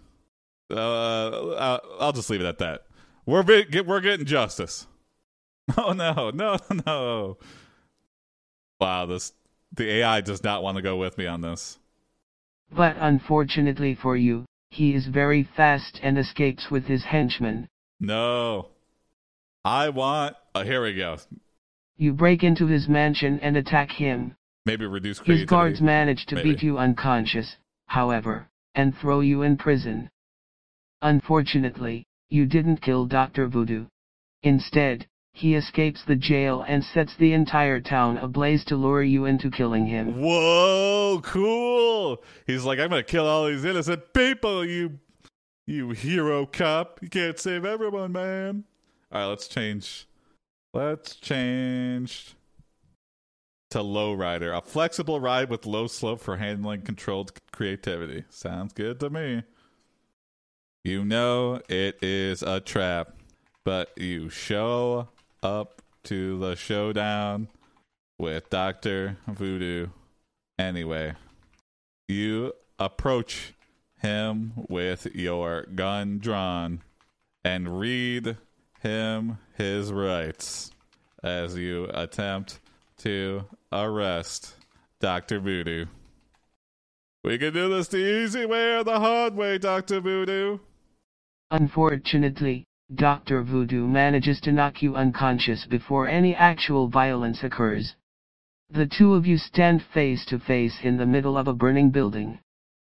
Uh, 0.68 1.78
I'll 2.00 2.12
just 2.12 2.30
leave 2.30 2.40
it 2.40 2.46
at 2.46 2.58
that. 2.58 2.82
We're 3.26 3.44
vi- 3.44 3.80
we're 3.86 4.00
getting 4.00 4.26
justice. 4.26 4.88
Oh 5.78 5.92
no, 5.94 6.30
no, 6.30 6.58
no! 6.86 7.38
Wow, 8.80 9.06
this 9.06 9.32
the 9.72 9.90
AI 9.90 10.20
does 10.20 10.42
not 10.44 10.62
want 10.62 10.76
to 10.76 10.82
go 10.82 10.96
with 10.96 11.18
me 11.18 11.26
on 11.26 11.40
this. 11.40 11.78
But 12.70 12.96
unfortunately 12.98 13.94
for 13.94 14.16
you, 14.16 14.46
he 14.70 14.94
is 14.94 15.06
very 15.06 15.44
fast 15.56 16.00
and 16.02 16.18
escapes 16.18 16.70
with 16.70 16.86
his 16.86 17.04
henchmen. 17.04 17.68
No. 18.00 18.68
I 19.64 19.88
want. 19.88 20.36
Oh, 20.54 20.62
here 20.62 20.82
we 20.82 20.94
go. 20.94 21.18
You 21.96 22.12
break 22.12 22.42
into 22.42 22.66
his 22.66 22.88
mansion 22.88 23.38
and 23.40 23.56
attack 23.56 23.90
him. 23.90 24.36
Maybe 24.66 24.86
reduce 24.86 25.18
creativity. 25.18 25.40
His 25.42 25.48
guards 25.48 25.80
manage 25.80 26.26
to 26.26 26.34
Maybe. 26.34 26.54
beat 26.54 26.62
you 26.62 26.78
unconscious, 26.78 27.56
however, 27.86 28.48
and 28.74 28.96
throw 28.96 29.20
you 29.20 29.42
in 29.42 29.56
prison. 29.56 30.10
Unfortunately, 31.02 32.06
you 32.28 32.46
didn't 32.46 32.82
kill 32.82 33.06
Dr. 33.06 33.46
Voodoo. 33.46 33.86
Instead, 34.42 35.06
he 35.36 35.56
escapes 35.56 36.00
the 36.06 36.14
jail 36.14 36.64
and 36.66 36.84
sets 36.84 37.12
the 37.18 37.32
entire 37.32 37.80
town 37.80 38.16
ablaze 38.18 38.64
to 38.64 38.76
lure 38.76 39.02
you 39.02 39.24
into 39.24 39.50
killing 39.50 39.84
him. 39.84 40.20
Whoa, 40.20 41.20
cool. 41.24 42.22
He's 42.46 42.62
like, 42.62 42.78
I'm 42.78 42.88
gonna 42.88 43.02
kill 43.02 43.26
all 43.26 43.46
these 43.46 43.64
innocent 43.64 44.12
people, 44.12 44.64
you 44.64 45.00
you 45.66 45.90
hero 45.90 46.46
cop. 46.46 47.00
You 47.02 47.08
can't 47.08 47.36
save 47.36 47.64
everyone, 47.64 48.12
man. 48.12 48.62
Alright, 49.12 49.28
let's 49.28 49.48
change. 49.48 50.06
Let's 50.72 51.16
change 51.16 52.36
to 53.70 53.82
low 53.82 54.14
rider. 54.14 54.52
A 54.52 54.60
flexible 54.60 55.18
ride 55.18 55.50
with 55.50 55.66
low 55.66 55.88
slope 55.88 56.20
for 56.20 56.36
handling 56.36 56.82
controlled 56.82 57.32
creativity. 57.50 58.22
Sounds 58.30 58.72
good 58.72 59.00
to 59.00 59.10
me. 59.10 59.42
You 60.84 61.04
know 61.04 61.60
it 61.68 62.00
is 62.04 62.40
a 62.44 62.60
trap, 62.60 63.16
but 63.64 63.90
you 63.96 64.28
show 64.28 65.08
up 65.44 65.82
to 66.04 66.38
the 66.38 66.56
showdown 66.56 67.48
with 68.18 68.48
Dr. 68.48 69.18
Voodoo 69.28 69.88
anyway. 70.58 71.12
You 72.08 72.54
approach 72.78 73.52
him 74.00 74.52
with 74.68 75.14
your 75.14 75.66
gun 75.74 76.18
drawn 76.18 76.82
and 77.44 77.78
read 77.78 78.38
him 78.80 79.38
his 79.56 79.92
rights 79.92 80.70
as 81.22 81.56
you 81.56 81.88
attempt 81.92 82.60
to 82.98 83.44
arrest 83.72 84.54
Dr. 85.00 85.40
Voodoo. 85.40 85.86
We 87.22 87.38
can 87.38 87.52
do 87.54 87.70
this 87.70 87.88
the 87.88 88.22
easy 88.22 88.44
way 88.44 88.76
or 88.76 88.84
the 88.84 89.00
hard 89.00 89.34
way, 89.34 89.58
Dr. 89.58 90.00
Voodoo. 90.00 90.58
Unfortunately, 91.50 92.64
Dr. 92.92 93.42
Voodoo 93.42 93.86
manages 93.86 94.40
to 94.42 94.52
knock 94.52 94.82
you 94.82 94.94
unconscious 94.94 95.64
before 95.64 96.06
any 96.06 96.34
actual 96.34 96.88
violence 96.88 97.42
occurs. 97.42 97.94
The 98.68 98.86
two 98.86 99.14
of 99.14 99.26
you 99.26 99.38
stand 99.38 99.82
face 99.82 100.26
to 100.26 100.38
face 100.38 100.78
in 100.82 100.98
the 100.98 101.06
middle 101.06 101.38
of 101.38 101.48
a 101.48 101.54
burning 101.54 101.90
building. 101.90 102.40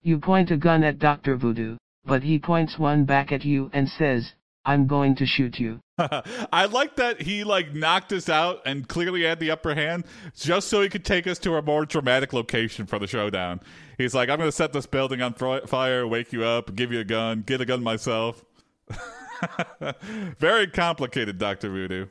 You 0.02 0.20
point 0.20 0.52
a 0.52 0.58
gun 0.58 0.84
at 0.84 1.00
Dr. 1.00 1.38
Voodoo, 1.38 1.78
but 2.04 2.24
he 2.24 2.40
points 2.40 2.78
one 2.78 3.06
back 3.06 3.32
at 3.32 3.46
you 3.46 3.70
and 3.74 3.88
says, 3.88 4.34
I'm 4.66 4.88
going 4.88 5.16
to 5.16 5.26
shoot 5.26 5.60
you. 5.60 5.80
I 5.98 6.66
like 6.66 6.98
that 6.98 7.22
he 7.22 7.44
like 7.44 7.74
knocked 7.74 8.12
us 8.12 8.28
out 8.28 8.62
and 8.66 8.88
clearly 8.88 9.24
had 9.24 9.40
the 9.40 9.52
upper 9.52 9.76
hand 9.76 10.06
just 10.36 10.68
so 10.68 10.82
he 10.82 10.90
could 10.90 11.06
take 11.06 11.26
us 11.26 11.40
to 11.40 11.56
a 11.56 11.62
more 11.62 11.86
dramatic 11.86 12.34
location 12.34 12.86
for 12.86 13.00
the 13.00 13.08
showdown. 13.08 13.62
He's 13.98 14.14
like, 14.14 14.28
I'm 14.30 14.40
going 14.40 14.50
to 14.50 14.56
set 14.56 14.74
this 14.74 14.88
building 14.88 15.22
on 15.22 15.36
fri- 15.36 15.66
fire, 15.68 16.06
wake 16.06 16.34
you 16.34 16.44
up, 16.44 16.76
give 16.76 16.92
you 16.92 17.00
a 17.00 17.06
gun, 17.06 17.44
get 17.46 17.62
a 17.62 17.66
gun 17.66 17.82
myself. 17.82 18.44
Very 20.40 20.68
complicated, 20.68 21.38
Dr. 21.38 21.70
Voodoo. 21.70 22.08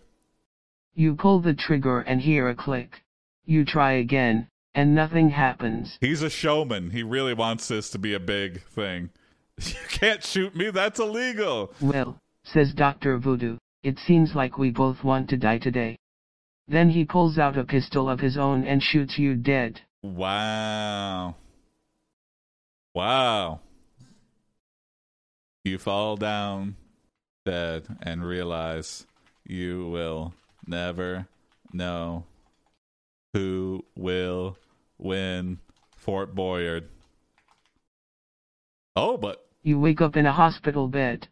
You 0.94 1.16
pull 1.16 1.40
the 1.40 1.54
trigger 1.54 2.00
and 2.00 2.20
hear 2.20 2.48
a 2.48 2.54
click. 2.54 3.02
You 3.44 3.64
try 3.64 3.92
again, 3.92 4.48
and 4.74 4.94
nothing 4.94 5.30
happens. 5.30 5.98
He's 6.00 6.22
a 6.22 6.30
showman. 6.30 6.90
He 6.90 7.02
really 7.02 7.34
wants 7.34 7.68
this 7.68 7.90
to 7.90 7.98
be 7.98 8.14
a 8.14 8.20
big 8.20 8.62
thing. 8.62 9.10
You 9.58 9.74
can't 9.88 10.24
shoot 10.24 10.56
me, 10.56 10.70
that's 10.70 10.98
illegal. 10.98 11.72
Well, 11.80 12.18
says 12.42 12.74
Dr. 12.74 13.18
Voodoo, 13.18 13.58
it 13.84 14.00
seems 14.00 14.34
like 14.34 14.58
we 14.58 14.70
both 14.70 15.04
want 15.04 15.30
to 15.30 15.36
die 15.36 15.58
today. 15.58 15.96
Then 16.66 16.90
he 16.90 17.04
pulls 17.04 17.38
out 17.38 17.56
a 17.56 17.62
pistol 17.62 18.10
of 18.10 18.18
his 18.18 18.36
own 18.36 18.64
and 18.64 18.82
shoots 18.82 19.16
you 19.16 19.36
dead. 19.36 19.80
Wow. 20.02 21.36
Wow. 22.94 23.60
You 25.62 25.78
fall 25.78 26.16
down 26.16 26.74
dead 27.44 27.84
and 28.02 28.24
realize 28.24 29.06
you 29.44 29.88
will 29.88 30.32
never 30.66 31.26
know 31.72 32.24
who 33.34 33.84
will 33.96 34.56
win 34.98 35.58
Fort 35.96 36.34
Boyard. 36.34 36.88
Oh, 38.96 39.16
but 39.16 39.46
You 39.62 39.78
wake 39.78 40.00
up 40.00 40.16
in 40.16 40.26
a 40.26 40.32
hospital 40.32 40.88
bed. 40.88 41.28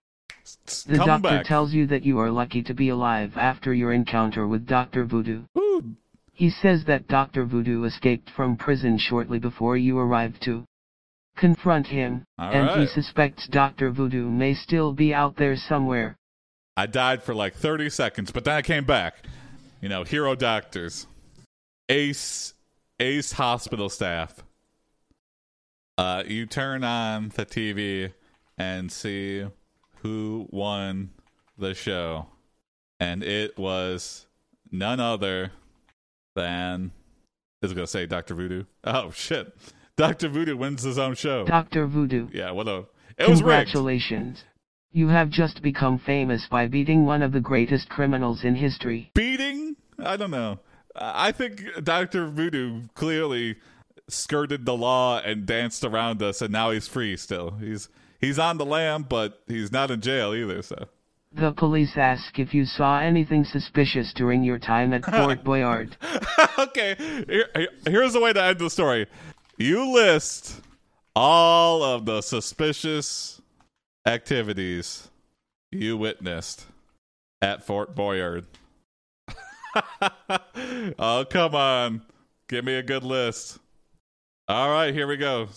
The 0.87 0.97
come 0.97 1.07
doctor 1.07 1.29
back. 1.29 1.47
tells 1.47 1.73
you 1.73 1.87
that 1.87 2.05
you 2.05 2.19
are 2.19 2.31
lucky 2.31 2.63
to 2.65 2.75
be 2.75 2.89
alive 2.89 3.37
after 3.37 3.73
your 3.73 3.93
encounter 3.93 4.47
with 4.47 4.67
Dr. 4.67 5.05
Voodoo. 5.05 5.45
Ooh, 5.57 5.95
He 6.33 6.51
says 6.51 6.85
that 6.87 7.07
Dr. 7.07 7.45
Voodoo 7.45 7.85
escaped 7.85 8.29
from 8.29 8.57
prison 8.57 8.99
shortly 8.99 9.39
before 9.39 9.77
you 9.77 9.99
arrived 9.99 10.43
to 10.43 10.65
confront 11.37 11.87
him, 11.87 12.24
All 12.39 12.51
and 12.51 12.80
he 12.80 12.87
suspects 12.87 13.49
Dr. 13.49 13.91
Voodoo 13.91 14.28
may 14.28 14.55
still 14.55 14.93
be 14.93 15.14
out 15.14 15.37
there 15.37 15.57
somewhere. 15.57 16.16
I 16.76 16.87
died 16.87 17.22
for 17.22 17.35
like 17.35 17.55
30 17.55 17.91
seconds, 17.91 18.30
but 18.30 18.45
then 18.45 18.55
I 18.55 18.62
came 18.62 18.85
back. 18.85 19.26
You 19.80 19.89
know, 19.89 20.05
hero 20.05 20.35
doctors, 20.35 21.07
ace, 21.89 22.55
ace 23.01 23.33
hospital 23.33 23.89
staff. 23.89 24.43
Uh, 25.99 26.22
you 26.26 26.47
turn 26.47 26.85
on 26.85 27.30
the 27.35 27.45
TV 27.45 28.12
and 28.57 28.91
see 28.91 29.45
who 29.99 30.47
won 30.51 31.11
the 31.59 31.74
show, 31.74 32.26
and 32.99 33.22
it 33.22 33.59
was 33.59 34.26
none 34.70 35.01
other 35.01 35.53
than, 36.35 36.93
is 37.61 37.68
was 37.68 37.72
gonna 37.74 37.87
say 37.87 38.07
Doctor 38.07 38.35
Voodoo. 38.35 38.64
Oh 38.85 39.11
shit! 39.11 39.55
Doctor 39.97 40.28
Voodoo 40.28 40.57
wins 40.57 40.82
his 40.82 40.99
own 40.99 41.14
show. 41.14 41.45
Dr. 41.45 41.86
Voodoo, 41.86 42.28
Yeah, 42.32 42.51
what 42.53 42.66
a. 42.68 42.84
It 43.18 43.28
was 43.28 43.43
rigged. 43.43 43.72
congratulations. 43.72 44.43
You 44.90 45.09
have 45.09 45.30
just 45.30 45.62
become 45.62 45.99
famous 45.99 46.47
by 46.51 46.66
beating 46.66 47.05
one 47.05 47.22
of 47.22 47.32
the 47.32 47.40
greatest 47.40 47.88
criminals 47.88 48.43
in 48.45 48.55
history. 48.55 49.11
beating 49.14 49.76
i 49.99 50.16
don't 50.16 50.30
know 50.30 50.59
i 50.97 51.30
think 51.30 51.61
dr 51.84 52.26
voodoo 52.30 52.80
clearly 52.95 53.57
skirted 54.09 54.64
the 54.66 54.74
law 54.76 55.18
and 55.20 55.47
danced 55.47 55.84
around 55.84 56.22
us, 56.22 56.43
and 56.43 56.51
now 56.53 56.70
he's 56.70 56.88
free. 56.88 57.16
Still, 57.16 57.53
he's 57.61 57.88
he's 58.20 58.38
on 58.38 58.59
the 58.59 58.64
lam, 58.64 59.05
but 59.05 59.40
he's 59.47 59.70
not 59.70 59.90
in 59.90 60.01
jail 60.01 60.34
either. 60.34 60.61
So 60.62 60.88
The 61.32 61.53
police 61.53 61.93
ask 61.97 62.38
if 62.38 62.53
you 62.53 62.64
saw 62.66 62.99
anything 63.01 63.45
suspicious 63.45 64.12
during 64.14 64.43
your 64.43 64.59
time 64.59 64.93
at 64.93 65.05
Fort 65.18 65.45
Boyard. 65.45 65.97
okay, 66.59 66.97
here- 67.28 67.68
here's 67.86 68.12
the 68.14 68.20
way 68.20 68.32
to 68.32 68.43
end 68.43 68.59
the 68.59 68.68
story. 68.70 69.07
You 69.59 69.93
list 69.93 70.61
all 71.15 71.83
of 71.83 72.07
the 72.07 72.23
suspicious 72.23 73.41
activities 74.07 75.09
you 75.71 75.97
witnessed 75.97 76.67
at 77.41 77.65
Fort 77.65 77.95
Boyard. 77.95 78.47
oh, 80.99 81.25
come 81.31 81.55
on. 81.55 82.03
Give 82.49 82.65
me 82.65 82.75
a 82.75 82.83
good 82.83 83.05
list. 83.05 83.59
All 84.49 84.71
right, 84.71 84.93
here 84.93 85.07
we 85.07 85.17
go. 85.17 85.49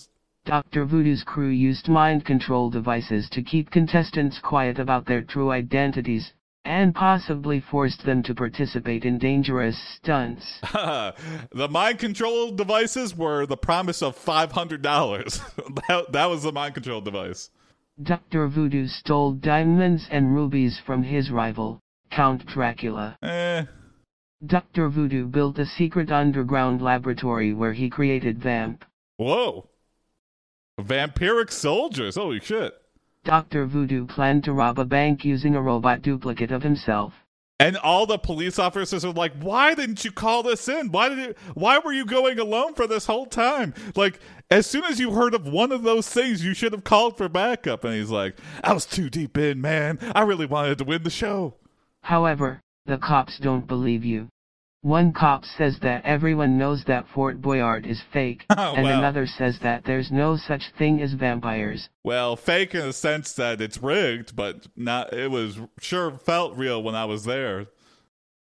Dr. 0.46 0.86
Voodoo's 0.86 1.24
crew 1.24 1.50
used 1.50 1.90
mind 1.90 2.24
control 2.24 2.70
devices 2.70 3.28
to 3.32 3.42
keep 3.42 3.72
contestants 3.72 4.40
quiet 4.40 4.78
about 4.78 5.08
their 5.08 5.24
true 5.24 5.52
identities, 5.52 6.34
and 6.66 6.96
possibly 6.96 7.60
forced 7.60 8.04
them 8.06 8.24
to 8.24 8.34
participate 8.34 9.06
in 9.06 9.20
dangerous 9.20 9.78
stunts. 9.96 10.60
the 10.74 11.68
mind 11.70 12.00
control 12.00 12.52
devices 12.52 13.16
were 13.16 13.46
the 13.46 13.56
promise 13.56 14.02
of 14.02 14.18
$500. 14.18 14.82
that, 15.88 16.12
that 16.12 16.26
was 16.26 16.44
the 16.44 16.52
mind 16.52 16.74
control 16.74 17.02
device. 17.02 17.50
Dr. 18.02 18.48
Voodoo 18.48 18.88
stole 18.88 19.34
diamonds 19.34 20.08
and 20.12 20.34
rubies 20.34 20.82
from 20.86 21.04
his 21.04 21.30
rival, 21.30 21.80
Count 22.12 22.46
Dracula. 22.46 23.18
Eh. 23.22 23.64
Dr. 24.46 24.90
Voodoo 24.90 25.28
built 25.28 25.58
a 25.60 25.66
secret 25.66 26.12
underground 26.12 26.82
laboratory 26.82 27.54
where 27.54 27.74
he 27.74 27.90
created 27.90 28.42
Vamp. 28.42 28.84
Whoa. 29.18 29.70
Vampiric 30.80 31.52
soldiers. 31.52 32.16
Holy 32.16 32.40
shit. 32.42 32.74
Dr. 33.26 33.66
Voodoo 33.66 34.06
planned 34.06 34.44
to 34.46 34.54
rob 34.54 34.80
a 34.80 34.86
bank 34.86 35.26
using 35.26 35.56
a 35.56 35.62
robot 35.62 36.02
duplicate 36.02 36.52
of 36.52 36.64
himself. 36.64 37.14
And 37.60 37.78
all 37.78 38.06
the 38.06 38.18
police 38.18 38.60
officers 38.60 39.06
were 39.06 39.14
like, 39.14 39.34
"Why 39.40 39.74
didn't 39.74 40.04
you 40.04 40.12
call 40.12 40.44
this 40.44 40.68
in? 40.68 40.92
Why 40.92 41.10
did 41.10 41.18
you, 41.20 41.36
why 41.54 41.80
were 41.80 41.94
you 41.94 42.06
going 42.06 42.38
alone 42.38 42.74
for 42.76 42.86
this 42.86 43.06
whole 43.06 43.26
time? 43.26 43.74
Like 43.96 44.20
as 44.52 44.68
soon 44.68 44.84
as 44.84 45.00
you 45.00 45.12
heard 45.12 45.34
of 45.34 45.48
one 45.48 45.72
of 45.72 45.84
those 45.84 46.08
things, 46.08 46.44
you 46.44 46.54
should 46.54 46.74
have 46.74 46.84
called 46.84 47.18
for 47.18 47.30
backup." 47.30 47.84
And 47.84 47.94
he's 47.94 48.12
like, 48.12 48.38
"I 48.64 48.74
was 48.74 48.86
too 48.86 49.10
deep 49.10 49.38
in, 49.38 49.62
man. 49.62 50.00
I 50.14 50.22
really 50.22 50.46
wanted 50.46 50.78
to 50.80 50.84
win 50.84 51.04
the 51.04 51.10
show." 51.10 51.56
However, 52.04 52.60
the 52.86 52.98
cops 52.98 53.40
don't 53.40 53.68
believe 53.68 54.06
you. 54.06 54.28
One 54.86 55.14
cop 55.14 55.46
says 55.46 55.80
that 55.82 56.06
everyone 56.06 56.60
knows 56.60 56.84
that 56.86 57.08
Fort 57.08 57.42
Boyard 57.42 57.88
is 57.88 58.04
fake, 58.14 58.46
Oh, 58.56 58.76
and 58.76 58.84
wow. 58.84 59.00
another 59.00 59.26
says 59.26 59.58
that 59.64 59.84
there's 59.86 60.12
no 60.12 60.38
such 60.38 60.72
thing 60.78 61.02
as 61.02 61.14
vampires. 61.14 61.90
Well, 62.04 62.36
fake 62.36 62.76
in 62.76 62.82
the 62.82 62.94
sense 62.94 63.34
that 63.34 63.62
it's 63.62 63.82
rigged, 63.82 64.36
but 64.36 64.68
not. 64.76 65.12
It 65.12 65.32
was 65.32 65.58
sure 65.80 66.12
felt 66.12 66.56
real 66.56 66.84
when 66.84 66.94
I 66.94 67.06
was 67.06 67.24
there. 67.24 67.66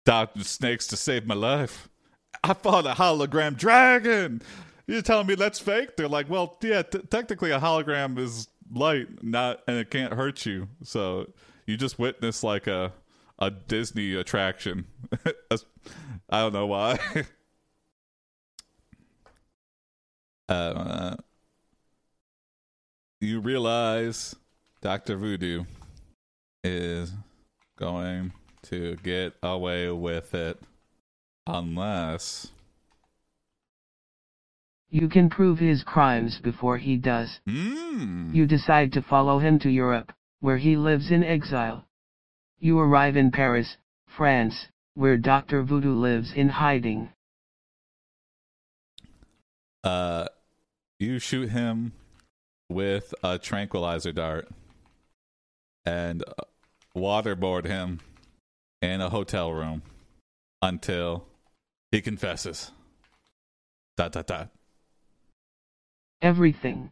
Dodging 0.04 0.44
snakes 0.44 0.86
to 0.86 0.96
save 0.96 1.26
my 1.26 1.34
life. 1.34 1.88
I 2.44 2.54
fought 2.54 2.86
a 2.86 2.90
hologram 2.90 3.56
dragon. 3.56 4.40
You're 4.86 5.02
telling 5.02 5.26
me 5.26 5.34
that's 5.34 5.58
fake? 5.58 5.96
They're 5.96 6.06
like, 6.06 6.30
well, 6.30 6.56
yeah. 6.62 6.82
T- 6.82 7.00
technically, 7.10 7.50
a 7.50 7.58
hologram 7.58 8.16
is 8.16 8.46
light, 8.72 9.24
not, 9.24 9.62
and 9.66 9.76
it 9.76 9.90
can't 9.90 10.12
hurt 10.12 10.46
you. 10.46 10.68
So 10.84 11.32
you 11.66 11.76
just 11.76 11.98
witness 11.98 12.44
like 12.44 12.68
a 12.68 12.92
a 13.38 13.50
Disney 13.50 14.14
attraction. 14.14 14.86
I 16.30 16.40
don't 16.40 16.52
know 16.52 16.66
why. 16.66 16.98
uh, 20.48 21.16
you 23.20 23.40
realize 23.40 24.34
Dr. 24.80 25.16
Voodoo 25.16 25.64
is 26.64 27.12
going 27.78 28.32
to 28.62 28.96
get 29.02 29.34
away 29.42 29.90
with 29.90 30.34
it 30.34 30.60
unless. 31.46 32.48
You 34.90 35.08
can 35.08 35.30
prove 35.30 35.58
his 35.58 35.82
crimes 35.82 36.40
before 36.42 36.78
he 36.78 36.96
does. 36.96 37.40
Hmm. 37.46 38.30
You 38.32 38.46
decide 38.46 38.92
to 38.92 39.02
follow 39.02 39.38
him 39.38 39.58
to 39.60 39.70
Europe, 39.70 40.12
where 40.40 40.58
he 40.58 40.76
lives 40.76 41.10
in 41.10 41.22
exile. 41.22 41.87
You 42.60 42.78
arrive 42.78 43.16
in 43.16 43.30
Paris, 43.30 43.76
France, 44.06 44.66
where 44.94 45.16
Dr. 45.16 45.62
Voodoo 45.62 45.94
lives 45.94 46.32
in 46.34 46.48
hiding. 46.48 47.10
Uh, 49.84 50.26
you 50.98 51.18
shoot 51.18 51.50
him 51.50 51.92
with 52.68 53.14
a 53.22 53.38
tranquilizer 53.38 54.12
dart 54.12 54.48
and 55.86 56.22
uh, 56.22 56.42
waterboard 56.96 57.64
him 57.64 58.00
in 58.82 59.00
a 59.00 59.08
hotel 59.08 59.52
room 59.52 59.82
until 60.60 61.24
he 61.92 62.00
confesses. 62.00 62.72
Dot 63.96 64.12
dot 64.12 64.26
dot. 64.26 64.50
Everything. 66.20 66.90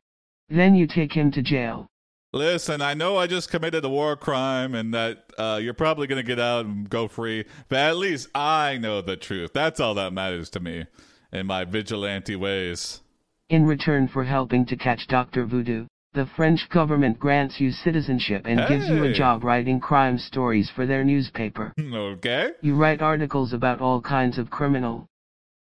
Then 0.49 0.77
you 0.77 0.87
take 0.87 1.13
him 1.13 1.33
to 1.33 1.43
jail. 1.43 1.89
Listen, 2.33 2.83
I 2.83 2.95
know 2.95 3.17
I 3.17 3.27
just 3.27 3.51
committed 3.51 3.85
a 3.85 3.89
war 3.89 4.17
crime 4.17 4.75
and 4.75 4.93
that 4.93 5.25
uh, 5.39 5.59
you're 5.63 5.75
probably 5.75 6.07
going 6.07 6.23
to 6.23 6.27
get 6.27 6.39
out 6.41 6.67
and 6.67 6.89
go 6.89 7.09
free, 7.09 7.45
but 7.69 7.79
at 7.79 7.97
least 7.97 8.29
I 8.35 8.79
know 8.79 9.01
the 9.01 9.17
truth. 9.17 9.53
That's 9.55 9.81
all 9.81 9.95
that 9.95 10.13
matters 10.13 10.51
to 10.51 10.61
me 10.61 10.85
in 11.33 11.47
my 11.47 11.65
vigilante 11.65 12.37
ways. 12.37 13.01
In 13.49 13.65
return 13.65 14.09
for 14.09 14.25
helping 14.25 14.67
to 14.67 14.77
catch 14.77 15.07
Dr. 15.07 15.47
Voodoo, 15.47 15.87
the 16.15 16.27
French 16.27 16.69
government 16.69 17.19
grants 17.19 17.61
you 17.61 17.71
citizenship 17.71 18.43
and 18.45 18.69
gives 18.69 18.89
you 18.89 19.05
a 19.05 19.13
job 19.13 19.45
writing 19.45 19.79
crime 19.81 20.19
stories 20.19 20.71
for 20.75 20.87
their 20.87 21.05
newspaper. 21.05 21.73
Okay? 21.95 22.51
You 22.61 22.75
write 22.75 23.03
articles 23.03 23.53
about 23.53 23.81
all 23.81 24.01
kinds 24.01 24.39
of 24.39 24.51
criminal 24.51 25.09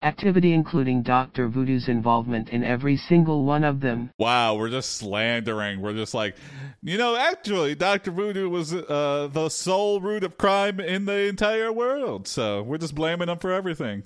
activity 0.04 0.52
including 0.52 1.02
Dr. 1.02 1.48
Voodoo's 1.48 1.88
involvement 1.88 2.50
in 2.50 2.62
every 2.62 2.96
single 2.96 3.44
one 3.44 3.64
of 3.64 3.80
them. 3.80 4.10
Wow, 4.18 4.54
we're 4.56 4.70
just 4.70 4.96
slandering. 4.96 5.80
We're 5.80 5.94
just 5.94 6.14
like, 6.14 6.36
you 6.82 6.98
know, 6.98 7.16
actually, 7.16 7.74
Dr. 7.74 8.10
Voodoo 8.10 8.48
was 8.48 8.72
uh, 8.74 9.28
the 9.32 9.48
sole 9.48 10.00
root 10.00 10.22
of 10.22 10.36
crime 10.38 10.78
in 10.78 11.06
the 11.06 11.26
entire 11.26 11.72
world. 11.72 12.28
So 12.28 12.62
we're 12.62 12.78
just 12.78 12.94
blaming 12.94 13.28
him 13.28 13.38
for 13.38 13.50
everything. 13.50 14.04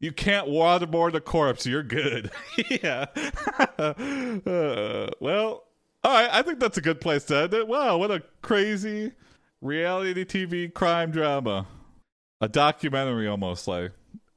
You 0.00 0.12
can't 0.12 0.48
waterboard 0.48 1.14
a 1.14 1.20
corpse. 1.20 1.66
You're 1.66 1.82
good. 1.82 2.30
yeah. 2.70 3.06
Uh, 3.78 5.10
well, 5.20 5.64
all 6.04 6.12
right. 6.12 6.28
I 6.32 6.42
think 6.42 6.58
that's 6.60 6.78
a 6.78 6.80
good 6.80 7.00
place 7.00 7.24
to 7.24 7.42
end 7.42 7.54
it. 7.54 7.66
Wow, 7.66 7.98
what 7.98 8.10
a 8.10 8.22
crazy 8.40 9.12
reality 9.60 10.24
TV 10.24 10.72
crime 10.72 11.10
drama. 11.10 11.66
A 12.40 12.48
documentary 12.48 13.28
almost 13.28 13.68
like. 13.68 13.92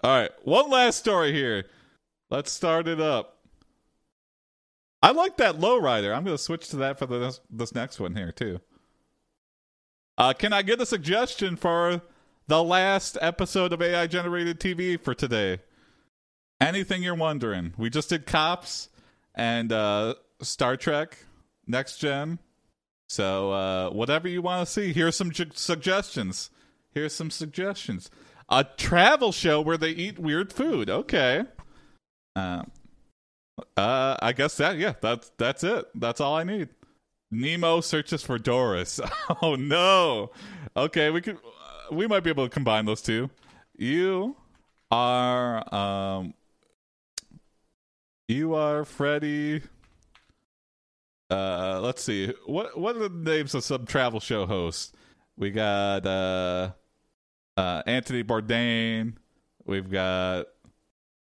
All 0.06 0.12
right, 0.12 0.30
one 0.44 0.70
last 0.70 1.00
story 1.00 1.34
here. 1.34 1.66
Let's 2.30 2.52
start 2.52 2.88
it 2.88 3.02
up. 3.02 3.40
I 5.02 5.10
like 5.10 5.38
that 5.38 5.56
lowrider. 5.56 6.16
I'm 6.16 6.24
going 6.24 6.38
to 6.38 6.44
switch 6.44 6.70
to 6.70 6.76
that 6.76 7.00
for 7.00 7.08
the, 7.08 7.36
this 7.50 7.74
next 7.74 8.00
one 8.00 8.16
here 8.16 8.32
too. 8.32 8.62
Uh, 10.16 10.34
can 10.34 10.54
I 10.54 10.62
get 10.62 10.80
a 10.80 10.86
suggestion 10.86 11.56
for 11.56 12.04
the 12.46 12.64
last 12.64 13.18
episode 13.20 13.74
of 13.74 13.82
AI 13.82 14.06
generated 14.06 14.60
TV 14.60 15.02
for 15.02 15.16
today? 15.16 15.62
Anything 16.62 17.02
you're 17.02 17.16
wondering? 17.16 17.74
We 17.76 17.90
just 17.90 18.10
did 18.10 18.28
Cops 18.28 18.90
and 19.34 19.72
uh, 19.72 20.14
Star 20.40 20.78
Trek 20.78 21.18
Next 21.66 21.98
Gen. 21.98 22.38
So 23.10 23.52
uh, 23.54 23.90
whatever 23.90 24.28
you 24.28 24.44
want 24.44 24.68
to 24.68 24.72
see, 24.72 24.94
here's 24.94 25.16
some 25.16 25.32
ju- 25.32 25.50
suggestions. 25.56 26.52
Here's 26.92 27.16
some 27.16 27.32
suggestions. 27.32 28.12
A 28.50 28.64
travel 28.64 29.32
show 29.32 29.60
where 29.62 29.78
they 29.78 29.90
eat 29.90 30.20
weird 30.20 30.54
food. 30.54 30.90
Okay. 30.90 31.44
Um, 32.36 32.72
uh, 33.78 34.18
I 34.22 34.34
guess 34.34 34.58
that 34.58 34.78
yeah, 34.78 34.94
that's 35.02 35.32
that's 35.38 35.64
it. 35.64 35.86
That's 35.96 36.22
all 36.22 36.36
I 36.36 36.44
need. 36.44 36.70
Nemo 37.32 37.82
searches 37.82 38.24
for 38.24 38.38
Doris. 38.38 39.00
Oh 39.42 39.56
no. 39.56 40.32
Okay, 40.78 41.10
we 41.10 41.22
could 41.22 41.38
we 41.92 42.08
might 42.08 42.22
be 42.22 42.30
able 42.30 42.46
to 42.48 42.54
combine 42.54 42.86
those 42.86 43.02
two. 43.02 43.30
You 43.78 44.36
are 44.92 45.74
um 45.74 46.34
you 48.28 48.54
are 48.54 48.86
Freddy 48.86 49.62
uh 51.32 51.80
let's 51.82 52.04
see. 52.04 52.32
What 52.46 52.78
what 52.80 52.96
are 52.96 53.10
the 53.10 53.10
names 53.10 53.56
of 53.56 53.64
some 53.64 53.86
travel 53.86 54.20
show 54.20 54.46
hosts? 54.46 54.92
We 55.38 55.52
got 55.52 56.06
uh 56.06 56.72
uh 57.58 57.84
Anthony 57.86 58.24
Bourdain. 58.24 59.14
We've 59.66 59.90
got 59.90 60.48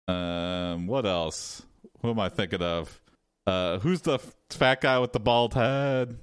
um 0.07 0.88
what 0.88 1.05
else? 1.05 1.63
Who 2.01 2.09
am 2.11 2.19
I 2.19 2.30
thinking 2.30 2.61
of? 2.61 3.01
Uh 3.47 3.80
who's 3.80 4.01
the 4.01 4.19
fat 4.49 4.82
guy 4.82 4.99
with 4.99 5.13
the 5.13 5.19
bald 5.19 5.53
head? 5.53 6.17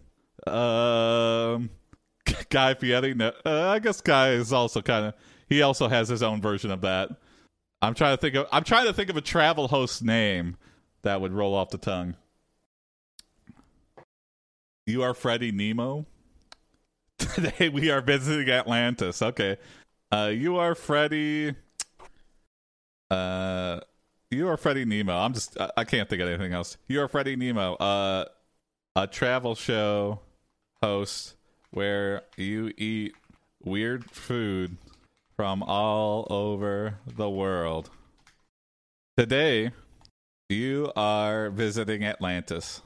Um 0.47 1.71
Guy 2.51 2.75
Fieri. 2.75 3.15
No, 3.15 3.33
uh, 3.45 3.69
I 3.69 3.79
guess 3.79 4.01
Guy 4.01 4.31
is 4.31 4.53
also 4.53 4.83
kind 4.83 5.07
of 5.07 5.15
he 5.49 5.63
also 5.63 5.89
has 5.89 6.09
his 6.09 6.23
own 6.23 6.41
version 6.41 6.71
of 6.71 6.81
that. 6.83 7.11
I'm 7.81 7.95
trying 7.95 8.17
to 8.17 8.21
think 8.21 8.35
of 8.37 8.47
I'm 8.53 8.65
trying 8.65 8.87
to 8.87 8.93
think 8.93 9.11
of 9.11 9.17
a 9.17 9.21
travel 9.21 9.69
host 9.69 10.03
name. 10.03 10.57
that 11.03 11.21
would 11.21 11.33
roll 11.33 11.55
off 11.55 11.71
the 11.71 11.79
tongue. 11.79 12.15
You 14.87 15.03
are 15.03 15.15
Freddie 15.15 15.53
Nemo. 15.53 16.07
Today 17.19 17.69
we 17.69 17.91
are 17.91 18.01
visiting 18.01 18.51
Atlantis. 18.53 19.23
Okay. 19.23 19.57
Uh, 20.13 20.27
you 20.29 20.59
are 20.59 20.75
Freddy. 20.75 21.55
Uh, 23.11 23.81
you 24.31 24.47
are 24.47 24.59
Freddy 24.59 24.85
Nemo. 24.85 25.17
I'm 25.17 25.33
just. 25.33 25.59
I, 25.59 25.71
I 25.79 25.85
can't 25.85 26.07
think 26.07 26.21
of 26.21 26.29
anything 26.29 26.53
else. 26.53 26.77
You 26.87 27.01
are 27.01 27.09
Freddy 27.09 27.35
Nemo. 27.35 27.77
Uh, 27.77 28.27
a 28.95 29.07
travel 29.07 29.55
show 29.55 30.21
host 30.83 31.35
where 31.71 32.25
you 32.37 32.75
eat 32.77 33.15
weird 33.65 34.11
food 34.11 34.77
from 35.35 35.63
all 35.63 36.27
over 36.29 36.99
the 37.07 37.31
world. 37.31 37.89
Today, 39.17 39.71
you 40.51 40.93
are 40.95 41.49
visiting 41.49 42.05
Atlantis. 42.05 42.83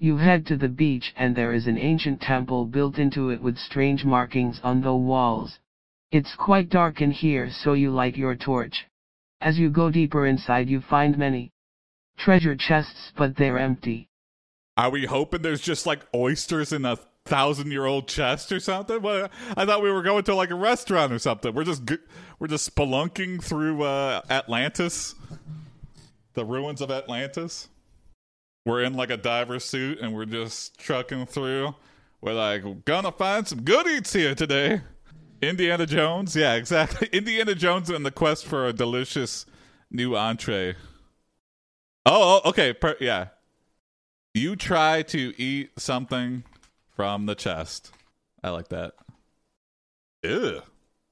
You 0.00 0.18
head 0.18 0.46
to 0.46 0.56
the 0.56 0.68
beach 0.68 1.12
and 1.16 1.34
there 1.34 1.52
is 1.52 1.66
an 1.66 1.76
ancient 1.76 2.20
temple 2.20 2.66
built 2.66 2.98
into 2.98 3.30
it 3.30 3.42
with 3.42 3.58
strange 3.58 4.04
markings 4.04 4.60
on 4.62 4.82
the 4.82 4.94
walls. 4.94 5.58
It's 6.12 6.36
quite 6.36 6.70
dark 6.70 7.00
in 7.00 7.10
here 7.10 7.50
so 7.50 7.72
you 7.72 7.90
light 7.90 8.16
your 8.16 8.36
torch. 8.36 8.86
As 9.40 9.58
you 9.58 9.70
go 9.70 9.90
deeper 9.90 10.24
inside 10.24 10.68
you 10.68 10.80
find 10.80 11.18
many 11.18 11.50
treasure 12.16 12.54
chests 12.54 13.12
but 13.16 13.36
they're 13.36 13.58
empty. 13.58 14.08
Are 14.76 14.90
we 14.90 15.06
hoping 15.06 15.42
there's 15.42 15.60
just 15.60 15.84
like 15.84 16.06
oysters 16.14 16.72
in 16.72 16.84
a 16.84 16.96
thousand 17.24 17.72
year 17.72 17.84
old 17.84 18.06
chest 18.06 18.52
or 18.52 18.60
something? 18.60 19.02
What, 19.02 19.32
I 19.56 19.66
thought 19.66 19.82
we 19.82 19.90
were 19.90 20.02
going 20.04 20.22
to 20.24 20.34
like 20.36 20.50
a 20.50 20.54
restaurant 20.54 21.12
or 21.12 21.18
something. 21.18 21.52
We're 21.52 21.64
just 21.64 21.82
we're 22.38 22.46
just 22.46 22.72
spelunking 22.72 23.42
through 23.42 23.82
uh, 23.82 24.22
Atlantis, 24.30 25.16
the 26.34 26.44
ruins 26.44 26.80
of 26.80 26.92
Atlantis. 26.92 27.68
We're 28.64 28.82
in 28.82 28.94
like 28.94 29.10
a 29.10 29.16
diver 29.16 29.58
suit 29.58 29.98
and 30.00 30.14
we're 30.14 30.26
just 30.26 30.78
trucking 30.78 31.26
through. 31.26 31.74
We're 32.20 32.34
like 32.34 32.84
gonna 32.84 33.12
find 33.12 33.46
some 33.46 33.62
good 33.62 33.86
eats 33.86 34.12
here 34.12 34.34
today. 34.34 34.82
Indiana 35.40 35.86
Jones, 35.86 36.34
yeah, 36.34 36.54
exactly. 36.54 37.08
Indiana 37.12 37.54
Jones 37.54 37.90
and 37.90 38.04
the 38.04 38.10
quest 38.10 38.44
for 38.44 38.66
a 38.66 38.72
delicious 38.72 39.46
new 39.90 40.16
entree. 40.16 40.74
Oh, 42.04 42.40
oh 42.44 42.48
okay, 42.50 42.72
per- 42.72 42.96
yeah. 43.00 43.28
You 44.34 44.56
try 44.56 45.02
to 45.02 45.32
eat 45.40 45.70
something 45.78 46.44
from 46.94 47.26
the 47.26 47.34
chest. 47.34 47.92
I 48.42 48.50
like 48.50 48.68
that. 48.68 48.94
Ew. 50.22 50.62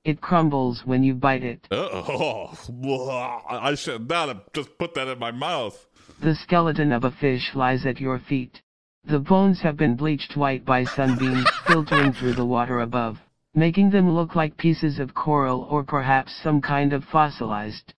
It 0.05 0.21
crumbles 0.21 0.87
when 0.87 1.03
you 1.03 1.15
bite 1.15 1.43
it. 1.43 1.67
Oh, 1.71 2.55
I 3.49 3.75
should 3.75 4.09
not 4.09 4.29
have 4.29 4.53
just 4.53 4.79
put 4.79 4.95
that 4.95 5.09
in 5.09 5.19
my 5.19 5.33
mouth. 5.33 5.87
The 6.21 6.35
skeleton 6.35 6.93
of 6.93 7.05
a 7.05 7.11
fish 7.11 7.55
lies 7.55 7.85
at 7.87 8.01
your 8.01 8.19
feet. 8.19 8.63
The 9.05 9.19
bones 9.19 9.61
have 9.61 9.77
been 9.77 9.97
bleached 9.97 10.37
white 10.37 10.65
by 10.65 10.85
sunbeams 10.85 11.49
filtering 11.67 12.13
through 12.13 12.35
the 12.35 12.45
water 12.45 12.81
above, 12.81 13.19
making 13.55 13.91
them 13.91 14.11
look 14.11 14.35
like 14.35 14.57
pieces 14.57 14.99
of 14.99 15.15
coral 15.15 15.67
or 15.71 15.85
perhaps 15.85 16.35
some 16.43 16.61
kind 16.61 16.93
of 16.93 17.05
fossilized 17.05 17.95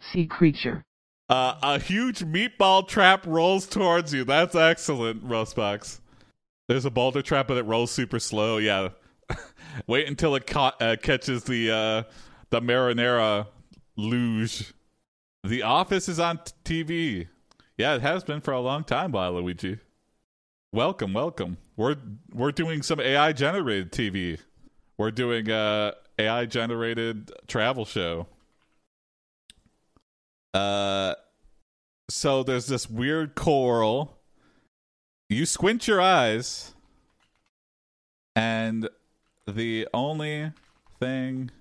sea 0.00 0.26
creature. 0.26 0.82
Uh, 1.28 1.56
a 1.62 1.78
huge 1.78 2.20
meatball 2.20 2.86
trap 2.88 3.26
rolls 3.26 3.66
towards 3.66 4.14
you. 4.14 4.24
That's 4.24 4.54
excellent, 4.54 5.24
Rustbox. 5.26 6.00
There's 6.68 6.84
a 6.84 6.90
boulder 6.90 7.22
trap, 7.22 7.48
but 7.48 7.56
it 7.58 7.66
rolls 7.66 7.90
super 7.90 8.18
slow. 8.18 8.56
Yeah. 8.58 8.90
Wait 9.86 10.08
until 10.08 10.34
it 10.34 10.46
ca- 10.46 10.76
uh, 10.80 10.96
catches 11.02 11.44
the 11.44 11.70
uh, 11.70 12.02
the 12.50 12.60
marinara 12.60 13.46
luge. 13.96 14.72
The 15.44 15.62
Office 15.62 16.08
is 16.08 16.18
on 16.18 16.40
t- 16.64 16.84
TV. 16.84 17.28
Yeah, 17.78 17.94
it 17.94 18.02
has 18.02 18.24
been 18.24 18.40
for 18.40 18.50
a 18.50 18.60
long 18.60 18.82
time, 18.82 19.12
Luigi. 19.12 19.78
Welcome, 20.72 21.12
welcome. 21.14 21.58
We're 21.76 21.94
we're 22.34 22.50
doing 22.50 22.82
some 22.82 23.00
AI 23.00 23.32
generated 23.32 23.92
TV. 23.92 24.40
We're 24.98 25.12
doing 25.12 25.48
a 25.48 25.94
AI 26.18 26.46
generated 26.46 27.30
travel 27.46 27.84
show. 27.84 28.26
Uh, 30.52 31.14
so 32.10 32.42
there's 32.42 32.66
this 32.66 32.90
weird 32.90 33.36
coral. 33.36 34.18
You 35.28 35.46
squint 35.46 35.86
your 35.86 36.00
eyes, 36.00 36.74
and 38.34 38.88
the 39.46 39.86
only 39.94 40.50
thing 40.98 41.52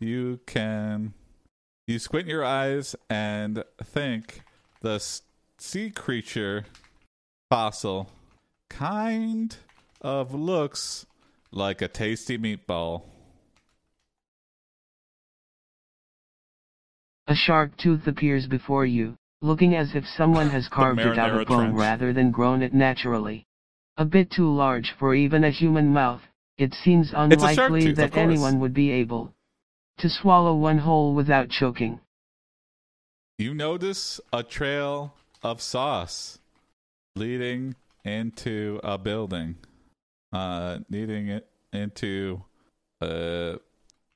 you 0.00 0.40
can 0.46 1.12
you 1.86 1.98
squint 1.98 2.28
your 2.28 2.44
eyes 2.44 2.96
and 3.10 3.62
think 3.82 4.40
the 4.80 4.98
sea 5.58 5.90
creature 5.90 6.66
fossil 7.48 8.10
kind 8.68 9.56
of 10.00 10.34
looks 10.34 11.06
like 11.50 11.80
a 11.80 11.88
tasty 11.88 12.36
meatball. 12.36 13.02
A 17.26 17.34
shark 17.34 17.76
tooth 17.76 18.06
appears 18.06 18.46
before 18.46 18.86
you, 18.86 19.16
looking 19.40 19.74
as 19.74 19.94
if 19.94 20.04
someone 20.06 20.50
has 20.50 20.68
carved 20.72 21.00
it 21.00 21.18
out 21.18 21.30
of 21.30 21.48
bone 21.48 21.70
trench. 21.70 21.78
rather 21.78 22.12
than 22.12 22.30
grown 22.30 22.62
it 22.62 22.74
naturally. 22.74 23.44
A 23.96 24.04
bit 24.04 24.30
too 24.30 24.52
large 24.54 24.94
for 24.98 25.14
even 25.14 25.42
a 25.42 25.50
human 25.50 25.92
mouth, 25.92 26.22
it 26.58 26.74
seems 26.74 27.12
It's 27.14 27.42
a 27.42 27.54
shark 27.54 27.70
unlikely 27.70 27.80
tooth, 27.88 27.96
that 27.96 28.16
anyone 28.16 28.60
would 28.60 28.74
be 28.74 28.90
able 28.90 29.32
to 29.98 30.10
swallow 30.10 30.54
one 30.54 30.78
whole 30.78 31.14
without 31.14 31.48
choking. 31.48 32.00
You 33.38 33.54
notice 33.54 34.20
a 34.32 34.42
trail 34.42 35.14
of 35.42 35.60
sauce 35.60 36.38
leading 37.14 37.74
into 38.04 38.80
a 38.84 38.98
building, 38.98 39.56
uh, 40.32 40.78
leading 40.90 41.28
it 41.28 41.48
into 41.72 42.42
a 43.00 43.58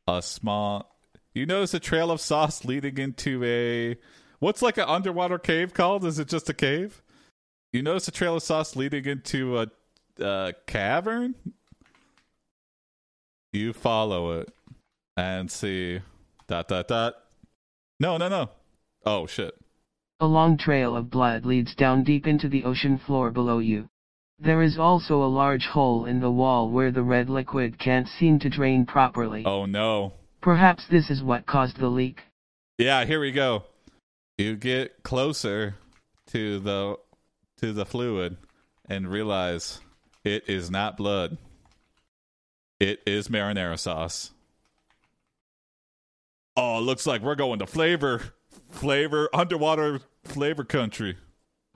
a 0.07 0.23
small. 0.23 0.97
You 1.35 1.47
notice 1.47 1.75
a 1.75 1.81
trail 1.81 2.11
of 2.11 2.21
sauce 2.21 2.65
leading 2.65 2.99
into 2.99 3.45
a 3.45 3.97
what's 4.39 4.63
like 4.63 4.79
an 4.79 4.89
underwater 4.89 5.39
cave 5.39 5.75
called? 5.75 6.05
Is 6.05 6.19
it 6.19 6.29
just 6.29 6.49
a 6.49 6.55
cave? 6.55 7.03
You 7.73 7.83
notice 7.83 8.09
a 8.09 8.13
trail 8.13 8.37
of 8.37 8.43
sauce 8.43 8.75
leading 8.75 9.05
into 9.05 9.59
a, 9.59 9.67
a 10.19 10.55
cavern. 10.67 11.35
You 13.53 13.73
follow 13.73 14.41
it 14.41 14.53
and 15.17 15.51
see 15.51 16.01
dot 16.49 16.69
dot 16.69 16.89
dot. 16.89 17.15
No, 18.01 18.17
no, 18.17 18.29
no. 18.29 18.51
Oh 19.05 19.27
shit. 19.27 19.55
A 20.23 20.27
long 20.27 20.59
trail 20.59 20.95
of 20.95 21.11
blood 21.11 21.47
leads 21.47 21.75
down 21.75 22.05
deep 22.05 22.27
into 22.27 22.47
the 22.47 22.65
ocean 22.65 22.99
floor 22.99 23.31
below 23.31 23.59
you. 23.59 23.89
There 24.39 24.63
is 24.63 24.79
also 24.79 25.23
a 25.23 25.35
large 25.35 25.65
hole 25.65 26.05
in 26.05 26.21
the 26.21 26.31
wall 26.31 26.71
where 26.71 26.91
the 26.91 27.03
red 27.03 27.31
liquid 27.31 27.79
can't 27.79 28.07
seem 28.07 28.39
to 28.41 28.51
drain 28.51 28.85
properly. 28.85 29.45
Oh 29.47 29.65
no. 29.65 30.13
Perhaps 30.43 30.87
this 30.91 31.09
is 31.09 31.23
what 31.23 31.47
caused 31.47 31.79
the 31.79 31.89
leak. 31.89 32.21
Yeah, 32.77 33.07
here 33.07 33.21
we 33.21 33.33
go. 33.33 33.65
You 34.37 34.57
get 34.57 35.03
closer 35.03 35.77
to 36.33 36.61
the 36.61 36.99
to 37.59 37.73
the 37.73 37.87
fluid 37.87 38.37
and 38.89 39.11
realize 39.11 39.81
it 40.23 40.49
is 40.49 40.71
not 40.71 40.99
blood. 40.99 41.39
It 42.79 43.01
is 43.07 43.29
marinara 43.29 43.79
sauce. 43.79 44.31
Oh, 46.57 46.81
looks 46.81 47.07
like 47.07 47.23
we're 47.23 47.37
going 47.37 47.61
to 47.61 47.67
flavor 47.67 48.35
flavor 48.71 49.29
underwater 49.33 50.01
flavor 50.25 50.65
country. 50.65 51.17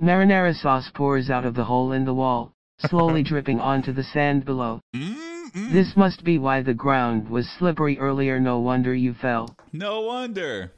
Marinara 0.01 0.55
sauce 0.55 0.90
pours 0.95 1.30
out 1.30 1.45
of 1.45 1.55
the 1.55 1.64
hole 1.64 1.92
in 1.92 2.05
the 2.05 2.14
wall, 2.14 2.55
slowly 2.78 3.22
dripping 3.24 3.61
onto 3.61 3.92
the 3.92 4.03
sand 4.03 4.45
below. 4.45 4.80
Mm-mm. 4.95 5.72
This 5.72 5.97
must 5.97 6.24
be 6.24 6.38
why 6.38 6.62
the 6.62 6.74
ground 6.74 7.28
was 7.28 7.49
slippery 7.49 7.99
earlier 7.99 8.40
no 8.40 8.59
wonder 8.59 8.95
you 8.95 9.14
fell. 9.14 9.57
No 9.72 10.03
wonder. 10.03 10.72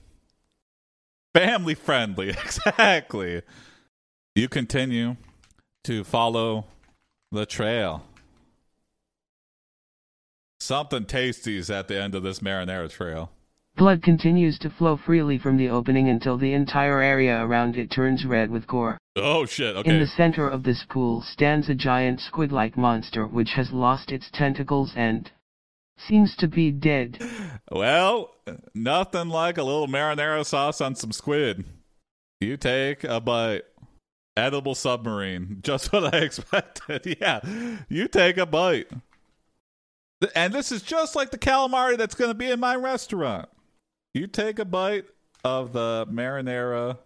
Family 1.34 1.74
friendly, 1.74 2.30
exactly. 2.44 3.42
You 4.34 4.48
continue 4.48 5.16
to 5.84 6.04
follow 6.04 6.66
the 7.32 7.46
trail. 7.46 8.02
Something 10.60 11.04
tasty 11.04 11.58
is 11.58 11.70
at 11.70 11.88
the 11.88 12.00
end 12.00 12.14
of 12.14 12.22
this 12.22 12.40
marinara 12.40 12.90
trail. 12.90 13.30
Blood 13.76 14.02
continues 14.02 14.58
to 14.60 14.70
flow 14.70 14.96
freely 14.96 15.38
from 15.38 15.58
the 15.58 15.68
opening 15.68 16.08
until 16.08 16.38
the 16.38 16.54
entire 16.54 17.02
area 17.02 17.44
around 17.44 17.76
it 17.76 17.90
turns 17.90 18.24
red 18.24 18.50
with 18.50 18.66
gore. 18.66 18.96
Oh 19.14 19.44
shit, 19.44 19.76
okay. 19.76 19.90
In 19.90 20.00
the 20.00 20.06
center 20.06 20.48
of 20.48 20.62
this 20.62 20.84
pool 20.88 21.22
stands 21.22 21.68
a 21.68 21.74
giant 21.74 22.20
squid-like 22.20 22.78
monster 22.78 23.26
which 23.26 23.50
has 23.50 23.72
lost 23.72 24.10
its 24.10 24.30
tentacles 24.32 24.92
and 24.96 25.30
seems 25.98 26.34
to 26.36 26.48
be 26.48 26.70
dead. 26.70 27.18
Well, 27.70 28.30
nothing 28.74 29.28
like 29.28 29.58
a 29.58 29.62
little 29.62 29.88
marinara 29.88 30.46
sauce 30.46 30.80
on 30.80 30.94
some 30.94 31.12
squid. 31.12 31.64
You 32.40 32.56
take 32.56 33.04
a 33.04 33.20
bite. 33.20 33.62
Edible 34.36 34.74
submarine. 34.74 35.58
Just 35.62 35.92
what 35.92 36.14
I 36.14 36.18
expected. 36.18 37.16
Yeah. 37.20 37.40
You 37.88 38.08
take 38.08 38.36
a 38.36 38.46
bite. 38.46 38.90
And 40.34 40.52
this 40.52 40.72
is 40.72 40.80
just 40.80 41.14
like 41.14 41.30
the 41.30 41.38
calamari 41.38 41.98
that's 41.98 42.14
going 42.14 42.30
to 42.30 42.34
be 42.34 42.50
in 42.50 42.58
my 42.58 42.74
restaurant. 42.74 43.48
You 44.16 44.26
take 44.26 44.58
a 44.58 44.64
bite 44.64 45.04
of 45.44 45.74
the 45.74 46.06
marinara 46.10 46.96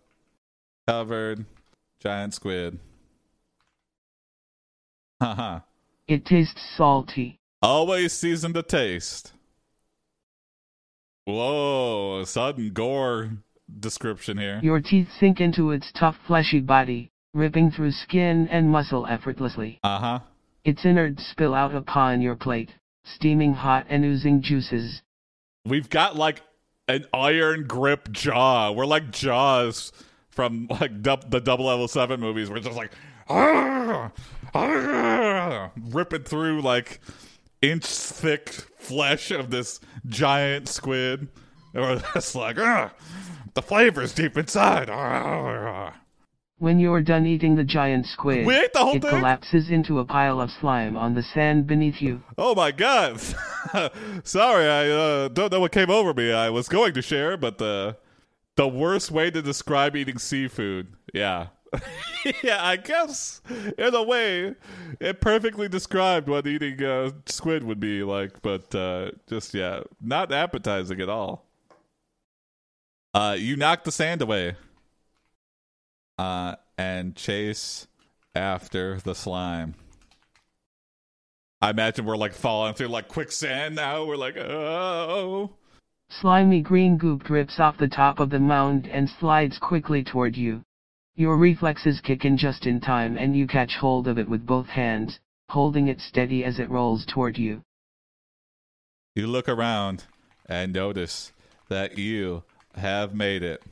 covered 0.86 1.44
giant 1.98 2.34
squid. 2.34 2.78
Haha. 5.20 5.58
It 6.06 6.24
tastes 6.24 6.62
salty. 6.76 7.40
Always 7.62 8.12
season 8.12 8.52
to 8.52 8.62
taste. 8.62 9.32
Whoa, 11.24 12.22
sudden 12.26 12.70
gore 12.72 13.30
description 13.80 14.38
here. 14.38 14.60
Your 14.62 14.80
teeth 14.80 15.08
sink 15.18 15.40
into 15.40 15.72
its 15.72 15.90
tough 15.98 16.14
fleshy 16.28 16.60
body, 16.60 17.10
ripping 17.34 17.72
through 17.72 17.90
skin 17.90 18.46
and 18.52 18.70
muscle 18.70 19.08
effortlessly. 19.08 19.80
Uh 19.82 19.98
huh. 19.98 20.20
Its 20.64 20.84
innards 20.84 21.26
spill 21.26 21.54
out 21.54 21.74
upon 21.74 22.20
your 22.20 22.36
plate, 22.36 22.70
steaming 23.02 23.54
hot 23.54 23.86
and 23.88 24.04
oozing 24.04 24.42
juices. 24.42 25.02
We've 25.66 25.90
got 25.90 26.14
like 26.14 26.40
an 26.90 27.06
iron 27.14 27.66
grip 27.66 28.10
jaw. 28.10 28.72
We're 28.72 28.86
like 28.86 29.10
Jaws 29.12 29.92
from 30.30 30.66
like 30.68 31.02
dub- 31.02 31.30
the 31.30 31.40
Double 31.40 31.66
Level 31.66 31.88
Seven 31.88 32.20
movies. 32.20 32.50
We're 32.50 32.60
just 32.60 32.76
like 32.76 32.92
"Argh! 33.28 34.12
Argh!" 34.54 35.70
ripping 35.94 36.24
through 36.24 36.62
like 36.62 37.00
inch 37.62 37.86
thick 37.86 38.48
flesh 38.50 39.30
of 39.30 39.50
this 39.50 39.80
giant 40.06 40.68
squid. 40.68 41.28
And 41.74 41.82
we're 41.82 42.02
just 42.14 42.34
like, 42.34 42.56
"Argh! 42.56 42.90
the 43.54 43.62
flavor's 43.62 44.12
deep 44.12 44.36
inside. 44.36 44.88
Argh!" 44.88 45.92
When 46.60 46.78
you're 46.78 47.00
done 47.00 47.24
eating 47.24 47.56
the 47.56 47.64
giant 47.64 48.04
squid, 48.04 48.46
We 48.46 48.54
ate 48.54 48.74
the 48.74 48.80
whole 48.80 48.96
it 48.96 49.00
thing? 49.00 49.08
collapses 49.08 49.70
into 49.70 49.98
a 49.98 50.04
pile 50.04 50.42
of 50.42 50.50
slime 50.50 50.94
on 50.94 51.14
the 51.14 51.22
sand 51.22 51.66
beneath 51.66 52.02
you. 52.02 52.22
Oh 52.36 52.54
my 52.54 52.70
god! 52.70 53.18
Sorry, 54.24 54.68
I 54.68 54.90
uh, 54.90 55.28
don't 55.28 55.50
know 55.50 55.60
what 55.60 55.72
came 55.72 55.88
over 55.88 56.12
me. 56.12 56.30
I 56.32 56.50
was 56.50 56.68
going 56.68 56.92
to 56.92 57.00
share, 57.00 57.38
but 57.38 57.56
the 57.56 57.96
the 58.56 58.68
worst 58.68 59.10
way 59.10 59.30
to 59.30 59.40
describe 59.40 59.96
eating 59.96 60.18
seafood. 60.18 60.88
Yeah, 61.14 61.46
yeah. 62.42 62.62
I 62.62 62.76
guess 62.76 63.40
in 63.78 63.94
a 63.94 64.02
way, 64.02 64.54
it 65.00 65.22
perfectly 65.22 65.66
described 65.66 66.28
what 66.28 66.46
eating 66.46 66.84
uh, 66.84 67.12
squid 67.24 67.64
would 67.64 67.80
be 67.80 68.02
like. 68.02 68.42
But 68.42 68.74
uh, 68.74 69.12
just 69.26 69.54
yeah, 69.54 69.80
not 69.98 70.30
appetizing 70.30 71.00
at 71.00 71.08
all. 71.08 71.46
Uh, 73.14 73.34
you 73.38 73.56
knock 73.56 73.84
the 73.84 73.92
sand 73.92 74.20
away. 74.20 74.56
Uh, 76.20 76.54
and 76.76 77.16
chase 77.16 77.86
after 78.34 79.00
the 79.00 79.14
slime. 79.14 79.74
I 81.62 81.70
imagine 81.70 82.04
we're 82.04 82.18
like 82.18 82.34
falling 82.34 82.74
through 82.74 82.88
like 82.88 83.08
quicksand 83.08 83.76
now. 83.76 84.04
We're 84.04 84.18
like, 84.18 84.36
oh. 84.36 85.54
Slimy 86.10 86.60
green 86.60 86.98
goop 86.98 87.24
drips 87.24 87.58
off 87.58 87.78
the 87.78 87.88
top 87.88 88.20
of 88.20 88.28
the 88.28 88.38
mound 88.38 88.86
and 88.86 89.08
slides 89.08 89.56
quickly 89.58 90.04
toward 90.04 90.36
you. 90.36 90.62
Your 91.16 91.38
reflexes 91.38 92.02
kick 92.02 92.26
in 92.26 92.36
just 92.36 92.66
in 92.66 92.82
time 92.82 93.16
and 93.16 93.34
you 93.34 93.46
catch 93.46 93.76
hold 93.76 94.06
of 94.06 94.18
it 94.18 94.28
with 94.28 94.44
both 94.44 94.66
hands, 94.66 95.20
holding 95.48 95.88
it 95.88 96.02
steady 96.02 96.44
as 96.44 96.58
it 96.58 96.68
rolls 96.68 97.06
toward 97.06 97.38
you. 97.38 97.62
You 99.14 99.26
look 99.26 99.48
around 99.48 100.04
and 100.44 100.74
notice 100.74 101.32
that 101.70 101.96
you 101.96 102.42
have 102.74 103.14
made 103.14 103.42
it. 103.42 103.62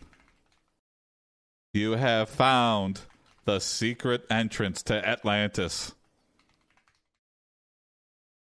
You 1.79 1.93
have 1.93 2.29
found 2.29 3.03
the 3.45 3.61
secret 3.61 4.27
entrance 4.29 4.83
to 4.83 5.09
Atlantis. 5.09 5.93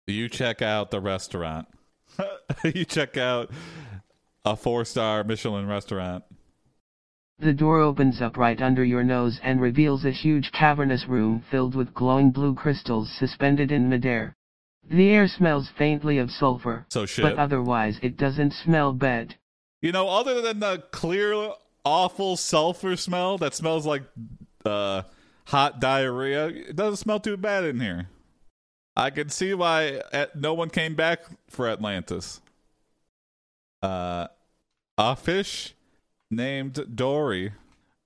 You 0.06 0.28
check 0.28 0.62
out 0.62 0.92
the 0.92 1.00
restaurant. 1.00 1.66
you 2.64 2.84
check 2.84 3.16
out 3.16 3.50
a 4.44 4.54
four 4.54 4.84
star 4.84 5.24
Michelin 5.24 5.66
restaurant. 5.66 6.22
The 7.40 7.52
door 7.52 7.80
opens 7.80 8.22
up 8.22 8.36
right 8.36 8.62
under 8.62 8.84
your 8.84 9.02
nose 9.02 9.40
and 9.42 9.60
reveals 9.60 10.04
a 10.04 10.12
huge 10.12 10.52
cavernous 10.52 11.08
room 11.08 11.42
filled 11.50 11.74
with 11.74 11.92
glowing 11.92 12.30
blue 12.30 12.54
crystals 12.54 13.10
suspended 13.18 13.72
in 13.72 13.88
midair. 13.88 14.36
The 14.88 15.10
air 15.10 15.26
smells 15.26 15.68
faintly 15.76 16.18
of 16.18 16.30
sulfur, 16.30 16.86
So 16.88 17.04
shit. 17.04 17.24
but 17.24 17.36
otherwise 17.36 17.98
it 18.00 18.16
doesn't 18.16 18.52
smell 18.52 18.92
bad. 18.92 19.34
You 19.82 19.90
know, 19.90 20.08
other 20.08 20.40
than 20.40 20.60
the 20.60 20.84
clear, 20.92 21.50
awful 21.84 22.36
sulfur 22.36 22.96
smell 22.96 23.38
that 23.38 23.54
smells 23.54 23.86
like 23.86 24.02
uh, 24.64 25.02
hot 25.46 25.80
diarrhea, 25.80 26.46
it 26.46 26.76
doesn't 26.76 26.96
smell 26.96 27.20
too 27.20 27.36
bad 27.36 27.64
in 27.64 27.80
here. 27.80 28.08
I 28.96 29.10
can 29.10 29.28
see 29.28 29.54
why 29.54 30.02
no 30.34 30.54
one 30.54 30.70
came 30.70 30.94
back 30.94 31.20
for 31.48 31.68
Atlantis. 31.68 32.40
Uh, 33.82 34.28
a 34.96 35.16
fish 35.16 35.74
named 36.30 36.96
Dory 36.96 37.52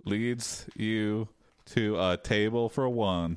leads 0.05 0.67
you 0.75 1.29
to 1.67 2.01
a 2.01 2.17
table 2.17 2.69
for 2.69 2.89
one, 2.89 3.37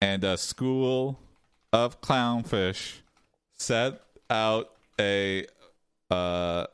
and 0.00 0.22
a 0.22 0.36
school 0.36 1.18
of 1.72 2.00
clownfish 2.00 3.00
set 3.54 4.00
out 4.30 4.70
a 4.98 5.46
uh 6.10 6.66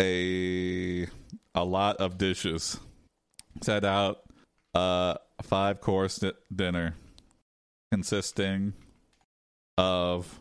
a 0.00 1.06
a 1.54 1.64
lot 1.64 1.96
of 1.96 2.18
dishes 2.18 2.78
set 3.62 3.84
out 3.84 4.18
a 4.74 5.18
five 5.42 5.80
course 5.80 6.16
di- 6.16 6.32
dinner 6.54 6.94
consisting 7.92 8.72
of 9.78 10.40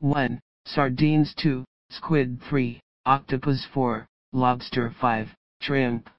1. 0.00 0.40
Sardines 0.66 1.34
2, 1.40 1.64
Squid 1.90 2.40
3, 2.48 2.80
Octopus 3.06 3.66
4, 3.72 4.06
Lobster 4.32 4.94
5, 5.00 5.28
Shrimp. 5.60 6.10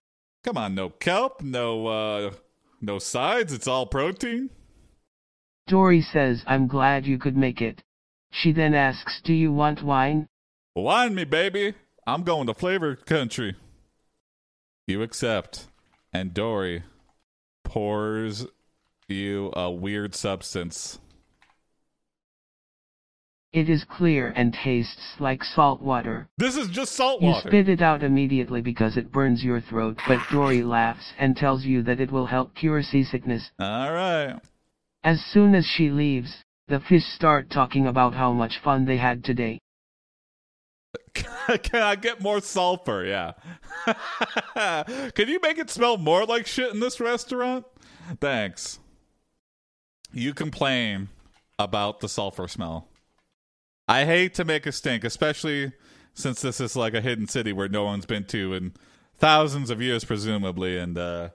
come 0.43 0.57
on 0.57 0.73
no 0.75 0.89
kelp 0.89 1.41
no 1.41 1.87
uh 1.87 2.31
no 2.81 2.99
sides 2.99 3.53
it's 3.53 3.67
all 3.67 3.85
protein 3.85 4.49
Dory 5.67 6.01
says 6.01 6.43
I'm 6.45 6.67
glad 6.67 7.05
you 7.05 7.17
could 7.17 7.37
make 7.37 7.61
it. 7.61 7.81
She 8.31 8.51
then 8.51 8.73
asks 8.73 9.21
do 9.23 9.33
you 9.33 9.51
want 9.53 9.81
wine? 9.83 10.27
Wine 10.75 11.13
me 11.13 11.23
baby 11.23 11.73
i'm 12.07 12.23
going 12.23 12.47
to 12.47 12.53
flavor 12.53 12.95
country 12.95 13.55
you 14.87 15.01
accept 15.03 15.67
and 16.11 16.33
dory 16.33 16.83
pours 17.63 18.45
you 19.07 19.51
a 19.55 19.69
weird 19.69 20.15
substance 20.15 20.99
It 23.53 23.69
is 23.69 23.83
clear 23.83 24.33
and 24.35 24.51
tastes 24.51 25.13
like 25.19 25.43
salt 25.43 25.79
water. 25.79 26.27
this 26.39 26.57
is 26.57 26.69
just 26.69 26.93
salt 26.93 27.21
water. 27.21 27.37
You 27.43 27.49
spit 27.51 27.69
it 27.69 27.83
out 27.83 28.01
immediately 28.01 28.61
because 28.61 28.97
it 28.97 29.11
burns 29.11 29.43
your 29.43 29.61
throat, 29.61 29.97
but 30.07 30.27
Dory 30.31 30.63
laughs 30.63 31.13
and 31.19 31.37
tells 31.37 31.63
you 31.63 31.83
that 31.83 31.99
it 31.99 32.11
will 32.11 32.25
help 32.25 32.55
cure 32.55 32.81
seasickness. 32.81 33.51
all 33.59 33.93
right 33.93 34.39
As 35.03 35.21
soon 35.23 35.53
as 35.53 35.67
she 35.67 35.91
leaves, 35.91 36.43
the 36.67 36.79
fish 36.79 37.05
start 37.05 37.51
talking 37.51 37.85
about 37.85 38.15
how 38.15 38.33
much 38.33 38.57
fun 38.63 38.85
they 38.85 38.97
had 38.97 39.23
today. 39.23 39.59
Can 41.63 41.81
I 41.81 41.95
get 41.95 42.21
more 42.21 42.41
sulfur? 42.41 43.05
Yeah. 43.05 43.33
Can 45.13 45.27
you 45.27 45.39
make 45.41 45.57
it 45.57 45.69
smell 45.69 45.97
more 45.97 46.25
like 46.25 46.47
shit 46.47 46.73
in 46.73 46.79
this 46.79 46.99
restaurant? 46.99 47.65
Thanks. 48.19 48.79
You 50.11 50.33
complain 50.33 51.09
about 51.57 51.99
the 51.99 52.09
sulfur 52.09 52.47
smell. 52.47 52.87
I 53.87 54.05
hate 54.05 54.33
to 54.35 54.45
make 54.45 54.65
a 54.65 54.71
stink, 54.71 55.03
especially 55.03 55.73
since 56.13 56.41
this 56.41 56.61
is 56.61 56.75
like 56.75 56.93
a 56.93 57.01
hidden 57.01 57.27
city 57.27 57.51
where 57.51 57.67
no 57.67 57.83
one's 57.83 58.05
been 58.05 58.25
to 58.25 58.53
in 58.53 58.73
thousands 59.17 59.69
of 59.69 59.81
years, 59.81 60.05
presumably, 60.05 60.77
and 60.77 60.97
uh, 60.97 61.29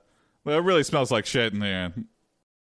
well, 0.45 0.59
it 0.59 0.63
really 0.63 0.85
smells 0.85 1.11
like 1.11 1.27
shit 1.27 1.53
in 1.53 1.61
here. 1.61 1.93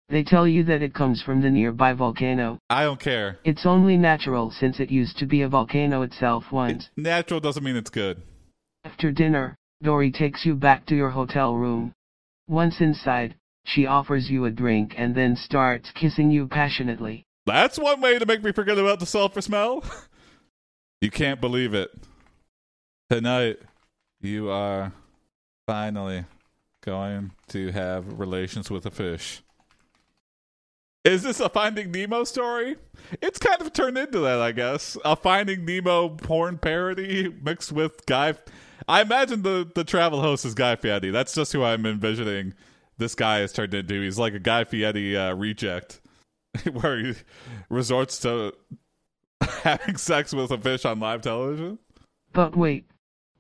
They 0.09 0.23
tell 0.23 0.47
you 0.47 0.63
that 0.65 0.83
it 0.83 0.95
comes 0.95 1.21
from 1.21 1.43
the 1.43 1.51
nearby 1.51 1.93
volcano. 1.93 2.59
I 2.71 2.85
don't 2.85 3.01
care. 3.01 3.39
It's 3.45 3.67
only 3.67 3.97
natural 3.97 4.53
since 4.53 4.79
it 4.79 4.91
used 4.91 5.19
to 5.19 5.27
be 5.27 5.43
a 5.43 5.49
volcano 5.49 6.03
itself 6.03 6.53
once. 6.53 6.91
Natural 6.97 7.41
doesn't 7.41 7.65
mean 7.65 7.77
it's 7.77 7.91
good. 7.91 8.23
After 8.85 9.11
dinner, 9.11 9.57
Dory 9.83 10.13
takes 10.13 10.47
you 10.47 10.55
back 10.55 10.87
to 10.87 10.95
your 10.95 11.11
hotel 11.11 11.57
room. 11.57 11.93
Once 12.47 12.81
inside, 12.81 13.35
she 13.65 13.85
offers 13.85 14.31
you 14.31 14.45
a 14.45 14.51
drink 14.51 14.95
and 14.97 15.17
then 15.17 15.35
starts 15.35 15.91
kissing 15.91 16.31
you 16.31 16.47
passionately. 16.47 17.25
That's 17.45 17.79
one 17.79 18.01
way 18.01 18.19
to 18.19 18.27
make 18.27 18.45
me 18.45 18.53
forget 18.53 18.79
about 18.79 19.01
the 19.01 19.07
sulfur 19.07 19.41
smell. 19.41 19.83
you 21.01 21.11
can't 21.11 21.41
believe 21.41 21.75
it. 21.75 21.91
Tonight, 23.11 23.59
you 24.21 24.51
are 24.51 24.93
finally 25.67 26.25
going 26.85 27.33
to 27.49 27.73
have 27.73 28.21
relations 28.21 28.71
with 28.71 28.87
a 28.87 28.91
fish. 28.93 29.43
Is 31.07 31.23
this 31.23 31.39
a 31.39 31.49
Finding 31.49 31.93
Nemo 31.93 32.25
story? 32.25 32.75
It's 33.23 33.39
kind 33.39 33.61
of 33.61 33.73
turned 33.73 33.97
into 33.97 34.19
that, 34.19 34.41
I 34.41 34.51
guess. 34.51 34.99
A 35.05 35.15
Finding 35.15 35.65
Nemo 35.65 36.09
porn 36.09 36.59
parody 36.59 37.33
mixed 37.43 37.71
with 37.71 38.05
Guy. 38.07 38.35
I 38.89 39.03
imagine 39.03 39.43
the, 39.43 39.71
the 39.73 39.85
travel 39.85 40.21
host 40.21 40.45
is 40.45 40.55
Guy 40.55 40.75
Fieri. 40.75 41.11
That's 41.11 41.33
just 41.33 41.53
who 41.53 41.63
I'm 41.63 41.87
envisioning 41.87 42.55
this 42.99 43.15
guy 43.15 43.39
has 43.39 43.53
turned 43.53 43.73
into. 43.73 44.03
He's 44.03 44.19
like 44.19 44.35
a 44.35 44.41
Guy 44.41 44.65
Fieri 44.65 45.17
uh, 45.17 45.33
reject 45.35 46.01
where 46.73 46.99
he 46.99 47.15
resorts 47.69 48.19
to 48.21 48.55
having 49.63 49.99
sex 49.99 50.33
with 50.33 50.51
a 50.51 50.59
fish 50.59 50.85
on 50.85 50.99
live 50.99 51.23
television. 51.23 51.79
But 52.33 52.57
wait. 52.57 52.89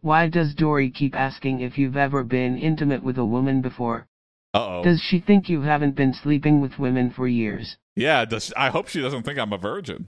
Why 0.03 0.29
does 0.29 0.55
Dory 0.55 0.91
keep 0.91 1.17
asking 1.17 1.63
if 1.63 1.79
you've 1.79 1.97
ever 1.97 2.23
been 2.23 2.59
intimate 2.59 3.03
with 3.03 3.19
a 3.19 3.25
woman 3.25 3.61
before? 3.61 4.07
Uh 4.57 4.79
oh. 4.79 4.83
Does 4.85 5.01
she 5.03 5.21
think 5.21 5.49
you 5.49 5.63
haven't 5.63 5.97
been 5.97 6.15
sleeping 6.15 6.61
with 6.61 6.79
women 6.79 7.11
for 7.11 7.27
years? 7.29 7.77
Yeah, 7.95 8.25
does, 8.25 8.53
I 8.57 8.71
hope 8.71 8.89
she 8.89 9.01
doesn't 9.03 9.23
think 9.25 9.39
I'm 9.39 9.53
a 9.53 9.59
virgin. 9.59 10.07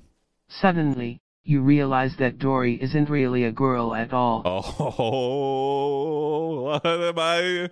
Suddenly, 0.48 1.20
you 1.44 1.60
realize 1.60 2.16
that 2.18 2.38
Dory 2.38 2.80
isn't 2.82 3.10
really 3.10 3.44
a 3.44 3.52
girl 3.52 3.94
at 3.94 4.12
all. 4.12 4.42
Oh, 4.46 4.60
what 6.82 6.86
am 6.86 7.18
I? 7.18 7.70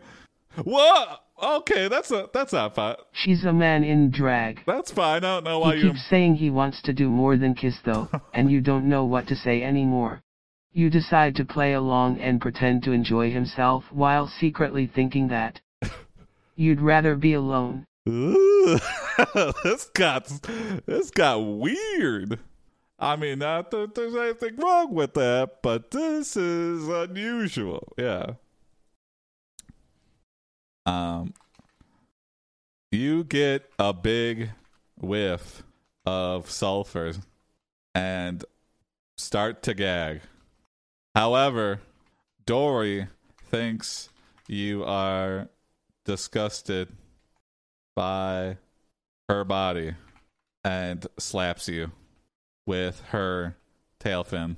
What? 0.65 1.23
Okay, 1.43 1.89
that's 1.89 2.11
a 2.11 2.29
that's 2.33 2.53
not 2.53 2.75
fine. 2.75 2.97
She's 3.13 3.45
a 3.45 3.53
man 3.53 3.85
in 3.85 4.11
drag. 4.11 4.61
That's 4.67 4.91
fine. 4.91 5.19
I 5.25 5.35
don't 5.35 5.45
know 5.45 5.59
why 5.59 5.77
He 5.77 5.83
you. 5.83 5.91
keeps 5.91 6.07
saying 6.09 6.37
he 6.37 6.49
wants 6.51 6.81
to 6.83 6.93
do 6.95 7.11
more 7.11 7.37
than 7.37 7.55
kiss 7.55 7.77
though, 7.85 8.09
and 8.35 8.51
you 8.51 8.61
don't 8.63 8.89
know 8.89 9.05
what 9.05 9.27
to 9.29 9.37
say 9.37 9.63
anymore. 9.63 10.23
You 10.73 10.89
decide 10.91 11.37
to 11.37 11.45
play 11.45 11.73
along 11.75 12.21
and 12.21 12.41
pretend 12.41 12.83
to 12.85 12.93
enjoy 12.93 13.31
himself 13.31 13.85
while 13.91 14.27
secretly 14.27 14.87
thinking 14.87 15.29
that 15.29 15.61
you'd 16.57 16.81
rather 16.81 17.15
be 17.15 17.33
alone. 17.33 17.85
Ooh, 18.09 18.79
this 19.65 19.91
got 19.95 20.27
this 20.87 21.11
got 21.11 21.39
weird. 21.39 22.41
I 22.99 23.17
mean, 23.17 23.41
not 23.41 23.71
that 23.73 23.95
there's 23.95 24.15
anything 24.15 24.57
wrong 24.57 24.95
with 24.95 25.15
that, 25.15 25.63
but 25.63 25.91
this 25.91 26.37
is 26.37 26.89
unusual. 26.89 27.93
Yeah. 27.99 28.35
Um, 30.87 31.35
you 32.91 33.25
get 33.25 33.71
a 33.79 33.93
big 33.93 34.51
whiff 34.99 35.63
of 36.07 36.51
sulfur 36.51 37.13
and 37.95 38.45
start 39.19 39.63
to 39.65 39.75
gag. 39.75 40.23
However, 41.15 41.81
Dory 42.47 43.09
thinks 43.51 44.09
you 44.49 44.85
are 44.85 45.49
disgusted 46.07 46.89
by 47.95 48.57
her 49.29 49.45
body 49.45 49.95
and 50.65 51.07
slaps 51.19 51.69
you 51.69 51.91
with 52.65 53.01
her 53.11 53.57
tail 54.01 54.25
fin. 54.25 54.57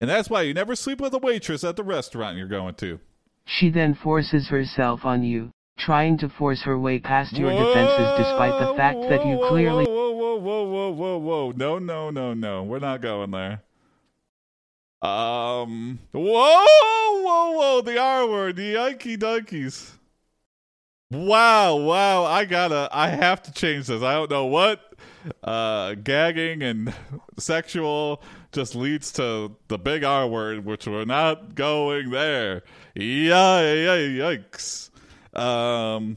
And 0.00 0.10
that's 0.10 0.28
why 0.28 0.42
you 0.42 0.52
never 0.52 0.74
sleep 0.74 1.00
with 1.00 1.14
a 1.14 1.18
waitress 1.18 1.62
at 1.62 1.76
the 1.76 1.84
restaurant 1.84 2.36
you're 2.36 2.48
going 2.48 2.74
to. 2.76 2.98
She 3.44 3.70
then 3.70 3.94
forces 3.94 4.48
herself 4.48 5.04
on 5.04 5.22
you, 5.22 5.50
trying 5.78 6.18
to 6.18 6.28
force 6.28 6.62
her 6.62 6.78
way 6.78 6.98
past 6.98 7.36
your 7.36 7.50
defenses 7.50 8.18
despite 8.18 8.58
the 8.58 8.74
fact 8.76 8.98
that 9.08 9.26
you 9.26 9.44
clearly 9.48 9.84
Whoa, 9.84 10.10
whoa, 10.10 10.36
whoa, 10.36 10.64
whoa, 10.64 10.90
whoa, 10.90 11.18
whoa. 11.18 11.52
No, 11.52 11.78
no, 11.78 12.10
no, 12.10 12.34
no. 12.34 12.62
We're 12.62 12.78
not 12.78 13.00
going 13.00 13.30
there. 13.30 13.62
Um. 15.02 15.98
Whoa, 16.12 16.22
whoa, 16.22 17.50
whoa. 17.52 17.80
The 17.82 17.98
R 17.98 18.26
word. 18.28 18.56
The 18.56 18.74
yikey 18.74 19.18
donkeys. 19.18 19.98
Wow, 21.10 21.76
wow. 21.76 22.24
I 22.24 22.44
gotta, 22.46 22.88
I 22.90 23.08
have 23.08 23.42
to 23.42 23.52
change 23.52 23.88
this. 23.88 24.02
I 24.02 24.14
don't 24.14 24.30
know 24.30 24.46
what 24.46 24.80
uh 25.44 25.94
gagging 25.94 26.64
and 26.64 26.92
sexual 27.38 28.20
just 28.50 28.74
leads 28.74 29.12
to 29.12 29.54
the 29.68 29.78
big 29.78 30.04
R 30.04 30.26
word, 30.26 30.64
which 30.64 30.86
we're 30.86 31.04
not 31.04 31.54
going 31.54 32.10
there. 32.10 32.62
Yikes. 32.96 34.90
Um, 35.34 36.16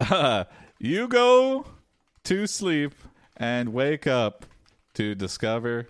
you 0.78 1.08
go 1.08 1.66
to 2.24 2.46
sleep 2.46 2.92
and 3.36 3.72
wake 3.72 4.06
up 4.06 4.46
to 4.94 5.14
discover 5.14 5.88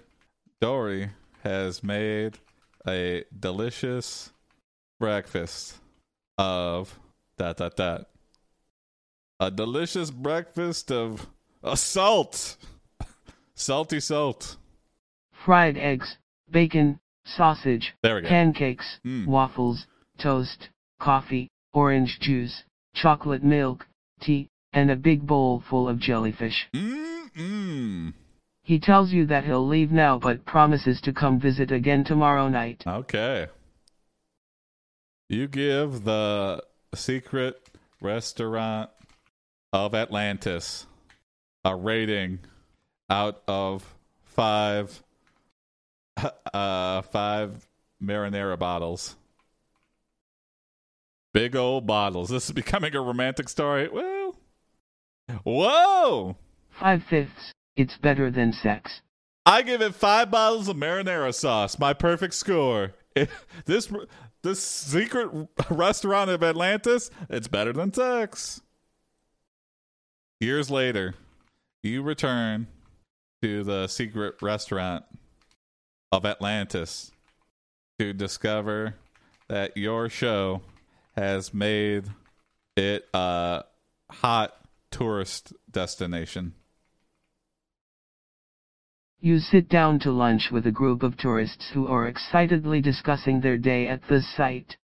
Dory 0.61 1.11
has 1.43 1.83
made 1.83 2.39
a 2.87 3.25
delicious 3.39 4.31
breakfast 4.99 5.79
of 6.37 6.99
dot 7.39 7.57
dot 7.57 7.77
dot. 7.77 8.09
A 9.39 9.51
delicious 9.51 10.11
breakfast 10.11 10.93
of 10.93 11.27
assault. 11.63 12.57
Salty 13.55 14.01
salt. 14.01 14.57
fried 15.33 15.79
eggs, 15.79 16.19
bacon, 16.51 17.01
sausage, 17.25 17.95
There 18.03 18.17
we 18.17 18.23
go. 18.23 18.29
pancakes, 18.29 19.01
Mm. 19.07 19.27
waffles, 19.27 19.87
toast, 20.19 20.69
coffee, 20.99 21.49
orange 21.73 22.21
juice, 22.21 22.65
chocolate 22.95 23.43
milk, 23.43 23.87
tea, 24.21 24.49
and 24.75 24.91
a 24.91 24.97
big 24.97 25.27
bowl 25.27 25.61
full 25.61 25.89
of 25.89 25.99
jellyfish. 25.99 26.69
Mm-mm. 26.75 28.13
He 28.71 28.79
tells 28.79 29.11
you 29.11 29.27
that 29.27 29.43
he'll 29.43 29.67
leave 29.67 29.91
now 29.91 30.17
but 30.17 30.45
promises 30.45 31.01
to 31.01 31.13
come 31.13 31.41
visit 31.41 31.73
again 31.73 32.05
tomorrow 32.05 32.49
night. 32.49 32.85
Okay. 32.87 33.49
You 35.29 35.49
give 35.49 36.05
the 36.05 36.63
secret 36.95 37.69
restaurant 38.01 38.91
of 39.73 39.93
Atlantis 39.93 40.87
a 41.65 41.75
rating 41.75 42.39
out 43.11 43.43
of 43.49 43.93
five 44.23 45.03
uh 46.55 47.03
five 47.03 47.67
marinara 48.01 48.57
bottles. 48.57 49.17
Big 51.33 51.57
old 51.57 51.89
bottles. 51.89 52.29
This 52.29 52.45
is 52.45 52.53
becoming 52.53 52.95
a 52.95 53.01
romantic 53.01 53.49
story. 53.49 53.89
Well 53.89 54.37
Whoa! 55.43 56.37
Five 56.71 57.03
fifths, 57.03 57.53
it's 57.81 57.97
better 57.97 58.31
than 58.31 58.53
sex. 58.53 59.01
I 59.47 59.63
give 59.63 59.81
it 59.81 59.95
five 59.95 60.31
bottles 60.31 60.69
of 60.69 60.77
marinara 60.77 61.35
sauce. 61.35 61.79
My 61.79 61.93
perfect 61.93 62.35
score. 62.35 62.93
This 63.67 63.93
this 64.43 64.63
secret 64.63 65.49
restaurant 65.69 66.31
of 66.31 66.43
Atlantis, 66.43 67.11
it's 67.29 67.49
better 67.49 67.73
than 67.73 67.93
sex. 67.93 68.63
Years 70.41 70.71
later, 70.71 71.15
you 71.83 72.03
return 72.03 72.69
to 73.43 73.65
the 73.65 73.87
secret 73.89 74.37
restaurant 74.41 75.05
of 76.13 76.25
Atlantis 76.25 77.11
to 77.99 78.13
discover 78.13 78.95
that 79.49 79.77
your 79.77 80.09
show 80.09 80.63
has 81.17 81.53
made 81.53 82.05
it 82.77 83.07
a 83.13 83.65
hot 84.11 84.57
tourist 84.91 85.53
destination. 85.71 86.55
You 89.23 89.39
sit 89.39 89.69
down 89.69 89.99
to 90.01 90.11
lunch 90.11 90.51
with 90.51 90.67
a 90.67 90.71
group 90.71 91.03
of 91.03 91.19
tourists 91.19 91.71
who 91.75 91.87
are 91.87 92.09
excitedly 92.09 92.81
discussing 92.81 93.41
their 93.41 93.59
day 93.59 93.87
at 93.87 94.09
the 94.09 94.23
site. 94.23 94.79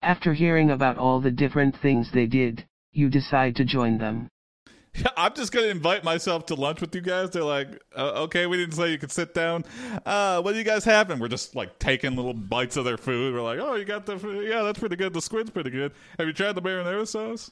After 0.00 0.32
hearing 0.32 0.70
about 0.70 0.96
all 0.96 1.20
the 1.20 1.32
different 1.32 1.76
things 1.76 2.12
they 2.12 2.26
did, 2.26 2.66
you 2.92 3.10
decide 3.10 3.56
to 3.56 3.64
join 3.64 3.98
them. 3.98 4.28
I'm 5.16 5.34
just 5.34 5.52
gonna 5.52 5.66
invite 5.66 6.04
myself 6.04 6.46
to 6.46 6.54
lunch 6.54 6.80
with 6.80 6.94
you 6.94 7.00
guys. 7.00 7.30
They're 7.30 7.42
like, 7.42 7.82
uh, 7.96 8.22
okay, 8.24 8.46
we 8.46 8.58
didn't 8.58 8.74
say 8.76 8.92
you 8.92 8.98
could 8.98 9.10
sit 9.10 9.34
down. 9.34 9.64
Uh, 10.06 10.40
what 10.40 10.52
do 10.52 10.58
you 10.58 10.64
guys 10.64 10.84
have? 10.84 11.10
And 11.10 11.20
we're 11.20 11.26
just 11.26 11.56
like 11.56 11.80
taking 11.80 12.14
little 12.14 12.32
bites 12.32 12.76
of 12.76 12.84
their 12.84 12.96
food. 12.96 13.34
We're 13.34 13.42
like, 13.42 13.58
oh, 13.58 13.74
you 13.74 13.84
got 13.84 14.06
the 14.06 14.18
food? 14.18 14.48
Yeah, 14.48 14.62
that's 14.62 14.78
pretty 14.78 14.96
good. 14.96 15.12
The 15.12 15.20
squid's 15.20 15.50
pretty 15.50 15.70
good. 15.70 15.92
Have 16.16 16.28
you 16.28 16.32
tried 16.32 16.54
the 16.54 16.62
marinara 16.62 17.08
sauce? 17.08 17.50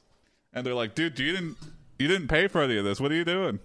And 0.53 0.65
they're 0.65 0.73
like, 0.73 0.95
dude, 0.95 1.19
you 1.19 1.33
didn't 1.33 1.57
you 1.97 2.07
didn't 2.07 2.29
pay 2.29 2.47
for 2.47 2.61
any 2.61 2.77
of 2.77 2.85
this. 2.85 3.01
What 3.01 3.11
are 3.11 3.15
you 3.15 3.25
doing? 3.25 3.59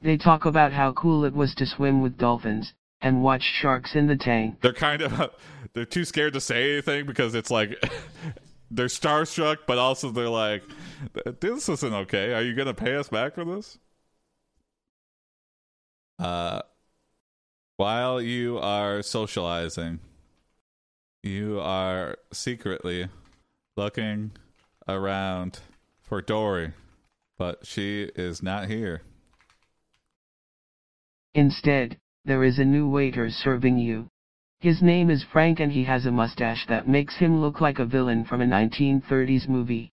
They 0.00 0.16
talk 0.16 0.44
about 0.44 0.72
how 0.72 0.92
cool 0.92 1.24
it 1.24 1.34
was 1.34 1.54
to 1.56 1.66
swim 1.66 2.02
with 2.02 2.18
dolphins, 2.18 2.74
and 3.00 3.22
watch 3.22 3.42
sharks 3.42 3.94
in 3.94 4.06
the 4.06 4.16
tank. 4.16 4.60
They're 4.60 4.72
kind 4.72 5.02
of 5.02 5.30
they're 5.72 5.84
too 5.84 6.04
scared 6.04 6.34
to 6.34 6.40
say 6.40 6.72
anything 6.72 7.06
because 7.06 7.34
it's 7.34 7.50
like 7.50 7.82
they're 8.70 8.86
starstruck, 8.86 9.58
but 9.66 9.78
also 9.78 10.10
they're 10.10 10.28
like, 10.28 10.62
this 11.40 11.68
isn't 11.68 11.94
okay. 11.94 12.34
Are 12.34 12.42
you 12.42 12.54
gonna 12.54 12.74
pay 12.74 12.96
us 12.96 13.08
back 13.08 13.34
for 13.34 13.44
this? 13.44 13.78
Uh, 16.18 16.62
while 17.76 18.20
you 18.22 18.58
are 18.58 19.02
socializing, 19.02 20.00
you 21.22 21.60
are 21.60 22.16
secretly 22.32 23.08
looking 23.76 24.32
around 24.88 25.60
for 26.00 26.22
Dory, 26.22 26.72
but 27.36 27.66
she 27.66 28.10
is 28.14 28.42
not 28.42 28.68
here. 28.68 29.02
Instead, 31.36 31.98
there 32.24 32.44
is 32.44 32.58
a 32.58 32.64
new 32.64 32.88
waiter 32.88 33.28
serving 33.28 33.76
you. 33.76 34.08
His 34.60 34.80
name 34.80 35.10
is 35.10 35.22
Frank 35.22 35.60
and 35.60 35.70
he 35.70 35.84
has 35.84 36.06
a 36.06 36.10
mustache 36.10 36.64
that 36.66 36.88
makes 36.88 37.14
him 37.18 37.42
look 37.42 37.60
like 37.60 37.78
a 37.78 37.84
villain 37.84 38.24
from 38.24 38.40
a 38.40 38.46
1930s 38.46 39.46
movie. 39.46 39.92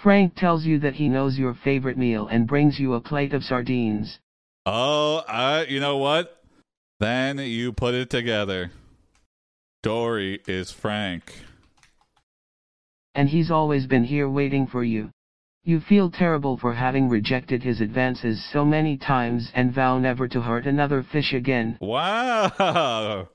Frank 0.00 0.36
tells 0.36 0.64
you 0.64 0.78
that 0.78 0.94
he 0.94 1.08
knows 1.08 1.36
your 1.36 1.54
favorite 1.54 1.98
meal 1.98 2.28
and 2.28 2.46
brings 2.46 2.78
you 2.78 2.94
a 2.94 3.00
plate 3.00 3.34
of 3.34 3.42
sardines. 3.42 4.20
Oh, 4.64 5.16
uh, 5.26 5.64
you 5.68 5.80
know 5.80 5.96
what? 5.96 6.40
Then 7.00 7.38
you 7.38 7.72
put 7.72 7.94
it 7.94 8.08
together. 8.08 8.70
Dory 9.82 10.40
is 10.46 10.70
Frank. 10.70 11.32
And 13.16 13.28
he's 13.28 13.50
always 13.50 13.88
been 13.88 14.04
here 14.04 14.30
waiting 14.30 14.68
for 14.68 14.84
you. 14.84 15.10
You 15.70 15.78
feel 15.78 16.10
terrible 16.10 16.56
for 16.56 16.74
having 16.74 17.08
rejected 17.08 17.62
his 17.62 17.80
advances 17.80 18.44
so 18.52 18.64
many 18.64 18.96
times 18.96 19.52
and 19.54 19.72
vow 19.72 20.00
never 20.00 20.26
to 20.26 20.40
hurt 20.40 20.66
another 20.66 21.04
fish 21.04 21.32
again. 21.32 21.78
Wow. 21.80 23.28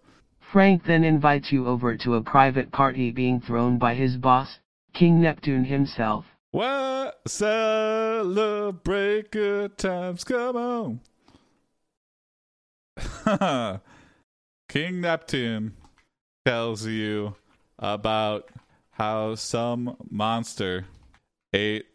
Frank 0.52 0.84
then 0.84 1.06
invites 1.06 1.54
you 1.54 1.66
over 1.66 1.96
to 1.96 2.16
a 2.16 2.22
private 2.22 2.74
party 2.74 3.10
being 3.10 3.40
thrown 3.40 3.78
by 3.78 3.94
his 3.94 4.18
boss, 4.18 4.60
King 4.94 5.22
Neptune 5.22 5.64
himself. 5.64 6.26
What? 6.52 7.22
Celebrate 7.26 9.32
good 9.32 9.78
times. 9.78 10.26
Come 10.26 10.58
on. 10.58 11.00
King 14.68 15.00
Neptune 15.00 15.72
tells 16.46 16.86
you 16.86 17.38
about 17.80 18.50
how 18.92 19.36
some 19.36 19.96
monster 20.12 20.84
ate 21.54 21.86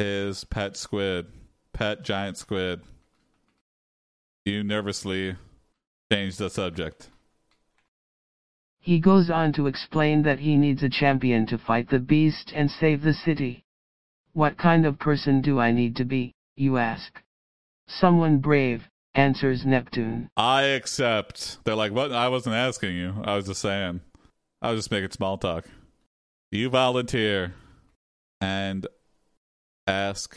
his 0.00 0.44
pet 0.44 0.78
squid, 0.78 1.26
pet 1.74 2.02
giant 2.02 2.38
squid. 2.38 2.80
You 4.46 4.64
nervously 4.64 5.36
change 6.10 6.38
the 6.38 6.48
subject. 6.48 7.10
He 8.78 8.98
goes 8.98 9.28
on 9.28 9.52
to 9.52 9.66
explain 9.66 10.22
that 10.22 10.38
he 10.38 10.56
needs 10.56 10.82
a 10.82 10.88
champion 10.88 11.46
to 11.48 11.58
fight 11.58 11.90
the 11.90 11.98
beast 11.98 12.50
and 12.54 12.70
save 12.70 13.02
the 13.02 13.12
city. 13.12 13.62
What 14.32 14.56
kind 14.56 14.86
of 14.86 14.98
person 14.98 15.42
do 15.42 15.60
I 15.60 15.70
need 15.70 15.96
to 15.96 16.06
be, 16.06 16.32
you 16.56 16.78
ask? 16.78 17.20
Someone 17.86 18.38
brave, 18.38 18.88
answers 19.14 19.66
Neptune. 19.66 20.30
I 20.34 20.62
accept. 20.62 21.58
They're 21.64 21.74
like, 21.74 21.92
what? 21.92 22.10
I 22.10 22.28
wasn't 22.28 22.54
asking 22.54 22.96
you. 22.96 23.16
I 23.22 23.36
was 23.36 23.46
just 23.46 23.60
saying. 23.60 24.00
I 24.62 24.70
was 24.70 24.78
just 24.78 24.90
making 24.90 25.10
small 25.10 25.36
talk. 25.36 25.66
You 26.50 26.70
volunteer 26.70 27.52
and 28.40 28.86
ask 29.86 30.36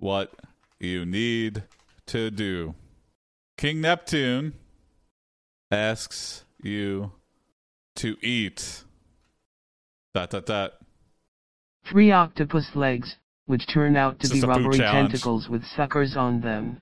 what 0.00 0.32
you 0.78 1.04
need 1.04 1.62
to 2.06 2.30
do. 2.30 2.74
King 3.56 3.80
Neptune 3.80 4.54
asks 5.70 6.44
you 6.62 7.12
to 7.96 8.16
eat. 8.22 8.84
Dot 10.14 10.30
dot 10.30 10.46
dot. 10.46 10.72
Three 11.88 12.12
octopus 12.12 12.70
legs, 12.74 13.16
which 13.46 13.66
turn 13.72 13.96
out 13.96 14.20
to 14.20 14.28
be 14.28 14.40
just 14.40 14.44
a 14.44 14.46
food 14.46 14.64
rubbery 14.64 14.78
tentacles 14.78 15.48
with 15.48 15.64
suckers 15.64 16.16
on 16.16 16.40
them. 16.40 16.78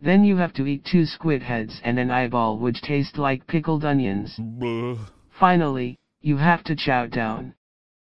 Then 0.00 0.24
you 0.24 0.36
have 0.38 0.54
to 0.54 0.66
eat 0.66 0.84
two 0.84 1.04
squid 1.04 1.42
heads 1.42 1.80
and 1.84 1.98
an 1.98 2.10
eyeball 2.10 2.58
which 2.58 2.80
taste 2.80 3.18
like 3.18 3.46
pickled 3.46 3.84
onions. 3.84 4.36
Bleh. 4.38 4.98
Finally, 5.38 5.98
you 6.20 6.38
have 6.38 6.64
to 6.64 6.74
chow 6.74 7.06
down 7.06 7.54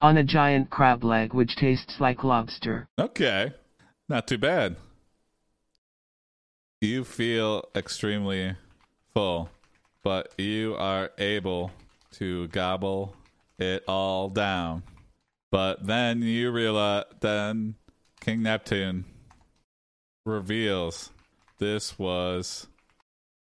on 0.03 0.17
a 0.17 0.25
giant 0.25 0.69
crab 0.69 1.05
leg 1.05 1.33
which 1.33 1.57
tastes 1.57 2.01
like 2.01 2.25
lobster. 2.25 2.89
Okay. 2.99 3.53
Not 4.09 4.27
too 4.27 4.37
bad. 4.37 4.77
You 6.81 7.05
feel 7.05 7.65
extremely 7.77 8.57
full, 9.15 9.49
but 10.03 10.33
you 10.37 10.75
are 10.77 11.13
able 11.17 11.71
to 12.15 12.49
gobble 12.49 13.15
it 13.59 13.85
all 13.87 14.29
down. 14.29 14.83
But 15.53 15.87
then 15.87 16.23
you 16.23 16.51
realize, 16.51 17.05
then 17.21 17.77
King 18.21 18.43
Neptune 18.43 19.05
reveals 20.27 21.11
this 21.59 21.99
was 21.99 22.67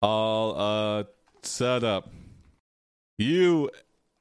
all 0.01 0.55
a 0.55 1.07
setup. 1.41 2.11
You 3.17 3.71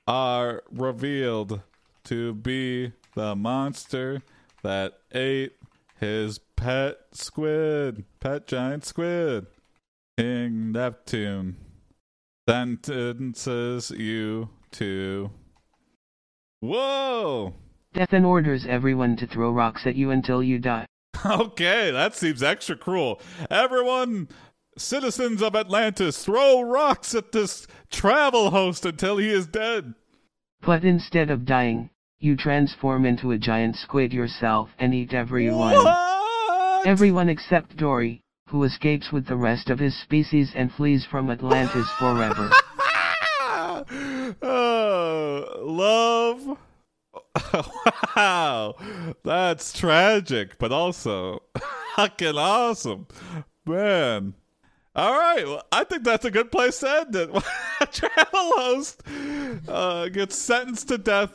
are 0.07 0.63
revealed 0.71 1.61
to 2.05 2.35
be 2.35 2.93
the 3.15 3.35
monster 3.37 4.23
that 4.63 4.99
ate 5.13 5.55
his 5.99 6.39
pet 6.57 6.97
squid, 7.13 8.05
pet 8.21 8.47
giant 8.47 8.85
squid. 8.85 9.47
King 10.17 10.73
Neptune 10.73 11.57
sentences 12.49 13.91
you 13.91 14.51
to. 14.73 15.31
Whoa! 16.61 17.55
Death 17.95 18.13
and 18.13 18.27
orders 18.27 18.67
everyone 18.67 19.17
to 19.17 19.27
throw 19.27 19.51
rocks 19.51 19.87
at 19.87 19.97
you 19.97 20.11
until 20.11 20.43
you 20.43 20.59
die. 20.59 20.87
Okay, 21.25 21.91
that 21.91 22.15
seems 22.15 22.43
extra 22.43 22.77
cruel. 22.77 23.21
Everyone, 23.51 24.29
citizens 24.79 25.43
of 25.43 25.55
Atlantis, 25.55 26.25
throw 26.25 26.63
rocks 26.63 27.15
at 27.15 27.33
this 27.33 27.67
travel 27.91 28.51
host 28.51 28.87
until 28.87 29.19
he 29.19 29.29
is 29.29 29.47
dead. 29.47 29.95
But 30.63 30.85
instead 30.85 31.31
of 31.31 31.47
dying, 31.47 31.91
you 32.19 32.37
transform 32.37 33.07
into 33.07 33.31
a 33.31 33.39
giant 33.39 33.77
squid 33.77 34.13
yourself 34.13 34.69
and 34.79 34.95
eat 34.95 35.15
everyone. 35.15 35.75
What? 35.75 36.87
Everyone 36.87 37.29
except 37.29 37.77
Dory, 37.77 38.23
who 38.49 38.63
escapes 38.65 39.11
with 39.11 39.27
the 39.27 39.37
rest 39.37 39.71
of 39.71 39.79
his 39.79 39.99
species 40.01 40.53
and 40.55 40.73
flees 40.73 41.07
from 41.11 41.31
Atlantis 41.31 41.89
forever. 41.99 42.51
oh, 44.43 45.63
love. 45.63 46.59
wow, 48.17 48.75
that's 49.25 49.73
tragic, 49.73 50.59
but 50.59 50.73
also 50.73 51.43
fucking 51.97 52.37
awesome, 52.37 53.07
man. 53.67 54.35
All 54.95 55.13
right, 55.13 55.47
well, 55.47 55.63
I 55.71 55.85
think 55.85 56.03
that's 56.03 56.25
a 56.25 56.31
good 56.31 56.51
place 56.51 56.81
to 56.81 56.91
end 56.91 57.15
it. 57.15 57.31
travel 57.93 58.53
host 58.57 59.03
uh, 59.69 60.09
gets 60.09 60.37
sentenced 60.37 60.89
to 60.89 60.99
death 60.99 61.33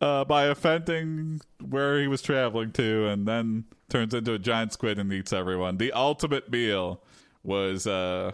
uh, 0.00 0.24
by 0.24 0.44
offending 0.44 1.40
where 1.60 2.00
he 2.00 2.06
was 2.08 2.22
traveling 2.22 2.72
to, 2.72 3.06
and 3.08 3.26
then 3.26 3.64
turns 3.88 4.14
into 4.14 4.32
a 4.34 4.38
giant 4.38 4.72
squid 4.72 4.98
and 4.98 5.12
eats 5.12 5.32
everyone. 5.32 5.78
The 5.78 5.92
ultimate 5.92 6.50
meal 6.50 7.00
was 7.42 7.86
uh, 7.86 8.32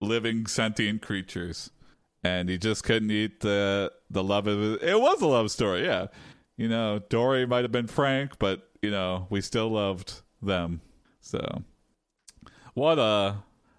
living 0.00 0.46
sentient 0.46 1.02
creatures, 1.02 1.70
and 2.22 2.48
he 2.48 2.58
just 2.58 2.84
couldn't 2.84 3.10
eat 3.10 3.40
the 3.40 3.92
the 4.10 4.24
love 4.24 4.46
of 4.46 4.62
it. 4.62 4.82
It 4.82 5.00
was 5.00 5.20
a 5.20 5.26
love 5.26 5.50
story, 5.50 5.84
yeah. 5.84 6.06
You 6.56 6.68
know, 6.68 7.00
Dory 7.08 7.46
might 7.46 7.62
have 7.62 7.72
been 7.72 7.86
Frank, 7.86 8.38
but 8.38 8.68
you 8.82 8.90
know, 8.90 9.26
we 9.30 9.40
still 9.40 9.68
loved 9.68 10.22
them. 10.42 10.80
So, 11.20 11.62
what 12.74 12.98
a 12.98 13.36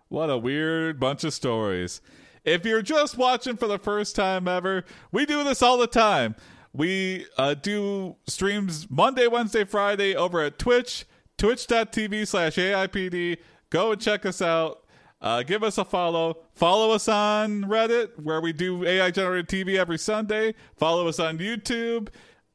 what 0.07 0.29
a 0.29 0.37
weird 0.37 0.99
bunch 0.99 1.23
of 1.23 1.33
stories. 1.33 2.01
If 2.43 2.65
you're 2.65 2.81
just 2.81 3.17
watching 3.17 3.57
for 3.57 3.67
the 3.67 3.79
first 3.79 4.15
time 4.15 4.47
ever, 4.47 4.83
we 5.11 5.25
do 5.25 5.43
this 5.43 5.61
all 5.61 5.77
the 5.77 5.87
time. 5.87 6.35
We 6.73 7.25
uh, 7.37 7.55
do 7.55 8.15
streams 8.27 8.89
Monday, 8.89 9.27
Wednesday, 9.27 9.63
Friday 9.63 10.15
over 10.15 10.41
at 10.41 10.59
Twitch, 10.59 11.05
twitch.tv 11.37 12.27
slash 12.27 12.55
AIPD. 12.55 13.37
Go 13.69 13.91
and 13.91 14.01
check 14.01 14.25
us 14.25 14.41
out. 14.41 14.83
Uh, 15.21 15.43
give 15.43 15.63
us 15.63 15.77
a 15.77 15.83
follow. 15.83 16.37
Follow 16.53 16.91
us 16.91 17.07
on 17.07 17.63
Reddit, 17.63 18.11
where 18.21 18.39
we 18.39 18.53
do 18.53 18.85
AI 18.85 19.11
generated 19.11 19.49
TV 19.49 19.77
every 19.77 19.97
Sunday. 19.97 20.53
Follow 20.77 21.07
us 21.07 21.19
on 21.19 21.39
YouTube. 21.39 22.09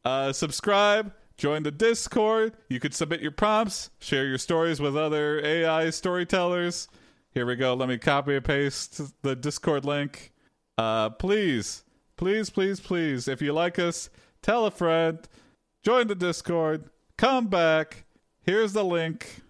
Uh, 0.05 0.33
subscribe. 0.33 1.13
Join 1.37 1.65
the 1.65 1.71
Discord. 1.71 2.55
You 2.69 2.79
could 2.81 2.95
submit 2.95 3.21
your 3.21 3.33
prompts, 3.33 3.91
share 3.99 4.27
your 4.27 4.39
stories 4.39 4.81
with 4.81 4.97
other 4.97 5.45
AI 5.45 5.91
storytellers. 5.91 6.89
Here 7.35 7.45
we 7.45 7.57
go. 7.57 7.75
Let 7.75 7.89
me 7.89 7.99
copy 7.99 8.37
and 8.37 8.45
paste 8.45 9.01
the 9.23 9.35
Discord 9.35 9.85
link. 9.85 10.33
Uh, 10.79 11.11
please, 11.11 11.83
please, 12.17 12.49
please, 12.49 12.79
please, 12.79 13.27
if 13.27 13.43
you 13.43 13.53
like 13.53 13.77
us, 13.77 14.09
tell 14.41 14.67
a 14.67 14.71
friend, 14.71 15.19
join 15.83 16.07
the 16.07 16.15
Discord, 16.15 16.91
come 17.19 17.49
back. 17.49 18.05
Here's 18.43 18.73
the 18.73 18.85
link 18.85 19.43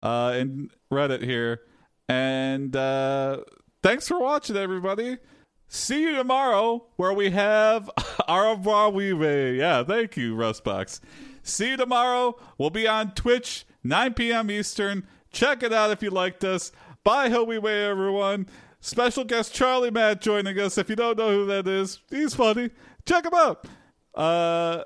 uh, 0.00 0.34
in 0.36 0.70
Reddit 0.92 1.24
here. 1.24 1.62
And 2.08 2.76
uh, 2.76 3.38
thanks 3.82 4.06
for 4.06 4.20
watching, 4.20 4.56
everybody. 4.56 5.18
See 5.66 6.02
you 6.02 6.14
tomorrow 6.14 6.86
where 6.94 7.12
we 7.12 7.30
have 7.30 7.90
Au 8.28 8.52
revoir, 8.52 8.92
Vive. 8.92 9.56
Yeah, 9.56 9.82
thank 9.82 10.16
you, 10.16 10.36
Rustbox. 10.36 11.00
See 11.42 11.70
you 11.70 11.76
tomorrow. 11.76 12.36
We'll 12.58 12.70
be 12.70 12.86
on 12.86 13.10
Twitch, 13.10 13.66
9 13.82 14.14
p.m. 14.14 14.52
Eastern. 14.52 15.08
Check 15.32 15.64
it 15.64 15.72
out 15.72 15.90
if 15.90 16.00
you 16.00 16.10
liked 16.10 16.44
us. 16.44 16.70
Bye, 17.04 17.28
Hoey 17.28 17.58
Way, 17.58 17.84
everyone. 17.84 18.48
Special 18.80 19.24
guest 19.24 19.52
Charlie 19.54 19.90
Matt 19.90 20.22
joining 20.22 20.58
us. 20.58 20.78
If 20.78 20.88
you 20.88 20.96
don't 20.96 21.18
know 21.18 21.30
who 21.30 21.46
that 21.46 21.68
is, 21.68 22.00
he's 22.08 22.34
funny. 22.34 22.70
Check 23.04 23.26
him 23.26 23.34
out. 23.34 23.66
Uh, 24.14 24.84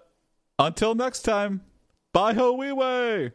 until 0.59 0.97
next 0.97 1.23
time, 1.23 1.63
bye, 2.13 2.35
Hoey 2.35 2.73
Way. 2.73 3.33